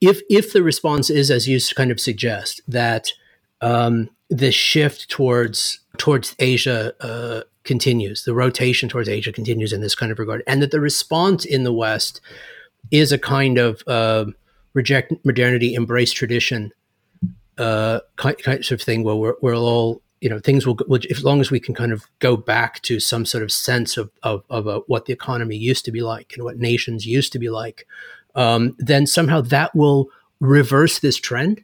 if 0.00 0.20
if 0.28 0.52
the 0.52 0.62
response 0.62 1.10
is 1.10 1.30
as 1.30 1.48
you 1.48 1.58
kind 1.74 1.90
of 1.90 1.98
suggest 2.00 2.60
that 2.68 3.12
um, 3.60 4.10
the 4.32 4.50
shift 4.50 5.10
towards 5.10 5.80
towards 5.98 6.34
Asia 6.38 6.94
uh, 7.04 7.42
continues. 7.64 8.24
The 8.24 8.34
rotation 8.34 8.88
towards 8.88 9.08
Asia 9.08 9.30
continues 9.30 9.72
in 9.72 9.82
this 9.82 9.94
kind 9.94 10.10
of 10.10 10.18
regard, 10.18 10.42
and 10.46 10.62
that 10.62 10.70
the 10.70 10.80
response 10.80 11.44
in 11.44 11.64
the 11.64 11.72
West 11.72 12.20
is 12.90 13.12
a 13.12 13.18
kind 13.18 13.58
of 13.58 13.82
uh, 13.86 14.24
reject 14.72 15.12
modernity, 15.24 15.74
embrace 15.74 16.12
tradition, 16.12 16.72
uh, 17.58 18.00
kind, 18.16 18.38
kind 18.42 18.72
of 18.72 18.80
thing 18.80 19.04
where 19.04 19.14
we're, 19.14 19.34
we're 19.42 19.56
all 19.56 20.00
you 20.22 20.30
know 20.30 20.38
things 20.38 20.66
will, 20.66 20.78
will 20.88 21.00
as 21.10 21.22
long 21.22 21.42
as 21.42 21.50
we 21.50 21.60
can 21.60 21.74
kind 21.74 21.92
of 21.92 22.06
go 22.18 22.34
back 22.34 22.80
to 22.82 23.00
some 23.00 23.26
sort 23.26 23.44
of 23.44 23.52
sense 23.52 23.98
of 23.98 24.10
of, 24.22 24.44
of 24.48 24.66
a, 24.66 24.78
what 24.86 25.04
the 25.04 25.12
economy 25.12 25.56
used 25.56 25.84
to 25.84 25.92
be 25.92 26.00
like 26.00 26.32
and 26.34 26.42
what 26.42 26.56
nations 26.56 27.04
used 27.04 27.32
to 27.32 27.38
be 27.38 27.50
like, 27.50 27.86
um, 28.34 28.74
then 28.78 29.06
somehow 29.06 29.42
that 29.42 29.76
will 29.76 30.08
reverse 30.40 31.00
this 31.00 31.16
trend 31.16 31.62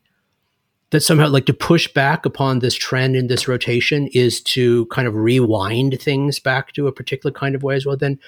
that 0.91 1.03
somehow 1.03 1.29
like 1.29 1.47
to 1.47 1.53
push 1.53 1.87
back 1.93 2.25
upon 2.25 2.59
this 2.59 2.75
trend 2.75 3.15
in 3.15 3.27
this 3.27 3.47
rotation 3.47 4.09
is 4.09 4.41
to 4.41 4.87
kind 4.87 5.07
of 5.07 5.15
rewind 5.15 6.01
things 6.01 6.39
back 6.39 6.73
to 6.73 6.87
a 6.87 6.93
particular 6.93 7.33
kind 7.33 7.55
of 7.55 7.63
way 7.63 7.77
as 7.77 7.85
well 7.85 7.97
then 7.97 8.19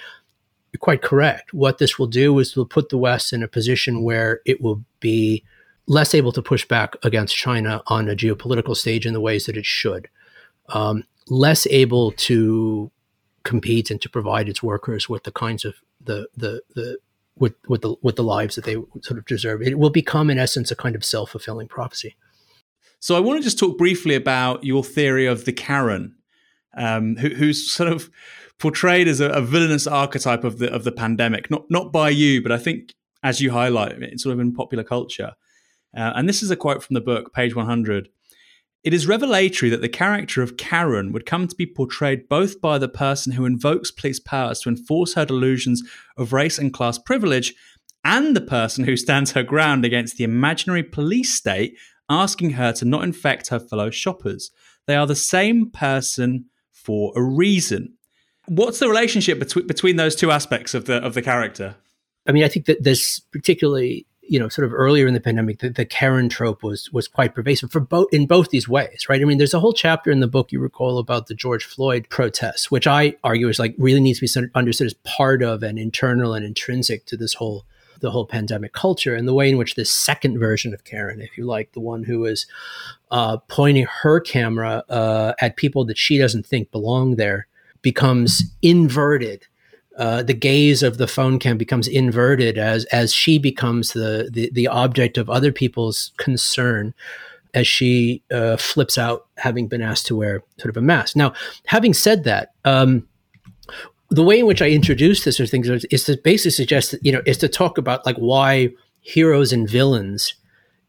you're 0.72 0.78
quite 0.78 1.02
correct. 1.02 1.52
What 1.52 1.78
this 1.78 1.98
will 1.98 2.06
do 2.06 2.38
is 2.38 2.54
will 2.54 2.66
put 2.66 2.90
the 2.90 2.98
west 2.98 3.32
in 3.32 3.42
a 3.42 3.48
position 3.48 4.02
where 4.02 4.40
it 4.44 4.60
will 4.60 4.84
be 5.00 5.44
less 5.86 6.14
able 6.14 6.32
to 6.32 6.42
push 6.42 6.66
back 6.66 6.94
against 7.02 7.36
china 7.36 7.82
on 7.88 8.08
a 8.08 8.14
geopolitical 8.14 8.76
stage 8.76 9.06
in 9.06 9.12
the 9.12 9.20
ways 9.20 9.46
that 9.46 9.56
it 9.56 9.66
should. 9.66 10.08
Um, 10.68 11.04
less 11.28 11.66
able 11.68 12.12
to 12.12 12.90
compete 13.42 13.90
and 13.90 14.00
to 14.00 14.08
provide 14.08 14.48
its 14.48 14.62
workers 14.62 15.08
with 15.08 15.24
the 15.24 15.32
kinds 15.32 15.64
of 15.64 15.74
the 16.00 16.28
the 16.36 16.62
the 16.74 16.98
with 17.36 17.54
with 17.66 17.82
the 17.82 17.96
with 18.02 18.16
the 18.16 18.22
lives 18.22 18.54
that 18.54 18.64
they 18.64 18.74
sort 19.02 19.18
of 19.18 19.26
deserve. 19.26 19.62
It 19.62 19.78
will 19.78 19.90
become 19.90 20.30
in 20.30 20.38
essence 20.38 20.70
a 20.70 20.76
kind 20.76 20.94
of 20.94 21.04
self-fulfilling 21.04 21.68
prophecy 21.68 22.14
so 23.00 23.16
I 23.16 23.20
want 23.20 23.38
to 23.38 23.44
just 23.44 23.58
talk 23.58 23.78
briefly 23.78 24.14
about 24.14 24.62
your 24.62 24.84
theory 24.84 25.26
of 25.26 25.46
the 25.46 25.52
Karen, 25.52 26.14
um, 26.76 27.16
who, 27.16 27.30
who's 27.30 27.70
sort 27.70 27.90
of 27.90 28.10
portrayed 28.58 29.08
as 29.08 29.20
a, 29.20 29.30
a, 29.30 29.40
villainous 29.40 29.86
archetype 29.86 30.44
of 30.44 30.58
the 30.58 30.72
of 30.72 30.84
the 30.84 30.92
pandemic. 30.92 31.50
Not 31.50 31.64
not 31.70 31.92
by 31.92 32.10
you, 32.10 32.42
but 32.42 32.52
I 32.52 32.58
think 32.58 32.94
as 33.22 33.40
you 33.40 33.50
highlight, 33.50 34.02
it's 34.02 34.22
sort 34.22 34.34
of 34.34 34.40
in 34.40 34.52
popular 34.52 34.84
culture. 34.84 35.32
Uh, 35.96 36.12
and 36.14 36.28
this 36.28 36.42
is 36.42 36.50
a 36.50 36.56
quote 36.56 36.82
from 36.82 36.94
the 36.94 37.00
book, 37.00 37.34
page 37.34 37.54
100. 37.54 38.08
It 38.82 38.94
is 38.94 39.06
revelatory 39.06 39.68
that 39.70 39.82
the 39.82 39.88
character 39.88 40.40
of 40.40 40.56
Karen 40.56 41.12
would 41.12 41.26
come 41.26 41.48
to 41.48 41.56
be 41.56 41.66
portrayed 41.66 42.28
both 42.28 42.60
by 42.60 42.78
the 42.78 42.88
person 42.88 43.32
who 43.32 43.44
invokes 43.44 43.90
police 43.90 44.20
powers 44.20 44.60
to 44.60 44.70
enforce 44.70 45.14
her 45.14 45.26
delusions 45.26 45.82
of 46.16 46.32
race 46.32 46.58
and 46.58 46.72
class 46.72 46.96
privilege 46.96 47.54
and 48.04 48.34
the 48.34 48.40
person 48.40 48.84
who 48.84 48.96
stands 48.96 49.32
her 49.32 49.42
ground 49.42 49.84
against 49.84 50.16
the 50.16 50.24
imaginary 50.24 50.82
police 50.82 51.34
state 51.34 51.76
asking 52.10 52.50
her 52.50 52.72
to 52.72 52.84
not 52.84 53.04
infect 53.04 53.48
her 53.48 53.60
fellow 53.60 53.88
shoppers. 53.88 54.50
They 54.86 54.96
are 54.96 55.06
the 55.06 55.14
same 55.14 55.70
person 55.70 56.46
for 56.72 57.12
a 57.16 57.22
reason. 57.22 57.94
What's 58.48 58.80
the 58.80 58.88
relationship 58.88 59.38
between 59.38 59.66
between 59.66 59.96
those 59.96 60.16
two 60.16 60.30
aspects 60.30 60.74
of 60.74 60.86
the 60.86 60.96
of 60.96 61.14
the 61.14 61.22
character? 61.22 61.76
I 62.26 62.32
mean, 62.32 62.44
I 62.44 62.48
think 62.48 62.66
that 62.66 62.82
this 62.82 63.20
particularly, 63.20 64.06
you 64.22 64.38
know, 64.38 64.48
sort 64.48 64.66
of 64.66 64.74
earlier 64.74 65.06
in 65.06 65.14
the 65.14 65.20
pandemic, 65.20 65.60
the, 65.60 65.70
the 65.70 65.84
Karen 65.84 66.28
trope 66.28 66.62
was 66.62 66.90
was 66.92 67.06
quite 67.06 67.34
pervasive 67.34 67.70
for 67.70 67.80
both 67.80 68.08
in 68.12 68.26
both 68.26 68.50
these 68.50 68.68
ways, 68.68 69.06
right? 69.08 69.20
I 69.20 69.24
mean, 69.24 69.38
there's 69.38 69.54
a 69.54 69.60
whole 69.60 69.72
chapter 69.72 70.10
in 70.10 70.20
the 70.20 70.26
book 70.26 70.50
you 70.50 70.58
recall 70.58 70.98
about 70.98 71.28
the 71.28 71.34
George 71.34 71.64
Floyd 71.64 72.06
protests, 72.08 72.70
which 72.70 72.88
I 72.88 73.14
argue 73.22 73.48
is 73.48 73.60
like 73.60 73.76
really 73.78 74.00
needs 74.00 74.18
to 74.20 74.26
be 74.26 74.50
understood 74.54 74.86
as 74.86 74.94
part 75.04 75.42
of 75.42 75.62
and 75.62 75.78
internal 75.78 76.34
and 76.34 76.44
intrinsic 76.44 77.06
to 77.06 77.16
this 77.16 77.34
whole 77.34 77.64
the 78.00 78.10
whole 78.10 78.26
pandemic 78.26 78.72
culture 78.72 79.14
and 79.14 79.26
the 79.28 79.34
way 79.34 79.48
in 79.48 79.58
which 79.58 79.74
this 79.74 79.90
second 79.90 80.38
version 80.38 80.74
of 80.74 80.84
Karen, 80.84 81.20
if 81.20 81.36
you 81.36 81.44
like, 81.44 81.72
the 81.72 81.80
one 81.80 82.04
who 82.04 82.24
is 82.24 82.46
uh, 83.10 83.36
pointing 83.48 83.86
her 84.02 84.20
camera 84.20 84.84
uh, 84.88 85.32
at 85.40 85.56
people 85.56 85.84
that 85.84 85.98
she 85.98 86.18
doesn't 86.18 86.46
think 86.46 86.70
belong 86.70 87.16
there, 87.16 87.46
becomes 87.82 88.44
inverted. 88.62 89.46
Uh, 89.96 90.22
the 90.22 90.34
gaze 90.34 90.82
of 90.82 90.98
the 90.98 91.06
phone 91.06 91.38
cam 91.38 91.58
becomes 91.58 91.86
inverted 91.86 92.56
as 92.56 92.84
as 92.86 93.12
she 93.12 93.38
becomes 93.38 93.92
the 93.92 94.30
the, 94.32 94.50
the 94.52 94.66
object 94.66 95.18
of 95.18 95.28
other 95.28 95.52
people's 95.52 96.12
concern 96.16 96.94
as 97.54 97.66
she 97.66 98.22
uh, 98.30 98.56
flips 98.56 98.96
out 98.96 99.26
having 99.36 99.66
been 99.66 99.82
asked 99.82 100.06
to 100.06 100.16
wear 100.16 100.42
sort 100.58 100.70
of 100.70 100.76
a 100.76 100.80
mask. 100.82 101.16
Now, 101.16 101.32
having 101.66 101.92
said 101.92 102.24
that, 102.24 102.52
um, 102.64 103.08
the 104.10 104.22
way 104.22 104.40
in 104.40 104.46
which 104.46 104.60
I 104.60 104.70
introduce 104.70 105.24
this 105.24 105.38
or 105.38 105.46
things 105.46 105.68
is, 105.68 106.04
to 106.04 106.16
basically 106.16 106.50
suggest 106.50 106.90
that, 106.90 107.04
you 107.04 107.12
know, 107.12 107.22
is 107.26 107.38
to 107.38 107.48
talk 107.48 107.78
about 107.78 108.04
like 108.04 108.16
why 108.16 108.70
heroes 109.00 109.52
and 109.52 109.70
villains 109.70 110.34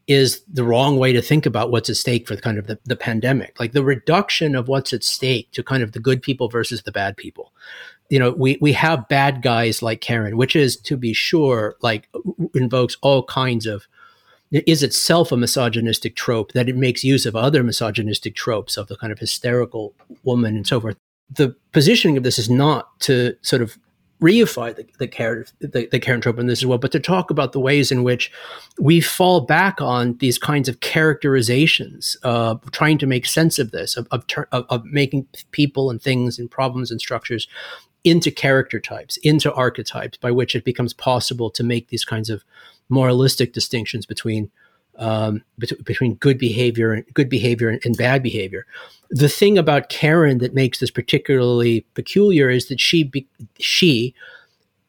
is 0.08 0.42
the 0.52 0.64
wrong 0.64 0.98
way 0.98 1.12
to 1.12 1.22
think 1.22 1.46
about 1.46 1.70
what's 1.70 1.88
at 1.88 1.96
stake 1.96 2.26
for 2.26 2.34
the 2.34 2.42
kind 2.42 2.58
of 2.58 2.66
the, 2.66 2.78
the 2.84 2.96
pandemic. 2.96 3.58
Like 3.60 3.72
the 3.72 3.84
reduction 3.84 4.56
of 4.56 4.66
what's 4.66 4.92
at 4.92 5.04
stake 5.04 5.50
to 5.52 5.62
kind 5.62 5.82
of 5.82 5.92
the 5.92 6.00
good 6.00 6.20
people 6.20 6.48
versus 6.48 6.82
the 6.82 6.92
bad 6.92 7.16
people. 7.16 7.52
You 8.10 8.18
know, 8.18 8.32
we, 8.32 8.58
we 8.60 8.72
have 8.72 9.08
bad 9.08 9.40
guys 9.40 9.80
like 9.80 10.00
Karen, 10.00 10.36
which 10.36 10.56
is 10.56 10.76
to 10.78 10.96
be 10.96 11.12
sure, 11.12 11.76
like 11.80 12.08
invokes 12.54 12.96
all 13.02 13.22
kinds 13.24 13.66
of 13.66 13.86
is 14.50 14.82
itself 14.82 15.32
a 15.32 15.36
misogynistic 15.36 16.14
trope 16.14 16.52
that 16.52 16.68
it 16.68 16.76
makes 16.76 17.02
use 17.02 17.24
of 17.24 17.34
other 17.34 17.62
misogynistic 17.62 18.34
tropes 18.34 18.76
of 18.76 18.88
the 18.88 18.96
kind 18.96 19.10
of 19.10 19.18
hysterical 19.18 19.94
woman 20.24 20.56
and 20.56 20.66
so 20.66 20.78
forth 20.78 20.96
the 21.34 21.54
positioning 21.72 22.16
of 22.16 22.22
this 22.22 22.38
is 22.38 22.50
not 22.50 22.98
to 23.00 23.36
sort 23.42 23.62
of 23.62 23.78
reify 24.22 24.74
the, 24.74 24.86
the, 24.98 25.08
Karen, 25.08 25.44
the, 25.58 25.88
the 25.90 25.98
trope 25.98 26.38
in 26.38 26.46
this 26.46 26.60
as 26.60 26.66
well, 26.66 26.78
but 26.78 26.92
to 26.92 27.00
talk 27.00 27.30
about 27.30 27.52
the 27.52 27.60
ways 27.60 27.90
in 27.90 28.04
which 28.04 28.30
we 28.78 29.00
fall 29.00 29.40
back 29.40 29.80
on 29.80 30.16
these 30.18 30.38
kinds 30.38 30.68
of 30.68 30.78
characterizations, 30.80 32.16
uh, 32.22 32.54
trying 32.70 32.98
to 32.98 33.06
make 33.06 33.26
sense 33.26 33.58
of 33.58 33.72
this, 33.72 33.96
of, 33.96 34.06
of, 34.12 34.24
of, 34.52 34.64
of 34.70 34.84
making 34.84 35.26
people 35.50 35.90
and 35.90 36.00
things 36.00 36.38
and 36.38 36.50
problems 36.50 36.90
and 36.90 37.00
structures 37.00 37.48
into 38.04 38.30
character 38.30 38.78
types, 38.78 39.16
into 39.18 39.52
archetypes, 39.54 40.18
by 40.18 40.30
which 40.30 40.54
it 40.54 40.64
becomes 40.64 40.92
possible 40.92 41.50
to 41.50 41.64
make 41.64 41.88
these 41.88 42.04
kinds 42.04 42.30
of 42.30 42.44
moralistic 42.88 43.52
distinctions 43.52 44.06
between 44.06 44.50
um, 44.98 45.42
bet- 45.58 45.84
between 45.84 46.14
good 46.14 46.38
behavior 46.38 46.92
and 46.92 47.04
good 47.14 47.28
behavior 47.28 47.68
and, 47.68 47.80
and, 47.84 47.96
bad 47.96 48.22
behavior. 48.22 48.66
The 49.10 49.28
thing 49.28 49.58
about 49.58 49.88
Karen 49.88 50.38
that 50.38 50.54
makes 50.54 50.80
this 50.80 50.90
particularly 50.90 51.86
peculiar 51.94 52.50
is 52.50 52.68
that 52.68 52.80
she 52.80 53.04
be- 53.04 53.26
she 53.58 54.14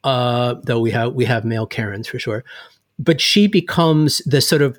uh, 0.03 0.55
though 0.63 0.79
we 0.79 0.91
have 0.91 1.13
we 1.13 1.25
have 1.25 1.45
male 1.45 1.65
Karens 1.65 2.07
for 2.07 2.19
sure, 2.19 2.43
but 2.99 3.21
she 3.21 3.47
becomes 3.47 4.17
the 4.25 4.41
sort 4.41 4.61
of 4.61 4.77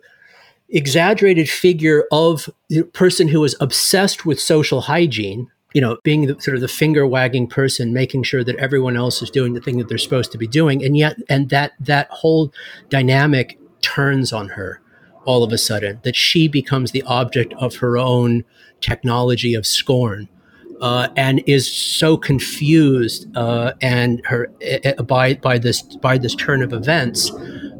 exaggerated 0.68 1.48
figure 1.48 2.04
of 2.12 2.50
the 2.68 2.82
person 2.82 3.28
who 3.28 3.42
is 3.44 3.56
obsessed 3.60 4.26
with 4.26 4.40
social 4.40 4.82
hygiene 4.82 5.50
you 5.74 5.80
know, 5.80 5.98
being 6.04 6.26
the, 6.26 6.40
sort 6.40 6.54
of 6.54 6.60
the 6.60 6.68
finger 6.68 7.04
wagging 7.04 7.48
person, 7.48 7.92
making 7.92 8.22
sure 8.22 8.44
that 8.44 8.56
everyone 8.56 8.96
else 8.96 9.20
is 9.20 9.28
doing 9.28 9.54
the 9.54 9.60
thing 9.60 9.76
that 9.78 9.88
they're 9.88 9.98
supposed 9.98 10.30
to 10.30 10.38
be 10.38 10.46
doing, 10.46 10.82
and 10.84 10.96
yet, 10.96 11.16
and 11.28 11.50
that 11.50 11.72
that 11.80 12.08
whole 12.10 12.52
dynamic 12.88 13.58
turns 13.82 14.32
on 14.32 14.48
her 14.50 14.80
all 15.24 15.42
of 15.42 15.52
a 15.52 15.58
sudden, 15.58 16.00
that 16.02 16.16
she 16.16 16.48
becomes 16.48 16.90
the 16.90 17.02
object 17.02 17.54
of 17.54 17.76
her 17.76 17.98
own 17.98 18.44
technology 18.80 19.54
of 19.54 19.66
scorn. 19.66 20.28
Uh, 20.80 21.08
and 21.16 21.40
is 21.46 21.72
so 21.72 22.16
confused 22.16 23.28
uh, 23.36 23.72
and 23.80 24.20
her 24.26 24.50
uh, 24.84 25.02
by 25.04 25.32
by 25.34 25.56
this 25.56 25.82
by 25.82 26.18
this 26.18 26.34
turn 26.34 26.62
of 26.62 26.72
events 26.72 27.30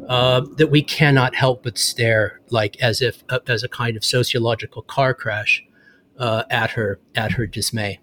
uh, 0.07 0.41
that 0.57 0.67
we 0.67 0.81
cannot 0.81 1.35
help 1.35 1.63
but 1.63 1.77
stare 1.77 2.39
like 2.51 2.79
as 2.81 3.01
if 3.01 3.23
uh, 3.29 3.39
as 3.47 3.63
a 3.63 3.69
kind 3.69 3.97
of 3.97 4.03
sociological 4.03 4.81
car 4.83 5.13
crash 5.13 5.63
uh, 6.17 6.43
at 6.49 6.71
her 6.71 6.99
at 7.15 7.33
her 7.33 7.45
dismay. 7.45 7.99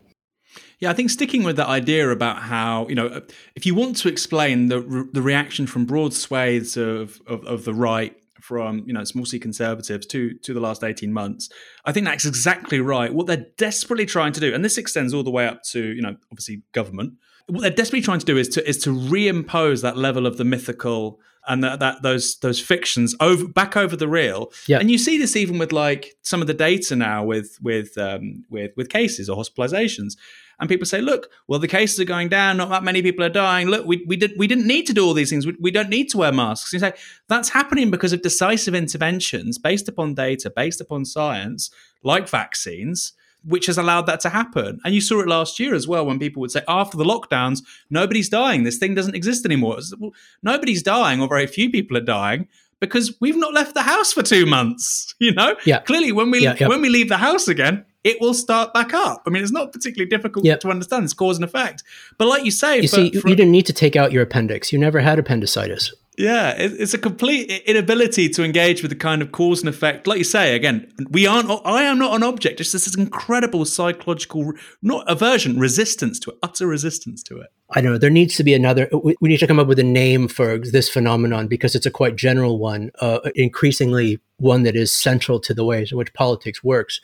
Yeah, 0.81 0.91
I 0.91 0.95
think 0.95 1.11
sticking 1.11 1.45
with 1.45 1.57
that 1.57 1.69
idea 1.69 2.11
about 2.11 2.43
how 2.43 2.89
you 2.89 2.95
know 2.95 3.23
if 3.55 3.65
you 3.65 3.75
want 3.75 3.97
to 3.99 4.09
explain 4.09 4.69
the 4.69 5.09
the 5.13 5.23
reaction 5.23 5.67
from 5.67 5.85
broad 5.85 6.13
swathes 6.13 6.77
of, 6.77 7.21
of, 7.27 7.45
of 7.45 7.65
the 7.65 7.75
right 7.75 8.17
from 8.53 8.85
you 8.87 8.93
know 8.93 9.03
small 9.03 9.25
c 9.25 9.39
conservatives 9.39 10.07
to 10.07 10.35
to 10.35 10.53
the 10.53 10.61
last 10.61 10.85
18 10.85 11.11
months 11.11 11.49
i 11.87 11.93
think 11.93 12.05
that's 12.05 12.27
exactly 12.27 12.81
right. 12.81 13.15
What 13.15 13.27
they're 13.27 13.47
desperately 13.57 14.05
trying 14.05 14.33
to 14.33 14.41
do 14.41 14.53
and 14.55 14.63
this 14.63 14.77
extends 14.77 15.15
all 15.15 15.23
the 15.23 15.31
way 15.31 15.47
up 15.47 15.63
to 15.73 15.81
you 15.81 16.03
know 16.03 16.17
obviously 16.31 16.63
government 16.73 17.15
what 17.47 17.63
they're 17.63 17.71
desperately 17.71 18.03
trying 18.03 18.19
to 18.19 18.27
do 18.27 18.37
is 18.37 18.49
to 18.51 18.69
is 18.69 18.77
to 18.79 18.91
reimpose 18.91 19.81
that 19.81 19.97
level 19.97 20.27
of 20.27 20.37
the 20.37 20.45
mythical 20.45 21.19
and 21.49 21.63
that, 21.65 21.81
that 21.81 22.03
those 22.03 22.37
those 22.39 22.61
fictions 22.61 23.15
over 23.21 23.47
back 23.49 23.77
over 23.77 23.97
the 23.97 24.09
real. 24.09 24.53
Yeah. 24.67 24.79
And 24.79 24.91
you 24.91 24.99
see 24.99 25.19
this 25.19 25.37
even 25.37 25.59
with 25.59 25.73
like 25.73 26.15
some 26.23 26.41
of 26.41 26.47
the 26.47 26.55
data 26.55 26.97
now 26.97 27.25
with 27.25 27.59
with 27.61 27.97
um, 27.99 28.45
with 28.49 28.73
with 28.77 28.89
cases 28.89 29.29
or 29.29 29.37
hospitalizations. 29.37 30.17
And 30.61 30.69
people 30.69 30.87
say, 30.87 31.01
look, 31.01 31.29
well, 31.49 31.59
the 31.59 31.67
cases 31.67 31.99
are 31.99 32.05
going 32.05 32.29
down. 32.29 32.57
Not 32.57 32.69
that 32.69 32.85
many 32.85 33.03
people 33.03 33.25
are 33.25 33.29
dying. 33.29 33.67
Look, 33.67 33.85
we, 33.85 34.05
we 34.07 34.15
did 34.15 34.35
we 34.39 34.47
didn't 34.47 34.67
need 34.67 34.87
to 34.87 34.93
do 34.93 35.05
all 35.05 35.15
these 35.15 35.31
things. 35.31 35.45
We, 35.45 35.57
we 35.61 35.71
don't 35.73 35.89
need 35.89 36.09
to 36.11 36.19
wear 36.19 36.31
masks. 36.31 36.73
And 36.73 36.81
you 36.81 36.89
say 36.89 36.95
that's 37.29 37.49
happening 37.49 37.91
because 37.91 38.13
of 38.13 38.23
decisive 38.23 38.75
interventions 38.75 39.59
based 39.59 39.89
upon 39.89 40.15
data, 40.15 40.53
based 40.55 40.81
upon 40.81 41.05
science, 41.05 41.71
like 42.05 42.29
vaccines, 42.29 43.15
which 43.45 43.67
has 43.67 43.79
allowed 43.79 44.07
that 44.07 44.21
to 44.21 44.29
happen. 44.29 44.81
And 44.85 44.95
you 44.95 45.01
saw 45.01 45.21
it 45.21 45.29
last 45.29 45.59
year 45.59 45.75
as 45.75 45.89
well 45.89 46.07
when 46.07 46.19
people 46.19 46.41
would 46.41 46.51
say, 46.51 46.63
after 46.69 46.97
the 46.97 47.05
lockdowns, 47.05 47.63
nobody's 47.91 48.29
dying. 48.29 48.63
This 48.63 48.79
thing 48.79 48.95
doesn't 48.95 49.15
exist 49.15 49.45
anymore. 49.45 49.79
Well, 49.99 50.13
nobody's 50.43 50.83
dying, 50.83 51.21
or 51.21 51.29
very 51.29 51.47
few 51.47 51.71
people 51.71 51.97
are 51.97 52.03
dying 52.03 52.49
because 52.81 53.17
we've 53.21 53.37
not 53.37 53.55
left 53.55 53.75
the 53.75 53.83
house 53.83 54.13
for 54.13 54.23
two 54.23 54.45
months. 54.45 55.15
You 55.23 55.33
know, 55.33 55.55
yeah. 55.65 55.79
Clearly, 55.79 56.11
when 56.11 56.33
we 56.33 56.43
yeah, 56.43 56.67
when 56.67 56.83
we 56.83 56.89
leave 56.89 57.09
the 57.09 57.17
house 57.17 57.47
again, 57.47 57.85
it 58.03 58.21
will 58.21 58.35
start 58.35 58.75
back 58.75 58.93
up. 58.93 59.23
I 59.25 59.31
mean, 59.31 59.41
it's 59.41 59.53
not 59.53 59.73
particularly 59.73 60.11
difficult 60.11 60.45
yep. 60.45 60.59
to 60.61 60.69
understand. 60.69 61.05
It's 61.05 61.15
cause 61.15 61.37
and 61.37 61.45
effect. 61.45 61.85
But 62.19 62.27
like 62.27 62.45
you 62.45 62.51
say, 62.51 62.81
you 62.81 62.89
for, 62.89 62.97
see, 62.97 63.13
for, 63.13 63.29
you 63.29 63.37
didn't 63.37 63.53
need 63.53 63.67
to 63.67 63.73
take 63.73 63.95
out 63.95 64.11
your 64.11 64.23
appendix. 64.23 64.73
You 64.73 64.81
never 64.81 64.99
had 64.99 65.21
appendicitis. 65.21 65.95
Yeah, 66.23 66.55
it's 66.57 66.95
a 66.95 66.99
complete 66.99 67.51
inability 67.67 68.29
to 68.29 68.45
engage 68.45 68.81
with 68.81 68.91
the 68.91 68.97
kind 68.97 69.23
of 69.23 69.33
cause 69.33 69.59
and 69.59 69.69
effect. 69.69 70.07
Like 70.07 70.19
you 70.19 70.25
say, 70.25 70.55
again, 70.55 70.89
we 71.11 71.27
aren't. 71.27 71.51
I 71.65 71.83
am 71.83 71.99
not 71.99 72.15
an 72.15 72.23
object. 72.23 72.61
It's 72.61 72.71
just 72.71 72.85
this 72.85 72.97
incredible 72.97 73.65
psychological, 73.65 74.53
not 74.83 75.05
aversion, 75.11 75.59
resistance 75.59 76.21
to 76.21 76.31
it, 76.31 76.39
utter 76.41 76.69
resistance 76.69 77.25
to 77.25 77.41
it. 77.41 77.49
I 77.73 77.81
know. 77.81 77.99
There 77.99 78.09
needs 78.09 78.37
to 78.37 78.45
be 78.45 78.55
another. 78.55 78.89
We 78.93 79.17
need 79.29 79.41
to 79.41 79.49
come 79.49 79.59
up 79.59 79.67
with 79.67 79.81
a 79.81 79.83
name 79.83 80.29
for 80.29 80.59
this 80.59 80.89
phenomenon 80.89 81.49
because 81.49 81.75
it's 81.75 81.87
a 81.87 81.91
quite 81.91 82.15
general 82.15 82.57
one. 82.57 82.93
Uh, 83.01 83.19
increasingly, 83.35 84.21
one 84.37 84.63
that 84.63 84.77
is 84.77 84.93
central 84.93 85.41
to 85.41 85.53
the 85.53 85.65
ways 85.65 85.91
in 85.91 85.99
which 85.99 86.15
politics 86.15 86.63
works, 86.63 87.01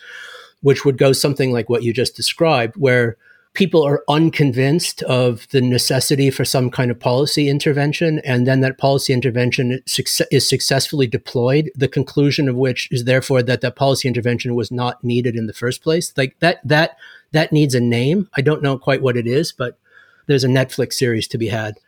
which 0.60 0.84
would 0.84 0.96
go 0.96 1.12
something 1.12 1.50
like 1.50 1.68
what 1.68 1.82
you 1.82 1.92
just 1.92 2.14
described, 2.14 2.76
where 2.76 3.16
people 3.54 3.84
are 3.84 4.04
unconvinced 4.08 5.02
of 5.02 5.48
the 5.50 5.60
necessity 5.60 6.30
for 6.30 6.44
some 6.44 6.70
kind 6.70 6.90
of 6.90 7.00
policy 7.00 7.48
intervention, 7.48 8.20
and 8.20 8.46
then 8.46 8.60
that 8.60 8.78
policy 8.78 9.12
intervention 9.12 9.82
is 10.30 10.48
successfully 10.48 11.06
deployed. 11.06 11.70
The 11.74 11.88
conclusion 11.88 12.48
of 12.48 12.56
which 12.56 12.88
is 12.90 13.04
therefore 13.04 13.42
that 13.42 13.60
that 13.60 13.76
policy 13.76 14.08
intervention 14.08 14.54
was 14.54 14.70
not 14.70 15.02
needed 15.02 15.36
in 15.36 15.46
the 15.46 15.52
first 15.52 15.82
place. 15.82 16.12
Like 16.16 16.38
that 16.40 16.60
that 16.64 16.96
that 17.32 17.52
needs 17.52 17.74
a 17.74 17.80
name. 17.80 18.28
I 18.36 18.42
don't 18.42 18.62
know 18.62 18.78
quite 18.78 19.02
what 19.02 19.16
it 19.16 19.26
is, 19.26 19.52
but 19.52 19.78
there's 20.26 20.44
a 20.44 20.48
Netflix 20.48 20.94
series 20.94 21.26
to 21.28 21.38
be 21.38 21.48
had. 21.48 21.78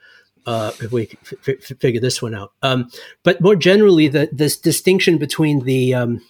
Uh, 0.47 0.73
if 0.81 0.91
we 0.91 1.07
f- 1.23 1.49
f- 1.49 1.79
figure 1.79 2.01
this 2.01 2.23
one 2.23 2.35
out, 2.35 2.51
um, 2.63 2.91
but 3.23 3.43
more 3.43 3.55
generally, 3.55 4.09
the, 4.09 4.29
this 4.33 4.57
distinction 4.57 5.19
between 5.19 5.65
the 5.65 5.95
um, 5.95 6.23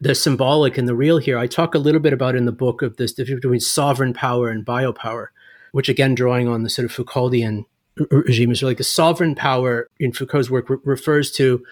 the 0.00 0.14
symbolic 0.14 0.76
and 0.78 0.88
the 0.88 0.94
real 0.94 1.18
here. 1.18 1.38
I 1.38 1.46
talk 1.46 1.74
a 1.74 1.78
little 1.78 2.00
bit 2.00 2.12
about 2.12 2.36
in 2.36 2.44
the 2.44 2.52
book 2.52 2.82
of 2.82 2.96
this 2.96 3.12
difference 3.12 3.40
between 3.40 3.60
sovereign 3.60 4.12
power 4.12 4.48
and 4.48 4.64
biopower, 4.64 5.28
which 5.72 5.88
again, 5.88 6.14
drawing 6.14 6.48
on 6.48 6.62
the 6.62 6.70
sort 6.70 6.84
of 6.84 6.92
Foucauldian 6.92 7.64
regime, 8.10 8.50
is 8.50 8.62
like 8.62 8.78
the 8.78 8.84
sovereign 8.84 9.34
power 9.34 9.88
in 9.98 10.12
Foucault's 10.12 10.50
work 10.50 10.68
re- 10.68 10.78
refers 10.84 11.30
to 11.32 11.64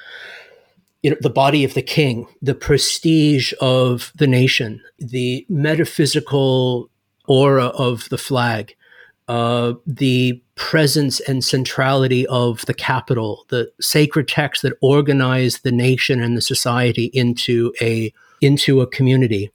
you 1.03 1.11
know, 1.11 1.17
the 1.21 1.31
body 1.31 1.65
of 1.65 1.75
the 1.75 1.83
king, 1.83 2.27
the 2.41 2.55
prestige 2.55 3.53
of 3.61 4.11
the 4.15 4.27
nation, 4.27 4.83
the 4.99 5.45
metaphysical 5.51 6.91
aura 7.29 7.67
of 7.67 8.09
the 8.09 8.17
flag, 8.17 8.75
uh, 9.29 9.75
the 9.87 10.41
presence 10.55 11.21
and 11.21 11.43
centrality 11.43 12.27
of 12.27 12.65
the 12.67 12.75
capital, 12.75 13.47
the 13.49 13.71
sacred 13.81 14.29
texts 14.29 14.63
that 14.63 14.77
organize 14.81 15.61
the 15.61 15.73
nation 15.73 16.21
and 16.21 16.37
the 16.37 16.43
society 16.43 17.07
into 17.07 17.73
a 17.81 18.13
into 18.41 18.81
a 18.81 18.87
community. 18.87 19.51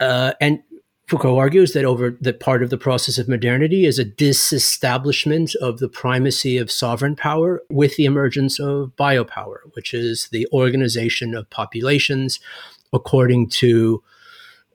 Uh, 0.00 0.32
and 0.40 0.62
Foucault 1.08 1.38
argues 1.38 1.72
that 1.72 1.84
over 1.84 2.16
that 2.20 2.38
part 2.38 2.62
of 2.62 2.70
the 2.70 2.78
process 2.78 3.18
of 3.18 3.28
modernity 3.28 3.84
is 3.84 3.98
a 3.98 4.04
disestablishment 4.04 5.56
of 5.56 5.78
the 5.78 5.88
primacy 5.88 6.56
of 6.56 6.70
sovereign 6.70 7.16
power 7.16 7.62
with 7.68 7.96
the 7.96 8.04
emergence 8.04 8.60
of 8.60 8.92
biopower, 8.96 9.56
which 9.72 9.92
is 9.92 10.28
the 10.30 10.46
organization 10.52 11.34
of 11.34 11.50
populations 11.50 12.38
according 12.92 13.48
to 13.48 14.02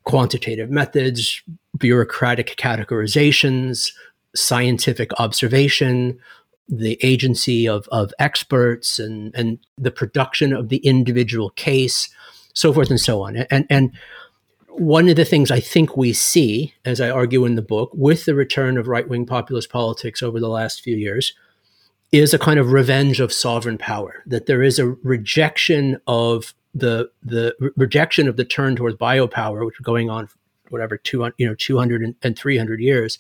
quantitative 0.04 0.70
methods, 0.70 1.42
bureaucratic 1.78 2.56
categorizations, 2.58 3.92
scientific 4.36 5.12
observation, 5.20 6.20
the 6.68 6.98
agency 7.02 7.68
of, 7.68 7.88
of 7.92 8.14
experts, 8.20 9.00
and, 9.00 9.34
and 9.36 9.60
the 9.78 9.92
production 9.92 10.54
of 10.54 10.70
the 10.70 10.78
individual 10.78 11.52
case, 11.52 12.10
so 12.54 12.74
forth 12.74 12.90
and 12.90 13.00
so 13.00 13.22
on. 13.22 13.38
And, 13.50 13.66
and 13.70 13.92
one 14.70 15.08
of 15.08 15.16
the 15.16 15.26
things 15.26 15.52
I 15.52 15.60
think 15.60 15.96
we 15.96 16.12
see, 16.12 16.74
as 16.84 17.00
I 17.00 17.10
argue 17.10 17.46
in 17.46 17.56
the 17.56 17.62
book, 17.62 17.92
with 17.94 18.26
the 18.26 18.36
return 18.36 18.78
of 18.78 18.88
right 18.88 19.08
wing 19.08 19.26
populist 19.26 19.70
politics 19.70 20.22
over 20.22 20.40
the 20.40 20.50
last 20.50 20.82
few 20.82 20.98
years, 20.98 21.34
is 22.12 22.34
a 22.34 22.40
kind 22.40 22.60
of 22.60 22.72
revenge 22.72 23.20
of 23.20 23.32
sovereign 23.32 23.78
power. 23.78 24.24
That 24.26 24.46
there 24.46 24.64
is 24.64 24.80
a 24.80 24.88
rejection 24.88 26.00
of 26.08 26.54
the 26.74 27.10
the 27.24 27.56
re- 27.60 27.72
rejection 27.76 28.28
of 28.28 28.38
the 28.38 28.46
turn 28.46 28.76
towards 28.76 28.98
biopower, 28.98 29.66
which 29.66 29.80
is 29.80 29.84
going 29.84 30.10
on, 30.10 30.30
whatever 30.70 30.98
two 30.98 31.30
you 31.38 31.48
know 31.48 31.56
two 31.56 31.78
hundred 31.78 32.16
and 32.22 32.38
three 32.38 32.58
hundred 32.58 32.80
years, 32.80 33.18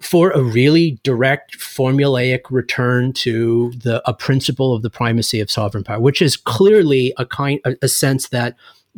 for 0.00 0.30
a 0.30 0.40
really 0.40 0.98
direct 1.02 1.58
formulaic 1.58 2.42
return 2.50 3.12
to 3.12 3.72
the 3.72 4.02
a 4.08 4.14
principle 4.14 4.72
of 4.72 4.82
the 4.82 4.90
primacy 4.90 5.40
of 5.40 5.50
sovereign 5.50 5.84
power, 5.84 6.00
which 6.00 6.22
is 6.22 6.36
clearly 6.36 7.12
a 7.16 7.26
kind 7.26 7.60
a, 7.64 7.76
a 7.82 7.88
sense 7.88 8.28
that 8.28 8.54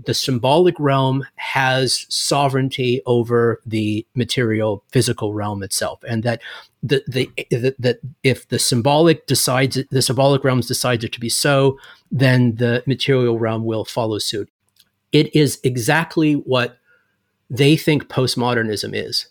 the 0.07 0.15
symbolic 0.15 0.75
realm 0.79 1.27
has 1.37 2.07
sovereignty 2.09 3.03
over 3.07 3.61
the 3.67 4.07
material 4.15 4.83
physical 4.91 5.33
realm 5.33 5.63
itself 5.63 6.03
and 6.09 6.23
that 6.23 6.41
the, 6.83 7.03
the, 7.07 7.31
that 7.79 7.99
if 8.23 8.49
the 8.49 8.59
symbolic 8.59 9.27
decides 9.27 9.79
the 9.91 10.03
symbolic 10.03 10.45
realms 10.45 10.67
decides 10.67 11.05
it 11.05 11.13
to 11.13 11.21
be 11.21 11.29
so 11.29 11.79
then 12.11 12.57
the 12.57 12.83
material 12.87 13.39
realm 13.39 13.65
will 13.65 13.85
follow 13.85 14.19
suit. 14.19 14.49
It 15.13 15.35
is 15.35 15.61
exactly 15.63 16.35
what 16.35 16.79
they 17.51 17.77
think 17.77 18.09
postmodernism 18.09 18.95
is 18.95 19.27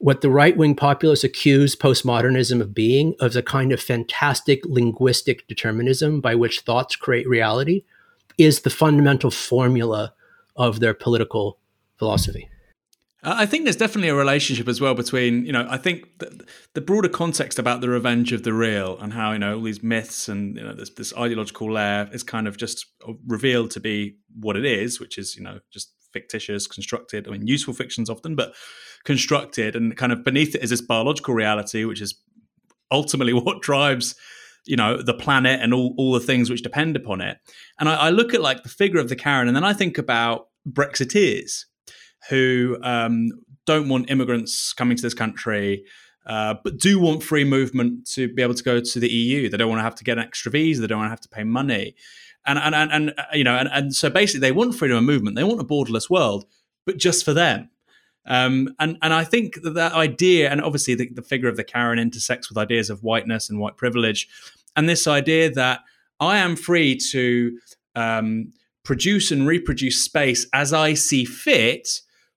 what 0.00 0.22
the 0.22 0.30
right 0.30 0.56
wing 0.56 0.74
populists 0.74 1.24
accuse 1.24 1.76
postmodernism 1.76 2.62
of 2.62 2.74
being 2.74 3.14
of 3.20 3.36
a 3.36 3.42
kind 3.42 3.70
of 3.70 3.78
fantastic 3.78 4.64
linguistic 4.64 5.46
determinism 5.46 6.22
by 6.22 6.34
which 6.34 6.60
thoughts 6.60 6.96
create 6.96 7.28
reality 7.28 7.84
is 8.38 8.62
the 8.62 8.70
fundamental 8.70 9.30
formula 9.30 10.14
of 10.56 10.80
their 10.80 10.94
political 10.94 11.58
philosophy. 11.98 12.48
I 13.22 13.44
think 13.44 13.64
there's 13.64 13.76
definitely 13.76 14.08
a 14.08 14.14
relationship 14.14 14.66
as 14.66 14.80
well 14.80 14.94
between, 14.94 15.44
you 15.44 15.52
know, 15.52 15.66
I 15.68 15.76
think 15.76 16.18
the, 16.18 16.46
the, 16.72 16.80
broader 16.80 17.10
context 17.10 17.58
about 17.58 17.82
the 17.82 17.90
revenge 17.90 18.32
of 18.32 18.44
the 18.44 18.54
real 18.54 18.98
and 18.98 19.12
how, 19.12 19.32
you 19.32 19.38
know, 19.38 19.56
all 19.56 19.62
these 19.62 19.82
myths 19.82 20.26
and, 20.26 20.56
you 20.56 20.62
know, 20.62 20.72
this, 20.72 20.88
this 20.88 21.14
ideological 21.14 21.70
layer 21.70 22.08
is 22.14 22.22
kind 22.22 22.48
of 22.48 22.56
just 22.56 22.86
revealed 23.26 23.72
to 23.72 23.80
be 23.80 24.16
what 24.34 24.56
it 24.56 24.64
is, 24.64 24.98
which 24.98 25.18
is, 25.18 25.36
you 25.36 25.42
know, 25.42 25.60
just 25.70 25.92
fictitious, 26.12 26.66
constructed. 26.66 27.26
I 27.26 27.32
mean, 27.32 27.46
useful 27.46 27.74
fictions 27.74 28.10
often, 28.10 28.36
but 28.36 28.54
constructed. 29.04 29.76
And 29.76 29.96
kind 29.96 30.12
of 30.12 30.24
beneath 30.24 30.54
it 30.54 30.62
is 30.62 30.70
this 30.70 30.80
biological 30.80 31.34
reality, 31.34 31.84
which 31.84 32.00
is 32.00 32.20
ultimately 32.90 33.32
what 33.34 33.62
drives 33.62 34.14
you 34.66 34.76
know 34.76 35.00
the 35.00 35.14
planet 35.14 35.60
and 35.60 35.72
all, 35.72 35.94
all 35.96 36.12
the 36.12 36.20
things 36.20 36.50
which 36.50 36.62
depend 36.62 36.96
upon 36.96 37.20
it 37.20 37.38
and 37.78 37.88
I, 37.88 37.94
I 37.94 38.10
look 38.10 38.34
at 38.34 38.40
like 38.40 38.62
the 38.62 38.68
figure 38.68 39.00
of 39.00 39.08
the 39.08 39.16
karen 39.16 39.48
and 39.48 39.56
then 39.56 39.64
i 39.64 39.72
think 39.72 39.96
about 39.96 40.48
brexiteers 40.68 41.64
who 42.28 42.76
um, 42.82 43.30
don't 43.64 43.88
want 43.88 44.10
immigrants 44.10 44.72
coming 44.72 44.96
to 44.96 45.02
this 45.02 45.14
country 45.14 45.84
uh, 46.26 46.54
but 46.62 46.76
do 46.76 47.00
want 47.00 47.22
free 47.22 47.44
movement 47.44 48.06
to 48.08 48.32
be 48.34 48.42
able 48.42 48.54
to 48.54 48.62
go 48.62 48.80
to 48.80 49.00
the 49.00 49.08
eu 49.08 49.48
they 49.48 49.56
don't 49.56 49.70
want 49.70 49.78
to 49.78 49.84
have 49.84 49.94
to 49.94 50.04
get 50.04 50.18
an 50.18 50.24
extra 50.24 50.52
visa 50.52 50.80
they 50.80 50.86
don't 50.86 50.98
want 50.98 51.06
to 51.06 51.12
have 51.12 51.20
to 51.20 51.28
pay 51.30 51.44
money 51.44 51.94
And 52.46 52.58
and 52.58 52.74
and, 52.74 52.90
and 52.92 53.14
you 53.32 53.44
know, 53.44 53.56
and, 53.56 53.68
and 53.72 53.94
so 53.94 54.10
basically, 54.10 54.40
they 54.40 54.52
want 54.52 54.74
freedom 54.74 54.96
of 54.96 55.04
movement. 55.04 55.36
They 55.36 55.44
want 55.44 55.60
a 55.60 55.64
borderless 55.64 56.08
world, 56.08 56.46
but 56.86 56.96
just 56.96 57.24
for 57.24 57.34
them. 57.34 57.70
Um, 58.26 58.74
and 58.78 58.96
and 59.02 59.12
I 59.12 59.24
think 59.24 59.62
that 59.62 59.74
that 59.74 59.92
idea, 59.92 60.50
and 60.50 60.62
obviously 60.62 60.94
the, 60.94 61.08
the 61.12 61.22
figure 61.22 61.48
of 61.48 61.56
the 61.56 61.64
Karen 61.64 61.98
intersects 61.98 62.48
with 62.48 62.58
ideas 62.58 62.90
of 62.90 63.02
whiteness 63.02 63.50
and 63.50 63.58
white 63.58 63.76
privilege, 63.76 64.28
and 64.76 64.88
this 64.88 65.06
idea 65.06 65.50
that 65.50 65.80
I 66.18 66.38
am 66.38 66.56
free 66.56 66.96
to 67.10 67.58
um, 67.94 68.52
produce 68.84 69.30
and 69.30 69.46
reproduce 69.46 70.02
space 70.04 70.46
as 70.52 70.72
I 70.72 70.94
see 70.94 71.24
fit, 71.24 71.88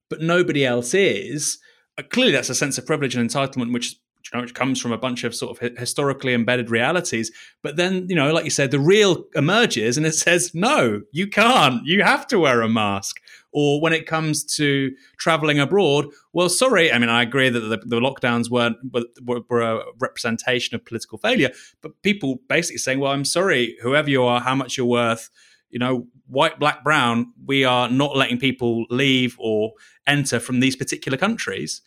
but 0.10 0.22
nobody 0.22 0.66
else 0.66 0.93
is. 0.93 1.60
Uh, 1.97 2.04
clearly, 2.10 2.32
that's 2.32 2.49
a 2.49 2.56
sense 2.56 2.78
of 2.78 2.86
privilege 2.86 3.16
and 3.16 3.30
entitlement, 3.30 3.74
which 3.74 3.95
which 4.41 4.53
comes 4.55 4.81
from 4.81 4.91
a 4.91 4.97
bunch 4.97 5.23
of 5.23 5.36
sort 5.36 5.61
of 5.61 5.77
historically 5.77 6.34
embedded 6.34 6.69
realities. 6.69 7.31
But 7.61 7.75
then, 7.75 8.07
you 8.09 8.15
know, 8.15 8.34
like 8.34 8.45
you 8.45 8.49
said, 8.49 8.71
the 8.71 8.79
real 8.79 9.25
emerges 9.36 9.97
and 9.97 10.05
it 10.05 10.15
says, 10.15 10.53
no, 10.53 11.01
you 11.11 11.27
can't. 11.27 11.86
You 11.86 12.03
have 12.03 12.25
to 12.27 12.39
wear 12.39 12.61
a 12.61 12.69
mask. 12.69 13.19
Or 13.51 13.79
when 13.79 13.93
it 13.93 14.07
comes 14.07 14.43
to 14.55 14.91
traveling 15.17 15.59
abroad, 15.59 16.07
well, 16.34 16.49
sorry. 16.49 16.91
I 16.91 16.97
mean, 16.97 17.09
I 17.09 17.21
agree 17.21 17.49
that 17.49 17.59
the, 17.59 17.77
the 17.77 17.99
lockdowns 17.99 18.49
weren't 18.49 18.77
were, 18.91 19.41
were, 19.47 19.61
a 19.61 19.84
representation 19.99 20.73
of 20.75 20.84
political 20.84 21.19
failure, 21.19 21.51
but 21.81 22.01
people 22.01 22.39
basically 22.49 22.79
saying, 22.79 22.99
well, 22.99 23.11
I'm 23.11 23.25
sorry, 23.25 23.77
whoever 23.84 24.09
you 24.09 24.23
are, 24.23 24.41
how 24.41 24.55
much 24.55 24.75
you're 24.75 24.88
worth, 24.88 25.29
you 25.69 25.77
know, 25.77 26.07
white, 26.27 26.59
black, 26.59 26.84
brown, 26.84 27.31
we 27.45 27.63
are 27.63 27.88
not 27.89 28.17
letting 28.17 28.39
people 28.39 28.86
leave 28.89 29.36
or 29.38 29.73
enter 30.07 30.39
from 30.39 30.59
these 30.59 30.75
particular 30.75 31.17
countries. 31.17 31.81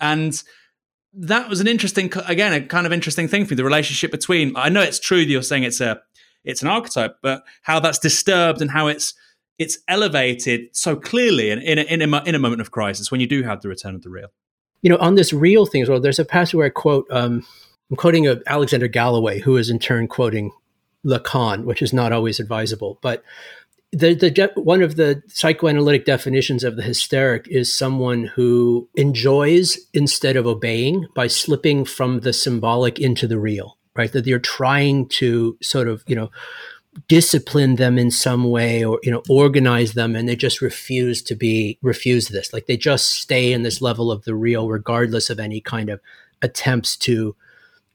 And 0.00 0.42
that 1.16 1.48
was 1.48 1.60
an 1.60 1.66
interesting, 1.66 2.12
again, 2.26 2.52
a 2.52 2.60
kind 2.60 2.86
of 2.86 2.92
interesting 2.92 3.28
thing 3.28 3.44
for 3.44 3.54
me 3.54 3.56
the 3.56 3.64
relationship 3.64 4.10
between. 4.10 4.56
I 4.56 4.68
know 4.68 4.80
it's 4.80 4.98
true 4.98 5.18
that 5.18 5.30
you're 5.30 5.42
saying 5.42 5.64
it's 5.64 5.80
a, 5.80 6.00
it's 6.44 6.62
an 6.62 6.68
archetype, 6.68 7.18
but 7.22 7.44
how 7.62 7.80
that's 7.80 7.98
disturbed 7.98 8.60
and 8.60 8.70
how 8.70 8.88
it's 8.88 9.14
it's 9.58 9.78
elevated 9.86 10.68
so 10.72 10.96
clearly 10.96 11.50
in, 11.50 11.60
in, 11.60 11.78
a, 11.78 11.82
in, 11.82 12.02
a, 12.02 12.24
in 12.24 12.34
a 12.34 12.38
moment 12.38 12.60
of 12.60 12.70
crisis 12.72 13.10
when 13.10 13.20
you 13.20 13.26
do 13.26 13.44
have 13.44 13.60
the 13.60 13.68
return 13.68 13.94
of 13.94 14.02
the 14.02 14.10
real. 14.10 14.28
You 14.82 14.90
know, 14.90 14.98
on 14.98 15.14
this 15.14 15.32
real 15.32 15.64
thing 15.64 15.82
as 15.82 15.88
well, 15.88 16.00
there's 16.00 16.18
a 16.18 16.24
passage 16.24 16.54
where 16.54 16.66
I 16.66 16.70
quote, 16.70 17.06
um, 17.10 17.46
I'm 17.90 17.96
quoting 17.96 18.26
of 18.26 18.42
Alexander 18.46 18.88
Galloway, 18.88 19.40
who 19.40 19.56
is 19.56 19.70
in 19.70 19.78
turn 19.78 20.08
quoting 20.08 20.50
Lacan, 21.06 21.64
which 21.64 21.82
is 21.82 21.92
not 21.92 22.12
always 22.12 22.40
advisable. 22.40 22.98
But 23.00 23.22
the, 23.94 24.14
the 24.14 24.52
one 24.60 24.82
of 24.82 24.96
the 24.96 25.22
psychoanalytic 25.28 26.04
definitions 26.04 26.64
of 26.64 26.76
the 26.76 26.82
hysteric 26.82 27.46
is 27.48 27.72
someone 27.72 28.24
who 28.24 28.88
enjoys 28.94 29.78
instead 29.92 30.36
of 30.36 30.46
obeying 30.46 31.06
by 31.14 31.28
slipping 31.28 31.84
from 31.84 32.20
the 32.20 32.32
symbolic 32.32 32.98
into 32.98 33.26
the 33.26 33.38
real, 33.38 33.78
right? 33.94 34.12
That 34.12 34.26
you're 34.26 34.38
trying 34.38 35.08
to 35.10 35.56
sort 35.62 35.88
of, 35.88 36.02
you 36.06 36.16
know, 36.16 36.30
discipline 37.08 37.76
them 37.76 37.98
in 37.98 38.10
some 38.10 38.44
way 38.44 38.84
or 38.84 39.00
you 39.02 39.10
know 39.10 39.20
organize 39.28 39.94
them 39.94 40.14
and 40.14 40.28
they 40.28 40.36
just 40.36 40.60
refuse 40.60 41.22
to 41.22 41.34
be 41.34 41.76
refuse 41.82 42.28
this 42.28 42.52
like 42.52 42.66
they 42.66 42.76
just 42.76 43.08
stay 43.14 43.52
in 43.52 43.64
this 43.64 43.82
level 43.82 44.12
of 44.12 44.22
the 44.24 44.34
real 44.34 44.68
regardless 44.68 45.28
of 45.28 45.40
any 45.40 45.60
kind 45.60 45.90
of 45.90 46.00
attempts 46.40 46.96
to 46.96 47.34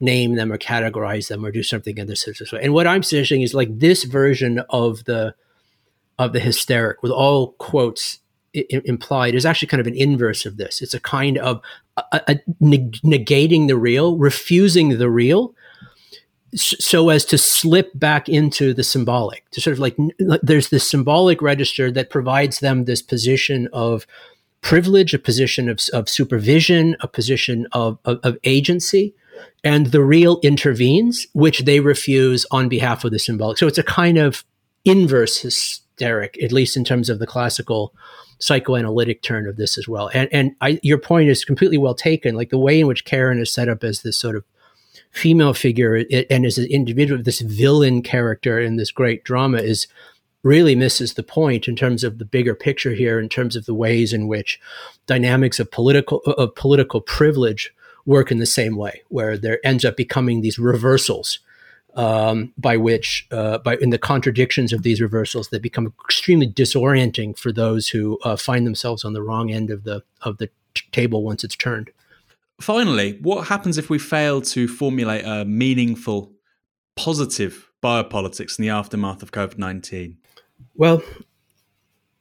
name 0.01 0.35
them 0.35 0.51
or 0.51 0.57
categorize 0.57 1.29
them 1.29 1.45
or 1.45 1.51
do 1.51 1.63
something 1.63 1.97
in 1.97 2.07
this 2.07 2.27
way 2.27 2.59
and 2.61 2.73
what 2.73 2.87
i'm 2.87 3.01
suggesting 3.01 3.41
is 3.41 3.53
like 3.53 3.69
this 3.79 4.03
version 4.03 4.59
of 4.69 5.05
the 5.05 5.33
of 6.20 6.34
the 6.34 6.39
hysteric 6.39 7.01
with 7.01 7.11
all 7.11 7.53
quotes 7.53 8.20
I- 8.55 8.65
implied 8.86 9.34
is 9.34 9.45
actually 9.45 9.70
kind 9.70 9.82
of 9.82 9.88
an 9.88 9.95
inverse 9.95 10.45
of 10.45 10.57
this. 10.57 10.82
It's 10.82 10.93
a 10.93 10.99
kind 10.99 11.38
of 11.38 11.61
a, 11.97 12.22
a 12.28 12.36
negating 12.61 13.67
the 13.67 13.78
real 13.78 14.17
refusing 14.17 14.97
the 14.97 15.09
real 15.09 15.55
so 16.55 17.09
as 17.09 17.26
to 17.26 17.38
slip 17.38 17.91
back 17.93 18.28
into 18.28 18.74
the 18.74 18.84
symbolic 18.84 19.47
to 19.51 19.61
sort 19.61 19.74
of 19.74 19.80
like 19.80 19.95
there's 20.41 20.70
this 20.70 20.89
symbolic 20.89 21.43
register 21.43 21.91
that 21.91 22.09
provides 22.09 22.59
them 22.59 22.86
this 22.86 23.03
position 23.03 23.70
of 23.72 24.07
privilege 24.61 25.13
a 25.13 25.20
position 25.20 25.70
of, 25.70 25.80
of 25.93 26.09
supervision 26.09 26.95
a 27.01 27.07
position 27.07 27.67
of, 27.72 27.99
of, 28.03 28.20
of 28.24 28.36
agency 28.43 29.13
and 29.63 29.88
the 29.88 30.03
real 30.03 30.39
intervenes 30.41 31.28
which 31.34 31.59
they 31.65 31.80
refuse 31.80 32.45
on 32.51 32.67
behalf 32.67 33.03
of 33.03 33.11
the 33.11 33.20
symbolic. 33.20 33.57
So 33.57 33.67
it's 33.67 33.78
a 33.78 33.84
kind 33.84 34.17
of 34.17 34.43
inverse 34.86 35.41
hysteric 35.41 36.41
at 36.41 36.51
least 36.51 36.77
in 36.77 36.84
terms 36.84 37.09
of 37.09 37.19
the 37.19 37.27
classical 37.27 37.93
psychoanalytic 38.39 39.21
turn 39.21 39.47
of 39.47 39.57
this 39.57 39.77
as 39.77 39.88
well. 39.88 40.09
And 40.13 40.30
and 40.32 40.55
I, 40.61 40.80
your 40.82 40.97
point 40.97 41.30
is 41.30 41.45
completely 41.45 41.77
well 41.77 41.95
taken. 41.95 42.36
Like 42.36 42.49
the 42.49 42.57
way 42.57 42.80
in 42.80 42.88
which 42.88 43.05
karen 43.05 43.39
is 43.39 43.51
set 43.51 43.69
up 43.69 43.84
as 43.84 44.01
this 44.01 44.17
sort 44.17 44.36
of 44.36 44.43
female 45.11 45.53
figure 45.53 46.05
and 46.30 46.45
as 46.45 46.57
an 46.57 46.65
individual, 46.65 47.21
this 47.21 47.41
villain 47.41 48.01
character 48.01 48.59
in 48.59 48.77
this 48.77 48.91
great 48.91 49.23
drama 49.23 49.57
is 49.57 49.88
really 50.41 50.73
misses 50.73 51.13
the 51.13 51.23
point 51.23 51.67
in 51.67 51.75
terms 51.75 52.03
of 52.03 52.17
the 52.17 52.25
bigger 52.25 52.55
picture 52.55 52.93
here, 52.93 53.19
in 53.19 53.27
terms 53.27 53.57
of 53.57 53.65
the 53.65 53.73
ways 53.73 54.13
in 54.13 54.27
which 54.27 54.59
dynamics 55.05 55.59
of 55.59 55.69
political 55.69 56.19
of 56.19 56.55
political 56.55 57.01
privilege 57.01 57.73
work 58.05 58.32
in 58.32 58.39
the 58.39 58.45
same 58.45 58.77
way, 58.77 59.01
where 59.09 59.38
there 59.38 59.59
ends 59.65 59.84
up 59.84 59.97
becoming 59.97 60.41
these 60.41 60.57
reversals 60.57 61.39
um, 61.95 62.53
by 62.57 62.77
which, 62.77 63.27
uh, 63.31 63.57
by 63.59 63.75
in 63.77 63.89
the 63.89 63.97
contradictions 63.97 64.73
of 64.73 64.83
these 64.83 65.01
reversals, 65.01 65.49
that 65.49 65.61
become 65.61 65.93
extremely 66.05 66.47
disorienting 66.47 67.37
for 67.37 67.51
those 67.51 67.89
who 67.89 68.19
uh, 68.23 68.35
find 68.35 68.65
themselves 68.65 69.03
on 69.03 69.13
the 69.13 69.21
wrong 69.21 69.51
end 69.51 69.69
of 69.69 69.83
the 69.83 70.03
of 70.21 70.37
the 70.37 70.47
t- 70.73 70.83
table 70.91 71.23
once 71.23 71.43
it's 71.43 71.55
turned. 71.55 71.91
Finally, 72.61 73.17
what 73.21 73.47
happens 73.47 73.77
if 73.77 73.89
we 73.89 73.97
fail 73.97 74.41
to 74.41 74.67
formulate 74.67 75.25
a 75.25 75.45
meaningful, 75.45 76.33
positive 76.95 77.69
biopolitics 77.81 78.59
in 78.59 78.63
the 78.63 78.69
aftermath 78.69 79.23
of 79.23 79.31
COVID 79.31 79.57
19? 79.57 80.17
Well, 80.75 81.01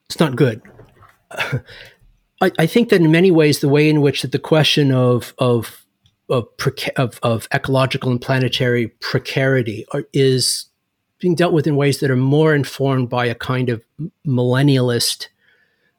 it's 0.07 0.21
not 0.21 0.37
good. 0.37 0.63
I, 2.41 2.53
I, 2.59 2.67
think 2.67 2.91
that 2.91 3.01
in 3.01 3.11
many 3.11 3.31
ways, 3.31 3.61
the 3.61 3.69
way 3.69 3.91
in 3.91 4.01
which 4.01 4.23
that 4.23 4.33
the 4.33 4.39
question 4.39 4.93
of, 4.93 5.35
of, 5.39 5.85
of, 6.29 6.47
of, 6.97 7.19
of 7.23 7.49
ecological 7.53 8.11
and 8.11 8.21
planetary 8.21 8.89
precarity 9.01 9.85
are, 9.93 10.05
is 10.13 10.67
being 11.19 11.35
dealt 11.35 11.53
with 11.53 11.67
in 11.67 11.77
ways 11.77 12.01
that 12.01 12.11
are 12.11 12.17
more 12.17 12.55
informed 12.55 13.09
by 13.09 13.27
a 13.27 13.35
kind 13.35 13.69
of 13.69 13.85
millennialist, 14.27 15.29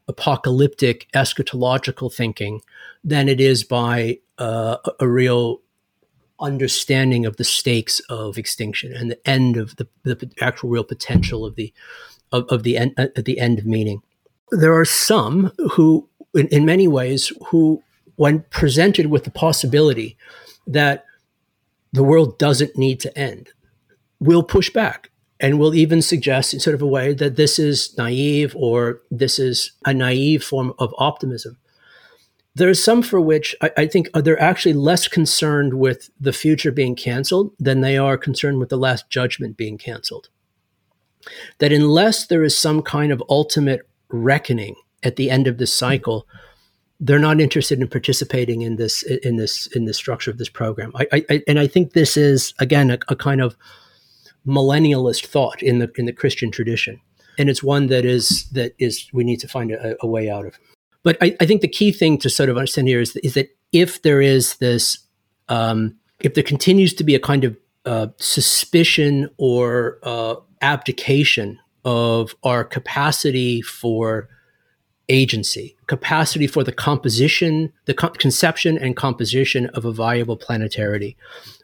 apocalyptic, 0.08 1.08
eschatological 1.14 2.14
thinking 2.14 2.62
than 3.04 3.28
it 3.28 3.42
is 3.42 3.64
by 3.64 4.20
uh, 4.38 4.78
a 5.00 5.08
real 5.08 5.62
understanding 6.40 7.26
of 7.26 7.36
the 7.38 7.44
stakes 7.44 8.00
of 8.10 8.38
extinction 8.38 8.94
and 8.94 9.12
the 9.12 9.30
end 9.30 9.58
of 9.58 9.76
the, 9.76 9.88
the 10.04 10.32
actual 10.40 10.70
real 10.70 10.86
potential 10.86 11.46
of 11.46 11.56
the 11.56 11.74
of, 12.32 12.46
of 12.50 12.64
the 12.64 12.78
end 12.78 12.94
at 12.98 13.26
the 13.26 13.40
end 13.40 13.60
of 13.60 13.66
meaning. 13.66 14.02
There 14.52 14.78
are 14.78 14.86
some 14.86 15.52
who, 15.74 16.08
in, 16.34 16.48
in 16.48 16.66
many 16.66 16.88
ways, 16.88 17.32
who, 17.48 17.84
when 18.20 18.44
presented 18.50 19.06
with 19.06 19.24
the 19.24 19.32
possibility 19.32 20.18
that 20.68 21.06
the 21.94 22.04
world 22.04 22.38
doesn't 22.38 22.78
need 22.78 23.00
to 23.00 23.18
end, 23.18 23.48
will 24.20 24.44
push 24.44 24.70
back 24.70 25.10
and 25.40 25.58
will 25.58 25.74
even 25.74 26.02
suggest 26.02 26.54
in 26.54 26.60
sort 26.60 26.74
of 26.74 26.82
a 26.82 26.86
way 26.86 27.14
that 27.14 27.38
this 27.38 27.58
is 27.58 27.98
naive 27.98 28.54
or 28.58 29.00
this 29.10 29.40
is 29.40 29.72
a 29.86 29.94
naive 29.94 30.44
form 30.44 30.74
of 30.80 30.94
optimism. 30.98 31.56
There 32.56 32.68
are 32.70 32.74
some 32.74 33.04
for 33.04 33.22
which 33.22 33.56
I, 33.62 33.72
I, 33.78 33.88
think 33.88 34.10
they're 34.12 34.42
actually 34.42 34.74
less 34.74 35.08
concerned 35.08 35.76
with 35.76 36.10
the 36.20 36.34
future 36.34 36.74
being 36.74 36.98
canceled 36.98 37.54
than 37.58 37.80
they 37.80 37.98
are 37.98 38.18
concerned 38.18 38.60
with 38.60 38.68
the 38.68 38.78
last 38.78 39.10
judgment 39.10 39.56
being 39.56 39.78
canceled. 39.78 40.28
That 41.60 41.72
unless 41.72 42.28
there 42.28 42.44
is 42.44 42.58
some 42.58 42.82
kind 42.82 43.14
of 43.14 43.24
ultimate 43.30 43.88
reckoning 44.10 44.76
at 45.04 45.16
the 45.16 45.30
end 45.32 45.48
of 45.48 45.58
this 45.58 45.74
cycle, 45.74 46.28
they're 47.00 47.20
not 47.20 47.40
interested 47.40 47.80
in 47.80 47.88
participating 47.88 48.62
in 48.62 48.76
this 48.76 49.04
in 49.04 49.38
this 49.38 49.68
in 49.68 49.86
the 49.86 49.94
structure 49.94 50.32
of 50.32 50.38
this 50.38 50.50
program. 50.50 50.92
I, 50.96 51.24
I, 51.30 51.44
and 51.48 51.60
I 51.60 51.68
think 51.68 51.94
this 51.94 52.18
is 52.18 52.54
again 52.60 52.92
a, 52.92 53.00
a 53.08 53.16
kind 53.16 53.42
of 53.42 53.56
millennialist 54.46 55.26
thought 55.26 55.62
in 55.62 55.80
the 55.80 55.92
in 55.96 56.06
the 56.06 56.14
Christian 56.14 56.52
tradition, 56.52 57.00
and 57.38 57.50
it's 57.50 57.64
one 57.64 57.88
that 57.88 58.06
is 58.06 58.50
that 58.52 58.74
is 58.80 59.10
we 59.14 59.24
need 59.24 59.40
to 59.40 59.48
find 59.48 59.72
a, 59.72 59.96
a 60.02 60.08
way 60.08 60.30
out 60.30 60.46
of. 60.46 60.60
But 61.04 61.18
I, 61.22 61.36
I, 61.40 61.46
think 61.46 61.62
the 61.62 61.68
key 61.70 61.94
thing 61.94 62.18
to 62.20 62.30
sort 62.30 62.50
of 62.50 62.58
understand 62.58 62.90
here 62.90 63.00
is, 63.00 63.16
is 63.18 63.34
that 63.36 63.56
if 63.72 64.02
there 64.02 64.22
is 64.22 64.58
this, 64.58 65.00
um, 65.48 65.96
if 66.20 66.34
there 66.34 66.44
continues 66.44 66.94
to 66.96 67.06
be 67.06 67.16
a 67.16 67.20
kind 67.20 67.46
of 67.46 67.56
uh, 67.86 68.08
suspicion 68.18 69.30
or 69.38 70.00
uh, 70.04 70.36
abdication 70.62 71.58
of 71.86 72.36
our 72.44 72.66
capacity 72.66 73.62
for 73.62 74.28
agency, 75.10 75.76
capacity 75.88 76.48
for 76.48 76.64
the 76.64 76.72
composition, 76.72 77.74
the 77.86 77.94
co- 77.94 78.10
conception 78.10 78.78
and 78.78 78.96
composition 78.96 79.68
of 79.68 79.86
a 79.86 79.92
viable 79.92 80.38
planetarity, 80.38 81.16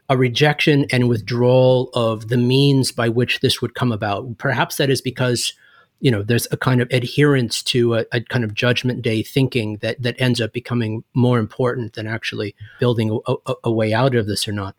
a 0.08 0.16
rejection 0.16 0.86
and 0.92 1.08
withdrawal 1.08 1.90
of 1.94 2.28
the 2.28 2.36
means 2.36 2.92
by 2.92 3.08
which 3.08 3.40
this 3.40 3.62
would 3.62 3.74
come 3.74 3.92
about. 3.92 4.38
Perhaps 4.38 4.76
that 4.76 4.90
is 4.90 5.00
because 5.00 5.52
you 6.00 6.10
know 6.10 6.22
there's 6.22 6.46
a 6.50 6.56
kind 6.56 6.82
of 6.82 6.88
adherence 6.90 7.62
to 7.62 7.94
a, 7.94 8.04
a, 8.12 8.20
kind 8.20 8.44
of 8.44 8.52
judgment 8.52 9.02
day 9.02 9.22
thinking 9.22 9.78
that 9.78 10.00
that 10.02 10.20
ends 10.20 10.40
up 10.40 10.52
becoming 10.52 11.02
more 11.14 11.38
important 11.38 11.94
than 11.94 12.06
actually 12.06 12.54
building 12.78 13.18
a, 13.26 13.34
a, 13.46 13.54
a, 13.64 13.72
way 13.72 13.94
out 13.94 14.14
of 14.14 14.26
this 14.26 14.46
or 14.46 14.52
not 14.52 14.76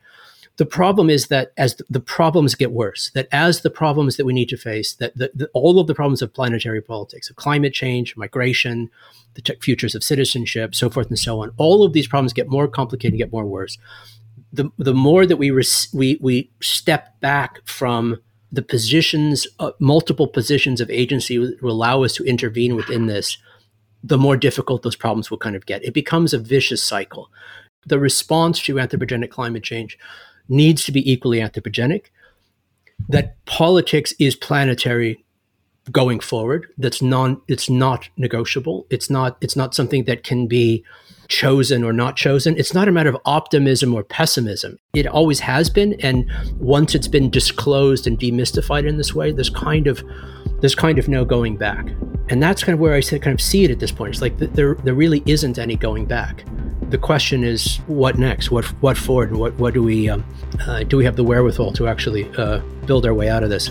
the 0.57 0.65
problem 0.65 1.09
is 1.09 1.27
that 1.27 1.51
as 1.57 1.79
the 1.89 1.99
problems 1.99 2.55
get 2.55 2.71
worse, 2.71 3.11
that 3.13 3.27
as 3.31 3.61
the 3.61 3.69
problems 3.69 4.17
that 4.17 4.25
we 4.25 4.33
need 4.33 4.49
to 4.49 4.57
face, 4.57 4.93
that 4.95 5.15
the, 5.15 5.31
the, 5.33 5.47
all 5.53 5.79
of 5.79 5.85
the 5.85 5.93
problems 5.93 6.23
of 6.23 6.33
planetary 6.33 6.81
politics, 6.81 7.29
of 7.29 7.35
climate 7.35 7.73
change, 7.73 8.17
migration, 8.17 8.89
the 9.35 9.55
futures 9.61 9.93
of 9.93 10.03
citizenship, 10.03 10.73
so 10.73 10.89
forth 10.89 11.07
and 11.07 11.19
so 11.19 11.41
on, 11.41 11.51
all 11.57 11.85
of 11.85 11.93
these 11.93 12.07
problems 12.07 12.33
get 12.33 12.49
more 12.49 12.67
complicated, 12.67 13.19
get 13.19 13.31
more 13.31 13.45
worse. 13.45 13.77
The, 14.51 14.71
the 14.79 14.95
more 14.95 15.27
that 15.27 15.37
we, 15.37 15.51
res, 15.51 15.89
we, 15.93 16.17
we 16.21 16.49
step 16.59 17.19
back 17.19 17.59
from 17.65 18.17
the 18.51 18.63
positions, 18.63 19.45
uh, 19.59 19.71
multiple 19.79 20.27
positions 20.27 20.81
of 20.81 20.89
agency 20.89 21.37
will 21.37 21.71
allow 21.71 22.01
us 22.01 22.13
to 22.13 22.23
intervene 22.23 22.75
within 22.75 23.05
this, 23.05 23.37
the 24.03 24.17
more 24.17 24.37
difficult 24.37 24.81
those 24.81 24.95
problems 24.95 25.29
will 25.29 25.37
kind 25.37 25.55
of 25.55 25.67
get. 25.67 25.83
It 25.83 25.93
becomes 25.93 26.33
a 26.33 26.39
vicious 26.39 26.81
cycle. 26.81 27.29
The 27.85 27.99
response 27.99 28.59
to 28.63 28.75
anthropogenic 28.75 29.29
climate 29.29 29.63
change 29.63 29.99
needs 30.49 30.83
to 30.85 30.91
be 30.91 31.09
equally 31.11 31.39
anthropogenic, 31.39 32.05
that 33.09 33.43
politics 33.45 34.13
is 34.19 34.35
planetary 34.35 35.23
going 35.89 36.19
forward 36.19 36.67
that's 36.77 37.01
non 37.01 37.41
it's 37.47 37.69
not 37.69 38.09
negotiable 38.17 38.85
it's 38.89 39.09
not 39.09 39.37
it's 39.39 39.55
not 39.55 39.73
something 39.73 40.03
that 40.03 40.21
can 40.21 40.45
be 40.45 40.83
chosen 41.27 41.83
or 41.83 41.93
not 41.93 42.15
chosen. 42.15 42.57
It's 42.57 42.73
not 42.73 42.87
a 42.87 42.91
matter 42.91 43.09
of 43.09 43.17
optimism 43.25 43.93
or 43.93 44.03
pessimism. 44.03 44.79
It 44.93 45.07
always 45.07 45.39
has 45.41 45.69
been 45.69 45.93
and 46.01 46.29
once 46.59 46.95
it's 46.95 47.07
been 47.07 47.29
disclosed 47.29 48.07
and 48.07 48.19
demystified 48.19 48.87
in 48.87 48.97
this 48.97 49.13
way 49.13 49.31
there's 49.31 49.49
kind 49.49 49.87
of 49.87 50.03
there's 50.59 50.75
kind 50.75 50.97
of 50.97 51.07
no 51.07 51.23
going 51.25 51.57
back. 51.57 51.87
And 52.29 52.41
that's 52.41 52.63
kind 52.63 52.73
of 52.73 52.79
where 52.79 52.95
i 52.95 53.01
kind 53.01 53.27
of 53.27 53.41
see 53.41 53.63
it 53.63 53.71
at 53.71 53.79
this 53.79 53.91
point. 53.91 54.13
It's 54.13 54.21
like 54.21 54.37
there 54.37 54.75
there 54.75 54.93
really 54.93 55.23
isn't 55.25 55.59
any 55.59 55.75
going 55.75 56.05
back 56.05 56.43
the 56.89 56.97
question 56.97 57.43
is 57.43 57.77
what 57.87 58.17
next 58.17 58.49
what 58.49 58.65
what 58.81 58.97
forward 58.97 59.35
what 59.35 59.53
what 59.55 59.73
do 59.73 59.83
we 59.83 60.09
um, 60.09 60.23
uh, 60.61 60.83
do 60.83 60.95
we 60.97 61.03
have 61.03 61.15
the 61.15 61.23
wherewithal 61.23 61.73
to 61.73 61.87
actually 61.87 62.29
uh, 62.37 62.59
build 62.85 63.05
our 63.05 63.13
way 63.13 63.29
out 63.29 63.43
of 63.43 63.49
this 63.49 63.69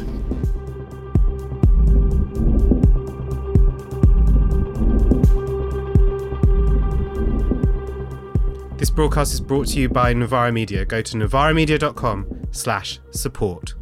This 8.76 8.90
broadcast 8.90 9.32
is 9.32 9.40
brought 9.40 9.68
to 9.68 9.80
you 9.80 9.88
by 9.88 10.12
Novara 10.12 10.52
Media. 10.52 10.84
Go 10.84 11.00
to 11.00 11.16
novaramedia.com 11.16 12.48
slash 12.52 13.00
support. 13.10 13.74